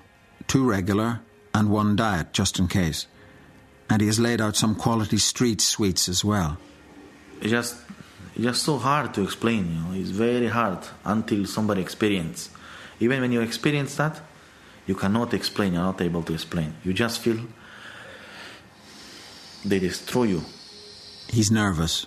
two 0.45 0.69
regular 0.69 1.19
and 1.51 1.71
one 1.71 1.95
diet, 1.95 2.31
just 2.31 2.59
in 2.59 2.67
case. 2.67 3.07
And 3.89 4.01
he 4.01 4.07
has 4.07 4.19
laid 4.19 4.39
out 4.39 4.55
some 4.55 4.75
quality 4.75 5.17
street 5.17 5.61
sweets 5.61 6.07
as 6.07 6.23
well. 6.23 6.59
It 7.41 7.47
just 7.47 7.75
it's 8.35 8.43
just 8.43 8.61
so 8.61 8.77
hard 8.77 9.15
to 9.15 9.23
explain, 9.23 9.67
you 9.67 9.79
know. 9.79 9.99
It's 9.99 10.11
very 10.11 10.47
hard 10.47 10.77
until 11.03 11.47
somebody 11.47 11.81
experiences. 11.81 12.51
Even 12.99 13.19
when 13.19 13.31
you 13.31 13.41
experience 13.41 13.95
that, 13.95 14.21
you 14.85 14.93
cannot 14.93 15.33
explain, 15.33 15.73
you're 15.73 15.81
not 15.81 15.99
able 16.01 16.21
to 16.21 16.33
explain. 16.33 16.75
You 16.83 16.93
just 16.93 17.19
feel 17.19 17.39
they 19.65 19.79
destroy 19.79 20.25
you. 20.25 20.41
He's 21.29 21.49
nervous. 21.49 22.05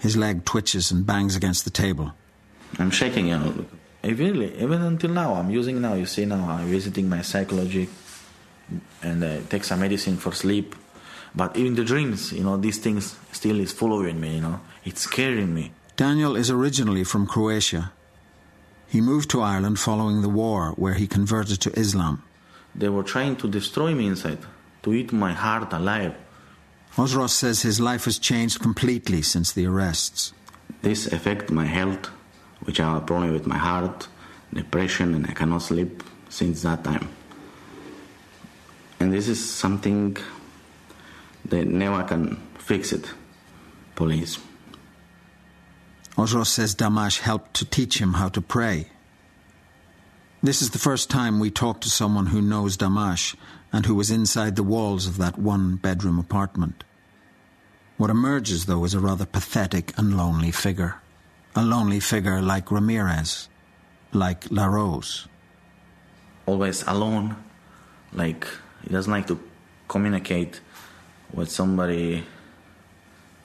His 0.00 0.16
leg 0.16 0.44
twitches 0.44 0.90
and 0.90 1.06
bangs 1.06 1.36
against 1.36 1.64
the 1.64 1.70
table. 1.70 2.12
I'm 2.76 2.90
shaking, 2.90 3.28
you 3.28 3.38
know. 3.38 3.66
I 4.02 4.08
really, 4.08 4.54
even 4.60 4.82
until 4.82 5.10
now, 5.10 5.34
I'm 5.34 5.50
using 5.50 5.80
now, 5.80 5.94
you 5.94 6.06
see 6.06 6.24
now, 6.24 6.48
I'm 6.48 6.66
visiting 6.68 7.08
my 7.08 7.22
psychology 7.22 7.88
and 9.02 9.24
I 9.24 9.40
take 9.42 9.64
some 9.64 9.80
medicine 9.80 10.16
for 10.16 10.32
sleep. 10.32 10.74
But 11.34 11.56
even 11.56 11.74
the 11.74 11.84
dreams, 11.84 12.32
you 12.32 12.42
know, 12.42 12.56
these 12.56 12.78
things 12.78 13.16
still 13.32 13.60
is 13.60 13.72
following 13.72 14.20
me, 14.20 14.36
you 14.36 14.40
know. 14.40 14.60
It's 14.84 15.02
scaring 15.02 15.54
me. 15.54 15.72
Daniel 15.96 16.34
is 16.34 16.50
originally 16.50 17.04
from 17.04 17.26
Croatia. 17.26 17.92
He 18.88 19.00
moved 19.00 19.30
to 19.30 19.42
Ireland 19.42 19.78
following 19.78 20.22
the 20.22 20.28
war, 20.28 20.72
where 20.76 20.94
he 20.94 21.06
converted 21.06 21.60
to 21.60 21.78
Islam. 21.78 22.22
They 22.74 22.88
were 22.88 23.04
trying 23.04 23.36
to 23.36 23.48
destroy 23.48 23.94
me 23.94 24.06
inside, 24.06 24.38
to 24.82 24.92
eat 24.92 25.12
my 25.12 25.32
heart 25.32 25.72
alive. 25.72 26.14
Osros 26.96 27.30
says 27.30 27.62
his 27.62 27.80
life 27.80 28.06
has 28.06 28.18
changed 28.18 28.60
completely 28.60 29.22
since 29.22 29.52
the 29.52 29.66
arrests. 29.66 30.32
This 30.82 31.06
affect 31.06 31.50
my 31.50 31.66
health, 31.66 32.10
which 32.70 32.76
have 32.76 32.98
a 32.98 33.00
problem 33.00 33.32
with 33.32 33.48
my 33.48 33.58
heart, 33.58 34.06
depression, 34.54 35.12
and 35.12 35.26
I 35.26 35.32
cannot 35.32 35.62
sleep 35.62 36.04
since 36.28 36.62
that 36.62 36.84
time. 36.84 37.08
And 39.00 39.12
this 39.12 39.26
is 39.26 39.40
something 39.44 40.16
that 41.46 41.66
never 41.66 42.04
can 42.04 42.36
fix 42.58 42.92
it, 42.92 43.10
police. 43.96 44.38
Osros 46.16 46.46
says 46.46 46.76
Damache 46.76 47.18
helped 47.18 47.54
to 47.54 47.64
teach 47.64 48.00
him 48.00 48.12
how 48.12 48.28
to 48.28 48.40
pray. 48.40 48.86
This 50.40 50.62
is 50.62 50.70
the 50.70 50.78
first 50.78 51.10
time 51.10 51.40
we 51.40 51.50
talk 51.50 51.80
to 51.80 51.90
someone 51.90 52.26
who 52.26 52.40
knows 52.40 52.76
Damache 52.76 53.34
and 53.72 53.84
who 53.84 53.96
was 53.96 54.12
inside 54.12 54.54
the 54.54 54.62
walls 54.62 55.08
of 55.08 55.16
that 55.16 55.36
one 55.36 55.74
bedroom 55.74 56.20
apartment. 56.20 56.84
What 57.96 58.10
emerges, 58.10 58.66
though, 58.66 58.84
is 58.84 58.94
a 58.94 59.00
rather 59.00 59.26
pathetic 59.26 59.92
and 59.98 60.16
lonely 60.16 60.52
figure. 60.52 61.00
A 61.56 61.62
lonely 61.62 62.00
figure 62.00 62.40
like 62.40 62.70
Ramirez, 62.70 63.48
like 64.12 64.50
LaRose. 64.50 65.26
Always 66.46 66.82
alone, 66.86 67.36
like 68.12 68.46
he 68.82 68.90
doesn't 68.90 69.12
like 69.12 69.26
to 69.26 69.38
communicate 69.88 70.60
with 71.32 71.50
somebody 71.50 72.24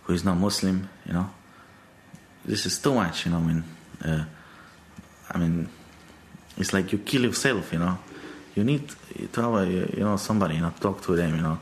who 0.04 0.14
is 0.14 0.24
not 0.24 0.38
Muslim, 0.38 0.88
you 1.06 1.14
know. 1.14 1.30
This 2.46 2.66
is 2.66 2.78
too 2.78 2.94
much, 2.94 3.26
you 3.26 3.32
know. 3.32 3.40
I 3.40 3.42
mean, 3.42 3.64
uh, 4.04 4.26
I 5.32 5.38
mean, 5.40 5.68
it's 6.58 6.74
like 6.74 6.92
you 6.92 7.00
kill 7.00 7.24
yourself, 7.24 7.74
you 7.74 7.80
know. 7.80 7.98
You 8.56 8.64
need 8.64 8.88
to 9.34 9.42
have, 9.42 9.54
a, 9.56 9.66
you 9.66 10.04
know, 10.04 10.18
somebody, 10.18 10.56
you 10.56 10.62
know, 10.62 10.74
talk 10.80 11.02
to 11.04 11.16
them, 11.16 11.36
you 11.36 11.42
know. 11.42 11.60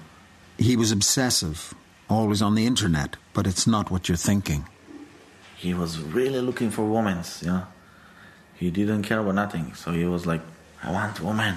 He 0.57 0.75
was 0.75 0.91
obsessive, 0.91 1.73
always 2.09 2.41
on 2.41 2.55
the 2.55 2.65
internet, 2.65 3.15
but 3.33 3.47
it's 3.47 3.65
not 3.65 3.89
what 3.89 4.07
you're 4.07 4.17
thinking. 4.17 4.67
He 5.63 5.73
was 5.73 5.97
really 5.97 6.41
looking 6.41 6.71
for 6.71 6.83
women, 6.83 7.23
you 7.39 7.47
know. 7.47 7.65
He 8.55 8.69
didn't 8.69 9.03
care 9.03 9.19
about 9.19 9.35
nothing, 9.35 9.73
so 9.75 9.93
he 9.93 10.03
was 10.03 10.25
like, 10.25 10.41
I 10.83 10.91
want 10.91 11.21
woman. 11.21 11.55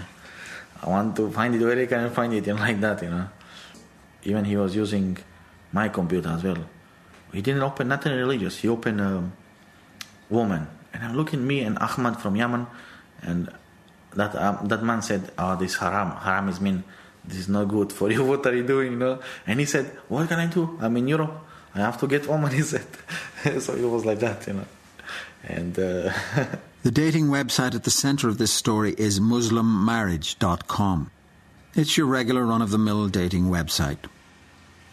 I 0.81 0.89
want 0.89 1.17
to 1.17 1.29
find 1.33 1.53
it 1.57 1.61
where 1.61 1.77
I 1.77 1.87
can 1.87 2.11
find 2.11 2.33
it, 2.33 2.47
and 2.51 2.61
like 2.61 2.79
that, 2.83 3.03
you 3.03 3.11
know. 3.11 3.29
Even 4.23 4.45
he 4.45 4.57
was 4.57 4.77
using 4.77 5.19
my 5.73 5.89
computer 5.89 6.29
as 6.29 6.45
well. 6.45 6.63
He 7.33 7.43
didn't 7.43 7.65
open 7.65 7.89
nothing 7.89 8.13
religious. 8.13 8.59
He 8.59 8.69
opened 8.69 9.01
um, 9.01 9.33
woman, 10.31 10.69
and 10.95 11.03
I'm 11.03 11.17
looking 11.17 11.45
me 11.45 11.63
and 11.63 11.77
Ahmad 11.81 12.23
from 12.23 12.37
Yemen, 12.37 12.69
and 13.23 13.51
that 14.15 14.37
um, 14.37 14.69
that 14.69 14.85
man 14.85 15.03
said, 15.03 15.33
"Oh, 15.37 15.57
this 15.57 15.75
haram. 15.83 16.13
Haram 16.13 16.49
is 16.49 16.61
mean. 16.61 16.85
This 17.25 17.39
is 17.39 17.49
not 17.49 17.67
good 17.67 17.93
for 17.93 18.09
you. 18.09 18.23
What 18.31 18.47
are 18.47 18.55
you 18.55 18.63
doing?" 18.63 18.93
You 18.93 18.99
know. 18.99 19.19
And 19.49 19.59
he 19.59 19.67
said, 19.67 19.87
"What 20.07 20.29
can 20.29 20.39
I 20.39 20.47
do? 20.47 20.79
I'm 20.81 20.97
in 20.97 21.09
Europe. 21.09 21.43
I 21.77 21.81
have 21.81 21.99
to 22.01 22.07
get 22.07 22.27
woman." 22.27 22.53
He 22.59 22.63
said. 22.63 22.87
so 23.61 23.75
it 23.75 23.89
was 23.89 24.05
like 24.05 24.21
that, 24.21 24.47
you 24.47 24.55
know. 24.55 24.67
And. 25.45 25.79
Uh, 25.79 26.13
The 26.87 26.93
dating 26.93 27.27
website 27.27 27.75
at 27.75 27.83
the 27.83 27.91
center 27.91 28.29
of 28.29 28.39
this 28.39 28.53
story 28.53 28.95
is 28.97 29.19
MuslimMarriage.com. 29.19 31.11
It's 31.75 31.97
your 31.97 32.07
regular 32.07 32.47
run 32.47 32.63
of 32.63 32.71
the 32.71 32.79
mill 32.79 33.09
dating 33.09 33.47
website. 33.47 33.99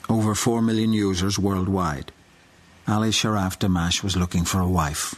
Over 0.10 0.34
4 0.34 0.64
million 0.64 0.92
users 0.92 1.38
worldwide. 1.38 2.12
Ali 2.88 3.12
Sharaf 3.12 3.60
Damache 3.60 4.02
was 4.02 4.18
looking 4.18 4.44
for 4.44 4.60
a 4.60 4.68
wife. 4.68 5.14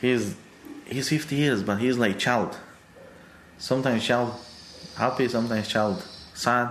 He's, 0.00 0.36
he's 0.86 1.08
50 1.08 1.34
years, 1.34 1.64
but 1.64 1.80
he's 1.80 1.98
like 1.98 2.16
child. 2.20 2.56
Sometimes 3.58 4.04
child 4.04 4.34
happy, 4.96 5.26
sometimes 5.26 5.66
child 5.66 6.06
sad. 6.32 6.70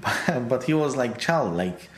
But, 0.00 0.48
but 0.48 0.62
he 0.62 0.74
was 0.74 0.94
like 0.94 1.18
child, 1.18 1.56
like, 1.56 1.90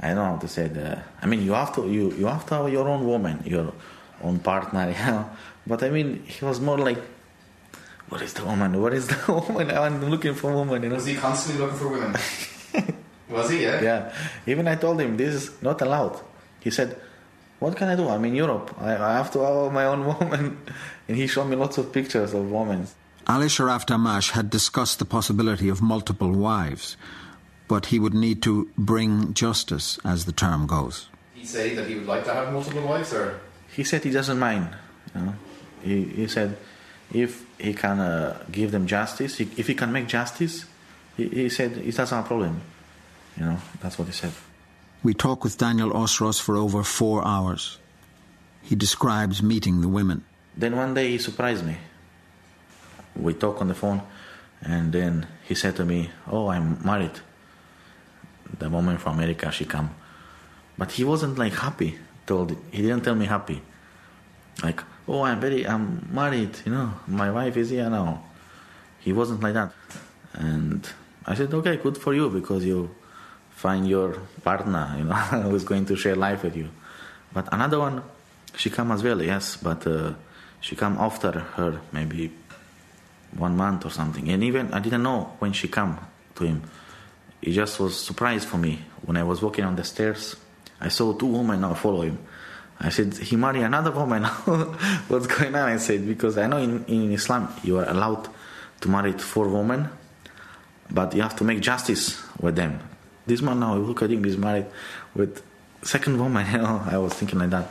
I 0.00 0.08
don't 0.08 0.16
know 0.16 0.24
how 0.24 0.36
to 0.38 0.48
say 0.48 0.68
that. 0.68 1.04
I 1.20 1.26
mean, 1.26 1.42
you 1.42 1.52
have 1.52 1.74
to, 1.74 1.82
you, 1.88 2.12
you 2.12 2.26
have 2.26 2.46
to 2.46 2.54
have 2.54 2.72
your 2.72 2.88
own 2.88 3.06
woman, 3.06 3.42
your 3.44 3.72
own 4.22 4.38
partner, 4.38 4.88
you 4.98 5.06
know. 5.06 5.28
But 5.66 5.82
I 5.82 5.90
mean, 5.90 6.24
he 6.24 6.44
was 6.44 6.58
more 6.60 6.78
like, 6.78 6.98
"What 8.08 8.22
is 8.22 8.32
the 8.32 8.44
woman? 8.44 8.80
What 8.80 8.94
is 8.94 9.08
the 9.08 9.20
woman? 9.48 9.70
I'm 9.70 10.08
looking 10.08 10.34
for 10.34 10.52
a 10.52 10.56
woman." 10.56 10.82
You 10.82 10.88
know. 10.88 10.94
Was 10.96 11.06
he 11.06 11.16
constantly 11.16 11.62
looking 11.62 11.78
for 11.78 11.88
women? 11.88 12.16
was 13.28 13.50
he? 13.50 13.62
Yeah. 13.62 13.82
Yeah. 13.82 14.14
Even 14.46 14.66
I 14.68 14.76
told 14.76 15.00
him 15.00 15.16
this 15.16 15.34
is 15.34 15.62
not 15.62 15.80
allowed. 15.82 16.18
He 16.60 16.70
said, 16.70 16.96
"What 17.58 17.76
can 17.76 17.88
I 17.88 17.96
do? 17.96 18.08
I'm 18.08 18.24
in 18.24 18.34
Europe. 18.34 18.74
I, 18.80 18.96
I 18.96 19.12
have 19.20 19.30
to 19.32 19.40
have 19.40 19.72
my 19.72 19.84
own 19.84 20.06
woman." 20.06 20.58
And 21.08 21.16
he 21.16 21.26
showed 21.26 21.44
me 21.46 21.56
lots 21.56 21.76
of 21.76 21.92
pictures 21.92 22.32
of 22.32 22.50
women. 22.50 22.88
Ali 23.26 23.46
Sharaf 23.46 23.84
Damache 23.84 24.30
had 24.30 24.48
discussed 24.48 24.98
the 24.98 25.04
possibility 25.04 25.68
of 25.68 25.82
multiple 25.82 26.32
wives, 26.32 26.96
but 27.70 27.86
he 27.86 28.00
would 28.00 28.12
need 28.12 28.42
to 28.42 28.68
bring 28.76 29.32
justice, 29.32 30.00
as 30.04 30.24
the 30.24 30.32
term 30.32 30.66
goes. 30.66 31.06
He 31.34 31.46
say 31.46 31.76
that 31.76 31.86
he 31.86 31.94
would 31.94 32.10
like 32.14 32.24
to 32.24 32.34
have 32.34 32.52
multiple 32.52 32.82
wives, 32.82 33.14
or 33.14 33.38
he 33.76 33.84
said 33.84 34.02
he 34.02 34.10
doesn't 34.10 34.40
mind. 34.40 34.74
You 35.14 35.20
know? 35.20 35.34
he, 35.80 36.02
he 36.02 36.26
said 36.26 36.58
if 37.14 37.46
he 37.58 37.72
can 37.72 38.00
uh, 38.00 38.42
give 38.50 38.72
them 38.72 38.88
justice, 38.88 39.38
he, 39.38 39.48
if 39.56 39.68
he 39.68 39.76
can 39.76 39.92
make 39.92 40.08
justice, 40.08 40.66
he, 41.16 41.28
he 41.28 41.48
said 41.48 41.76
it 41.76 41.94
doesn't 41.94 42.16
have 42.16 42.24
a 42.24 42.26
problem. 42.26 42.60
You 43.38 43.46
know, 43.46 43.58
that's 43.80 43.96
what 44.00 44.08
he 44.08 44.14
said. 44.14 44.32
We 45.04 45.14
talk 45.14 45.44
with 45.44 45.56
Daniel 45.56 45.90
Osros 45.92 46.40
for 46.40 46.56
over 46.56 46.82
four 46.82 47.24
hours. 47.24 47.78
He 48.62 48.74
describes 48.74 49.44
meeting 49.44 49.80
the 49.80 49.88
women. 49.88 50.24
Then 50.56 50.74
one 50.74 50.92
day 50.92 51.12
he 51.12 51.18
surprised 51.18 51.64
me. 51.64 51.76
We 53.14 53.32
talk 53.32 53.60
on 53.60 53.68
the 53.68 53.74
phone, 53.74 54.02
and 54.60 54.92
then 54.92 55.28
he 55.46 55.54
said 55.54 55.76
to 55.76 55.84
me, 55.84 56.10
"Oh, 56.26 56.48
I'm 56.48 56.84
married." 56.84 57.20
The 58.58 58.68
woman 58.68 58.98
from 58.98 59.14
America, 59.14 59.50
she 59.50 59.64
come, 59.64 59.90
but 60.76 60.92
he 60.92 61.04
wasn't 61.04 61.38
like 61.38 61.54
happy 61.54 61.98
told 62.30 62.56
he 62.70 62.82
didn't 62.82 63.02
tell 63.02 63.18
me 63.22 63.26
happy. 63.26 63.58
Like, 64.62 64.80
oh, 65.08 65.22
I'm 65.22 65.40
very, 65.40 65.66
I'm 65.66 66.08
married, 66.12 66.54
you 66.64 66.72
know, 66.72 66.88
my 67.06 67.30
wife 67.38 67.56
is 67.56 67.70
here 67.70 67.90
now. 67.90 68.22
He 69.00 69.12
wasn't 69.12 69.40
like 69.42 69.54
that, 69.54 69.72
and 70.34 70.80
I 71.26 71.34
said, 71.34 71.52
okay, 71.54 71.76
good 71.76 71.96
for 72.04 72.12
you 72.14 72.28
because 72.28 72.64
you 72.64 72.78
find 73.50 73.88
your 73.88 74.10
partner, 74.44 74.84
you 74.98 75.04
know, 75.04 75.14
who's 75.50 75.64
going 75.64 75.86
to 75.86 75.96
share 75.96 76.16
life 76.16 76.42
with 76.44 76.56
you. 76.56 76.68
But 77.32 77.48
another 77.52 77.78
one, 77.78 78.02
she 78.56 78.68
come 78.70 78.92
as 78.92 79.02
well, 79.02 79.22
yes, 79.22 79.56
but 79.56 79.86
uh, 79.86 80.12
she 80.60 80.76
come 80.76 80.98
after 80.98 81.32
her 81.56 81.80
maybe 81.92 82.32
one 83.36 83.56
month 83.56 83.86
or 83.86 83.90
something, 83.90 84.28
and 84.28 84.44
even 84.44 84.72
I 84.72 84.80
didn't 84.80 85.02
know 85.02 85.20
when 85.38 85.52
she 85.52 85.66
come 85.68 85.98
to 86.36 86.44
him. 86.44 86.62
It 87.42 87.52
just 87.52 87.80
was 87.80 87.98
surprise 87.98 88.44
for 88.44 88.58
me 88.58 88.80
when 89.02 89.16
I 89.16 89.22
was 89.22 89.42
walking 89.42 89.64
on 89.64 89.76
the 89.76 89.84
stairs 89.84 90.36
I 90.80 90.88
saw 90.88 91.12
two 91.12 91.26
women 91.26 91.60
now 91.60 91.74
follow 91.74 92.02
him. 92.02 92.18
I 92.80 92.88
said, 92.88 93.14
he 93.18 93.36
married 93.36 93.62
another 93.62 93.90
woman. 93.90 94.24
What's 95.08 95.26
going 95.26 95.54
on? 95.54 95.68
I 95.68 95.76
said, 95.76 96.06
because 96.06 96.38
I 96.38 96.46
know 96.46 96.56
in, 96.56 96.84
in 96.86 97.12
Islam 97.12 97.48
you 97.62 97.78
are 97.78 97.88
allowed 97.88 98.28
to 98.80 98.88
marry 98.88 99.12
four 99.12 99.48
women, 99.48 99.90
but 100.90 101.14
you 101.14 101.20
have 101.20 101.36
to 101.36 101.44
make 101.44 101.60
justice 101.60 102.18
with 102.40 102.56
them. 102.56 102.80
This 103.26 103.42
man 103.42 103.60
now, 103.60 103.76
look 103.76 104.02
at 104.02 104.10
him, 104.10 104.24
he's 104.24 104.38
married 104.38 104.66
with 105.14 105.42
second 105.82 106.18
woman. 106.18 106.46
I 106.64 106.96
was 106.96 107.12
thinking 107.12 107.38
like 107.38 107.50
that. 107.50 107.68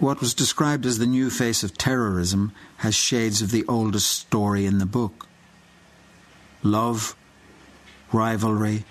What 0.00 0.20
was 0.20 0.34
described 0.34 0.84
as 0.84 0.98
the 0.98 1.06
new 1.06 1.30
face 1.30 1.62
of 1.62 1.78
terrorism 1.78 2.52
has 2.78 2.96
shades 2.96 3.40
of 3.40 3.52
the 3.52 3.64
oldest 3.68 4.10
story 4.10 4.66
in 4.66 4.78
the 4.78 4.86
book. 4.86 5.28
Love, 6.64 7.14
rivalry, 8.12 8.84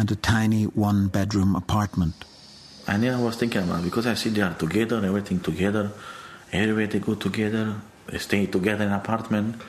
and 0.00 0.10
a 0.10 0.16
tiny 0.16 0.64
one 0.64 1.08
bedroom 1.08 1.54
apartment. 1.54 2.24
And 2.88 3.02
then 3.02 3.12
I 3.12 3.22
was 3.22 3.36
thinking 3.36 3.62
about 3.62 3.84
because 3.84 4.06
I 4.06 4.14
see 4.14 4.30
they 4.30 4.40
are 4.40 4.54
together, 4.54 4.96
everything 5.04 5.40
together, 5.40 5.92
everywhere 6.50 6.86
they 6.86 7.00
go 7.00 7.14
together, 7.14 7.76
they 8.06 8.16
stay 8.16 8.46
together 8.46 8.84
in 8.86 8.92
apartment. 8.92 9.60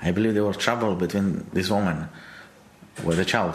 I 0.00 0.12
believe 0.12 0.32
there 0.32 0.44
was 0.44 0.56
trouble 0.56 0.94
between 0.94 1.46
this 1.52 1.68
woman 1.68 2.08
with 3.04 3.18
the 3.18 3.26
child. 3.26 3.54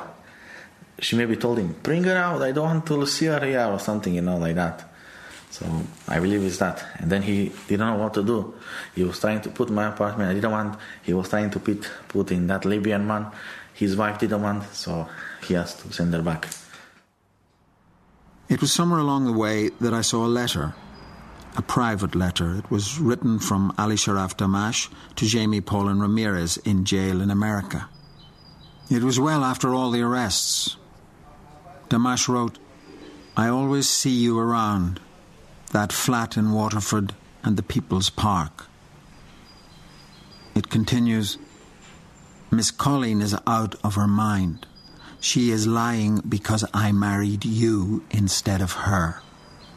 She 0.99 1.15
maybe 1.15 1.35
told 1.37 1.57
him, 1.57 1.75
"Bring 1.81 2.03
her 2.03 2.15
out. 2.15 2.43
I 2.43 2.51
don't 2.51 2.65
want 2.65 2.85
to 2.85 3.05
see 3.07 3.25
her 3.25 3.43
here," 3.43 3.65
or 3.65 3.79
something, 3.79 4.13
you 4.13 4.21
know, 4.21 4.37
like 4.37 4.55
that. 4.55 4.85
So 5.49 5.65
I 6.07 6.19
believe 6.19 6.43
it's 6.43 6.57
that. 6.57 6.85
And 6.99 7.11
then 7.11 7.23
he 7.23 7.51
didn't 7.67 7.87
know 7.87 7.95
what 7.95 8.13
to 8.13 8.23
do. 8.23 8.53
He 8.93 9.03
was 9.03 9.19
trying 9.19 9.41
to 9.41 9.49
put 9.49 9.71
my 9.71 9.87
apartment. 9.87 10.29
I 10.29 10.35
didn't 10.35 10.51
want. 10.51 10.77
He 11.01 11.13
was 11.13 11.29
trying 11.29 11.49
to 11.49 11.59
put 11.59 11.89
put 12.07 12.31
in 12.31 12.45
that 12.47 12.63
Libyan 12.63 13.07
man. 13.07 13.31
His 13.73 13.97
wife 13.97 14.19
didn't 14.19 14.41
want, 14.41 14.63
so 14.73 15.09
he 15.45 15.53
has 15.53 15.75
to 15.75 15.91
send 15.93 16.13
her 16.13 16.21
back. 16.21 16.47
It 18.49 18.61
was 18.61 18.71
somewhere 18.71 18.99
along 18.99 19.25
the 19.25 19.33
way 19.33 19.69
that 19.81 19.93
I 19.93 20.01
saw 20.01 20.25
a 20.25 20.27
letter, 20.27 20.75
a 21.57 21.61
private 21.61 22.13
letter. 22.13 22.55
It 22.57 22.69
was 22.69 22.99
written 22.99 23.39
from 23.39 23.73
Ali 23.77 23.95
Sharaf 23.95 24.37
Damache 24.37 24.89
to 25.15 25.25
Jamie 25.25 25.61
Paulin 25.61 25.99
Ramirez 25.99 26.57
in 26.57 26.85
jail 26.85 27.21
in 27.21 27.31
America. 27.31 27.89
It 28.89 29.03
was 29.03 29.19
well 29.19 29.43
after 29.43 29.73
all 29.73 29.89
the 29.89 30.03
arrests, 30.03 30.77
Damache 31.89 32.27
wrote, 32.27 32.57
I 33.37 33.47
always 33.47 33.89
see 33.89 34.11
you 34.11 34.39
around, 34.39 34.99
that 35.71 35.91
flat 35.91 36.37
in 36.37 36.51
Waterford 36.51 37.13
and 37.43 37.57
the 37.57 37.63
People's 37.63 38.09
Park. 38.09 38.67
It 40.55 40.69
continues, 40.69 41.37
Miss 42.49 42.71
Colleen 42.71 43.21
is 43.21 43.35
out 43.45 43.75
of 43.83 43.95
her 43.95 44.07
mind. 44.07 44.67
She 45.26 45.49
is 45.49 45.65
lying 45.65 46.21
because 46.30 46.63
I 46.71 46.91
married 46.91 47.45
you 47.45 48.03
instead 48.11 48.61
of 48.61 48.73
her. 48.73 49.23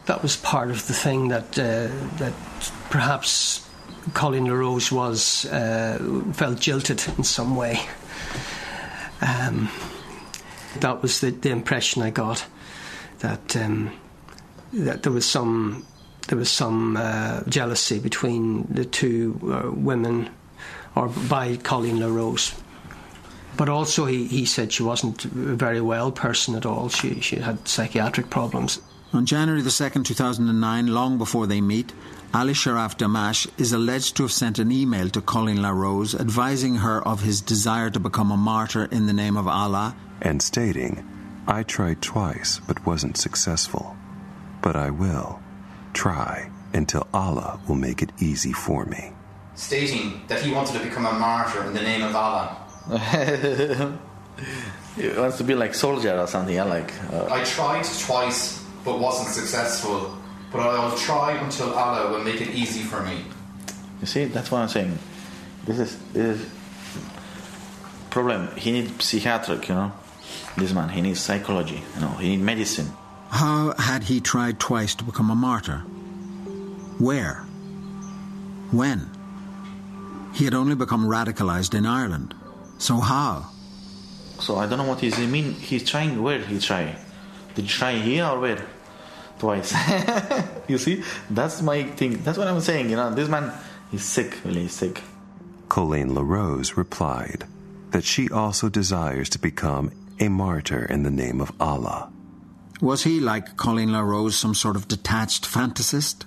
That 0.05 0.23
was 0.23 0.37
part 0.37 0.71
of 0.71 0.87
the 0.87 0.93
thing 0.93 1.29
that 1.29 1.59
uh, 1.59 1.89
that 2.19 2.35
perhaps 2.91 3.67
Colleen 4.13 4.45
LaRose 4.45 4.93
was 4.93 5.47
uh, 5.47 5.99
felt 6.35 6.61
jilted 6.61 7.03
in 7.17 7.25
some 7.25 7.57
way. 7.57 7.81
Um, 9.23 9.71
that 10.81 11.01
was 11.01 11.21
the, 11.23 11.31
the 11.31 11.49
impression 11.49 12.03
I 12.03 12.11
got 12.11 12.45
that 13.21 13.57
um, 13.57 13.91
that 14.75 15.03
there 15.03 15.13
was 15.13 15.25
some 15.25 15.87
there 16.29 16.37
was 16.37 16.51
some 16.51 16.99
uh, 16.99 17.41
jealousy 17.49 17.99
between 17.99 18.67
the 18.69 18.85
two 18.85 19.41
uh, 19.45 19.73
women, 19.73 20.29
or 20.95 21.09
by 21.09 21.57
Colleen 21.57 22.01
LaRose. 22.01 22.53
But 23.57 23.69
also, 23.69 24.07
he, 24.07 24.27
he 24.27 24.45
said 24.45 24.73
she 24.73 24.83
wasn't 24.83 25.25
a 25.25 25.29
very 25.29 25.81
well 25.81 26.13
person 26.13 26.55
at 26.55 26.67
all. 26.67 26.89
She 26.89 27.21
she 27.21 27.37
had 27.37 27.67
psychiatric 27.67 28.31
problems. 28.31 28.81
On 29.13 29.25
January 29.25 29.63
the 29.63 29.71
2nd, 29.71 30.05
2009, 30.05 30.87
long 30.89 31.17
before 31.17 31.47
they 31.47 31.63
meet, 31.63 31.95
Ali 32.35 32.53
Sharaf 32.53 32.99
Damache 32.99 33.49
is 33.57 33.73
alleged 33.73 34.17
to 34.17 34.25
have 34.25 34.33
sent 34.33 34.59
an 34.59 34.71
email 34.71 35.09
to 35.09 35.23
Colleen 35.23 35.63
LaRose 35.63 36.15
advising 36.15 36.77
her 36.77 37.03
of 37.09 37.23
his 37.23 37.41
desire 37.41 37.89
to 37.89 37.99
become 37.99 38.31
a 38.31 38.37
martyr 38.37 38.85
in 38.93 39.07
the 39.07 39.15
name 39.15 39.39
of 39.39 39.49
Allah 39.49 39.97
and 40.21 40.43
stating, 40.43 41.03
I 41.47 41.63
tried 41.63 42.03
twice 42.03 42.61
but 42.67 42.85
wasn't 42.85 43.17
successful. 43.17 43.97
But 44.61 44.77
I 44.77 44.91
will 44.91 45.41
try 45.95 46.51
until 46.75 47.07
Allah 47.15 47.61
will 47.67 47.77
make 47.77 48.03
it 48.03 48.13
easy 48.21 48.53
for 48.53 48.85
me. 48.85 49.13
Stating 49.55 50.21
that 50.29 50.43
he 50.43 50.53
wanted 50.53 50.75
to 50.79 50.85
become 50.85 51.07
a 51.07 51.19
martyr 51.19 51.65
in 51.65 51.73
the 51.73 51.81
name 51.81 52.03
of 52.03 52.15
Allah. 52.15 52.68
he 54.97 55.09
wants 55.09 55.37
to 55.39 55.45
be 55.45 55.55
like 55.55 55.75
soldier 55.75 56.19
or 56.19 56.27
something. 56.27 56.55
Yeah, 56.55 56.65
like. 56.65 56.93
Uh... 57.13 57.29
I 57.31 57.45
tried 57.45 57.85
twice 57.85 58.65
but 58.85 58.99
wasn't 58.99 59.29
successful. 59.29 60.17
But 60.51 60.61
I'll 60.61 60.97
try 60.97 61.33
until 61.33 61.75
Allah 61.75 62.11
will 62.11 62.25
make 62.25 62.41
it 62.41 62.55
easy 62.55 62.83
for 62.83 63.03
me. 63.03 63.25
You 64.01 64.07
see, 64.07 64.25
that's 64.25 64.51
what 64.51 64.61
I'm 64.63 64.69
saying. 64.69 64.99
This 65.67 65.79
is 65.79 65.99
this 66.13 66.41
is 66.41 66.51
problem. 68.09 68.49
He 68.57 68.73
needs 68.73 69.05
psychiatric, 69.05 69.69
you 69.69 69.75
know. 69.75 69.93
This 70.57 70.73
man, 70.73 70.89
he 70.89 71.03
needs 71.03 71.21
psychology, 71.21 71.83
you 71.95 72.01
know. 72.01 72.13
He 72.13 72.31
needs 72.31 72.43
medicine. 72.43 72.93
How 73.31 73.75
had 73.79 74.05
he 74.05 74.21
tried 74.21 74.59
twice 74.59 74.95
to 74.97 75.05
become 75.05 75.31
a 75.31 75.35
martyr? 75.35 75.81
Where? 76.99 77.45
When? 78.71 79.11
He 80.35 80.45
had 80.45 80.55
only 80.55 80.75
become 80.75 81.07
radicalized 81.07 81.75
in 81.75 81.85
Ireland. 81.85 82.35
So 82.79 82.99
how? 82.99 83.51
So 84.41 84.57
I 84.57 84.67
don't 84.67 84.79
know 84.79 84.85
what 84.85 85.01
he 85.01 85.11
mean. 85.27 85.53
He's 85.55 85.85
trying 85.85 86.23
where 86.23 86.39
he 86.39 86.59
try. 86.59 86.97
Did 87.55 87.65
he 87.65 87.69
try 87.69 87.93
here 87.95 88.25
or 88.25 88.41
where? 88.41 88.65
Twice. 89.39 89.75
you 90.69 90.79
see, 90.79 91.03
that's 91.31 91.61
my 91.63 91.83
thing. 91.85 92.23
That's 92.23 92.39
what 92.39 92.49
I'm 92.49 92.61
saying. 92.61 92.91
You 92.91 92.97
know, 92.97 93.15
this 93.15 93.29
man 93.29 93.53
is 93.93 94.05
sick. 94.05 94.39
Really 94.45 94.69
sick. 94.69 95.03
Colleen 95.69 96.15
LaRose 96.15 96.77
replied 96.77 97.45
that 97.91 98.05
she 98.05 98.29
also 98.31 98.69
desires 98.69 99.29
to 99.31 99.39
become 99.39 99.91
a 100.21 100.29
martyr 100.29 100.85
in 100.85 101.03
the 101.03 101.11
name 101.11 101.41
of 101.41 101.53
Allah. 101.61 102.11
Was 102.81 103.03
he, 103.05 103.19
like 103.21 103.57
Colleen 103.57 103.93
LaRose, 103.93 104.37
some 104.37 104.55
sort 104.55 104.77
of 104.77 104.89
detached 104.89 105.45
fantasist? 105.45 106.25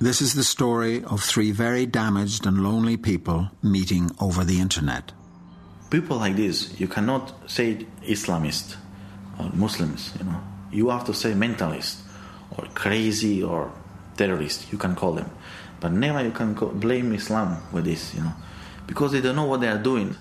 This 0.00 0.22
is 0.22 0.34
the 0.34 0.44
story 0.44 1.02
of 1.02 1.24
three 1.24 1.50
very 1.50 1.84
damaged 1.84 2.46
and 2.46 2.62
lonely 2.62 2.96
people 2.96 3.50
meeting 3.64 4.12
over 4.20 4.44
the 4.44 4.60
internet. 4.60 5.10
People 5.90 6.18
like 6.18 6.36
this, 6.36 6.78
you 6.78 6.86
cannot 6.86 7.50
say 7.50 7.84
Islamist 8.06 8.76
or 9.40 9.50
Muslims, 9.54 10.14
you 10.16 10.24
know. 10.24 10.40
You 10.70 10.90
have 10.90 11.04
to 11.06 11.14
say 11.14 11.32
mentalist 11.32 11.96
or 12.56 12.66
crazy 12.74 13.42
or 13.42 13.72
terrorist, 14.16 14.70
you 14.70 14.78
can 14.78 14.94
call 14.94 15.14
them. 15.14 15.32
But 15.80 15.90
never 15.90 16.22
you 16.22 16.30
can 16.30 16.54
blame 16.54 17.12
Islam 17.12 17.60
with 17.72 17.84
this, 17.84 18.14
you 18.14 18.20
know, 18.20 18.34
because 18.86 19.10
they 19.10 19.20
don't 19.20 19.34
know 19.34 19.46
what 19.46 19.60
they 19.60 19.68
are 19.68 19.82
doing. 19.82 20.14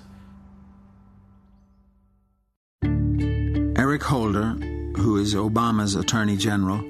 Eric 3.77 4.01
Holder, 4.01 4.55
who 4.97 5.17
is 5.17 5.35
Obama's 5.35 5.93
Attorney 5.93 6.35
General, 6.35 6.83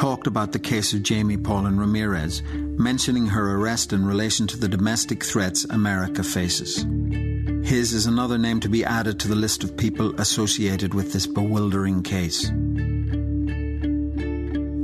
talked 0.00 0.26
about 0.26 0.50
the 0.52 0.58
case 0.58 0.94
of 0.94 1.02
Jamie 1.02 1.36
Paulin 1.36 1.78
Ramirez, 1.78 2.42
mentioning 2.54 3.26
her 3.26 3.56
arrest 3.56 3.92
in 3.92 4.06
relation 4.06 4.46
to 4.46 4.56
the 4.56 4.66
domestic 4.66 5.22
threats 5.22 5.64
America 5.64 6.22
faces. 6.22 6.86
His 7.68 7.92
is 7.92 8.06
another 8.06 8.38
name 8.38 8.60
to 8.60 8.70
be 8.70 8.82
added 8.82 9.20
to 9.20 9.28
the 9.28 9.34
list 9.34 9.62
of 9.62 9.76
people 9.76 10.18
associated 10.18 10.94
with 10.94 11.12
this 11.12 11.26
bewildering 11.26 12.02
case. 12.02 12.48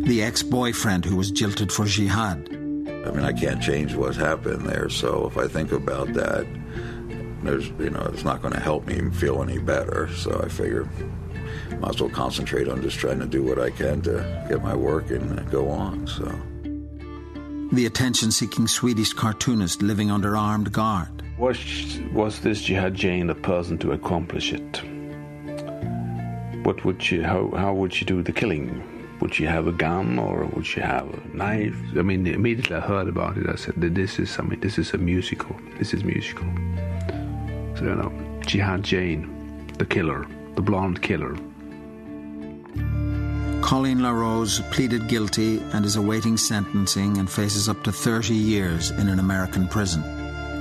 The 0.04 0.20
ex 0.22 0.42
boyfriend 0.42 1.06
who 1.06 1.16
was 1.16 1.30
jilted 1.30 1.72
for 1.72 1.86
jihad. 1.86 2.50
I 2.50 3.10
mean, 3.10 3.24
I 3.24 3.32
can't 3.32 3.62
change 3.62 3.94
what's 3.94 4.18
happened 4.18 4.66
there, 4.66 4.90
so 4.90 5.28
if 5.28 5.38
I 5.38 5.48
think 5.48 5.72
about 5.72 6.12
that, 6.12 6.46
there's, 7.42 7.68
you 7.78 7.88
know, 7.88 8.06
it's 8.12 8.24
not 8.24 8.42
going 8.42 8.52
to 8.52 8.60
help 8.60 8.86
me 8.86 9.08
feel 9.12 9.42
any 9.42 9.60
better. 9.60 10.10
So 10.14 10.42
I 10.44 10.48
figure 10.48 10.86
might 11.78 11.94
as 11.94 12.00
well 12.00 12.10
concentrate 12.10 12.68
on 12.68 12.82
just 12.82 12.98
trying 12.98 13.20
to 13.20 13.26
do 13.26 13.42
what 13.42 13.58
I 13.58 13.70
can 13.70 14.02
to 14.02 14.46
get 14.48 14.62
my 14.62 14.74
work 14.74 15.10
and 15.10 15.50
go 15.50 15.68
on. 15.68 16.06
So. 16.06 16.24
The 17.72 17.86
attention 17.86 18.30
seeking 18.30 18.68
Swedish 18.68 19.12
cartoonist 19.12 19.82
living 19.82 20.10
under 20.10 20.36
armed 20.36 20.72
guard. 20.72 21.08
Was, 21.38 21.58
was 22.12 22.40
this 22.40 22.62
Jihad 22.62 22.94
Jane 22.94 23.26
the 23.26 23.34
person 23.34 23.76
to 23.78 23.92
accomplish 23.92 24.52
it? 24.52 24.82
What 26.64 26.84
would 26.84 27.02
she, 27.02 27.20
how, 27.22 27.50
how 27.50 27.74
would 27.74 27.92
she 27.92 28.04
do 28.04 28.22
the 28.22 28.32
killing? 28.32 28.82
Would 29.20 29.34
she 29.34 29.44
have 29.44 29.66
a 29.66 29.72
gun 29.72 30.18
or 30.18 30.44
would 30.46 30.66
she 30.66 30.80
have 30.80 31.08
a 31.12 31.36
knife? 31.36 31.76
I 31.96 32.02
mean, 32.02 32.26
immediately 32.26 32.76
I 32.76 32.80
heard 32.80 33.08
about 33.08 33.36
it, 33.36 33.48
I 33.48 33.56
said 33.56 33.74
that 33.76 33.94
this 33.94 34.18
is, 34.18 34.38
I 34.38 34.42
mean, 34.42 34.60
this 34.60 34.78
is 34.78 34.94
a 34.94 34.98
musical. 34.98 35.56
This 35.78 35.92
is 35.92 36.04
musical. 36.04 36.46
So, 37.76 37.84
you 37.84 37.94
know, 37.94 38.12
Jihad 38.46 38.82
Jane, 38.82 39.66
the 39.78 39.86
killer, 39.86 40.26
the 40.54 40.62
blonde 40.62 41.02
killer, 41.02 41.36
Colleen 43.66 44.00
LaRose 44.00 44.60
pleaded 44.70 45.08
guilty 45.08 45.60
and 45.72 45.84
is 45.84 45.96
awaiting 45.96 46.36
sentencing 46.36 47.18
and 47.18 47.28
faces 47.28 47.68
up 47.68 47.82
to 47.82 47.90
30 47.90 48.32
years 48.32 48.92
in 48.92 49.08
an 49.08 49.18
American 49.18 49.66
prison. 49.66 50.04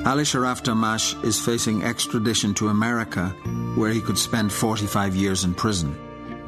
Ali 0.07 0.23
Sharaf 0.23 0.63
Damache 0.63 1.23
is 1.23 1.39
facing 1.39 1.83
extradition 1.83 2.55
to 2.55 2.69
America, 2.69 3.27
where 3.75 3.91
he 3.91 4.01
could 4.01 4.17
spend 4.17 4.51
45 4.51 5.15
years 5.15 5.43
in 5.43 5.53
prison. 5.53 5.95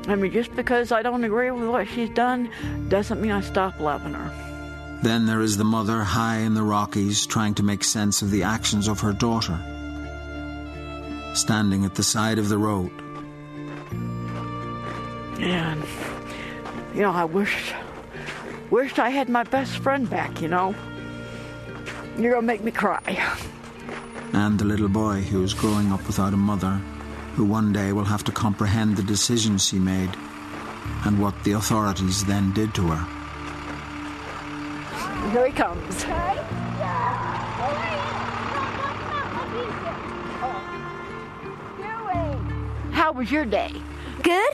I 0.07 0.15
mean, 0.15 0.31
just 0.31 0.55
because 0.55 0.91
I 0.91 1.03
don't 1.03 1.23
agree 1.23 1.51
with 1.51 1.69
what 1.69 1.87
she's 1.89 2.09
done 2.09 2.49
doesn't 2.87 3.21
mean 3.21 3.33
I 3.33 3.41
stop 3.41 3.79
loving 3.79 4.15
her. 4.15 4.99
Then 5.03 5.27
there 5.27 5.41
is 5.41 5.57
the 5.57 5.63
mother 5.63 6.01
high 6.01 6.37
in 6.37 6.55
the 6.55 6.63
Rockies 6.63 7.27
trying 7.27 7.53
to 7.53 7.63
make 7.63 7.83
sense 7.83 8.23
of 8.23 8.31
the 8.31 8.41
actions 8.41 8.87
of 8.87 9.01
her 9.01 9.13
daughter. 9.13 9.59
Standing 11.35 11.85
at 11.85 11.93
the 11.93 12.01
side 12.01 12.39
of 12.39 12.49
the 12.49 12.57
road. 12.57 12.89
And 15.39 15.83
you 16.97 17.03
know, 17.03 17.11
I 17.11 17.25
wished 17.25 17.75
wished 18.71 18.97
I 18.97 19.09
had 19.11 19.29
my 19.29 19.43
best 19.43 19.77
friend 19.77 20.09
back, 20.09 20.41
you 20.41 20.47
know. 20.47 20.73
You're 22.17 22.33
gonna 22.33 22.47
make 22.47 22.63
me 22.63 22.71
cry. 22.71 23.21
And 24.33 24.57
the 24.57 24.65
little 24.65 24.89
boy 24.89 25.21
who 25.21 25.43
is 25.43 25.53
growing 25.53 25.91
up 25.91 26.07
without 26.07 26.33
a 26.33 26.37
mother, 26.37 26.81
who 27.35 27.45
one 27.45 27.71
day 27.71 27.93
will 27.93 28.05
have 28.05 28.23
to 28.23 28.31
comprehend 28.31 28.97
the 28.97 29.03
decisions 29.03 29.63
she 29.63 29.77
made 29.77 30.09
and 31.05 31.21
what 31.21 31.35
the 31.43 31.51
authorities 31.51 32.25
then 32.25 32.51
did 32.53 32.73
to 32.73 32.87
her. 32.87 33.03
Here 35.29 35.45
he 35.45 35.53
comes. 35.53 36.03
How 42.91 43.11
was 43.11 43.31
your 43.31 43.45
day? 43.45 43.71
Good. 44.23 44.53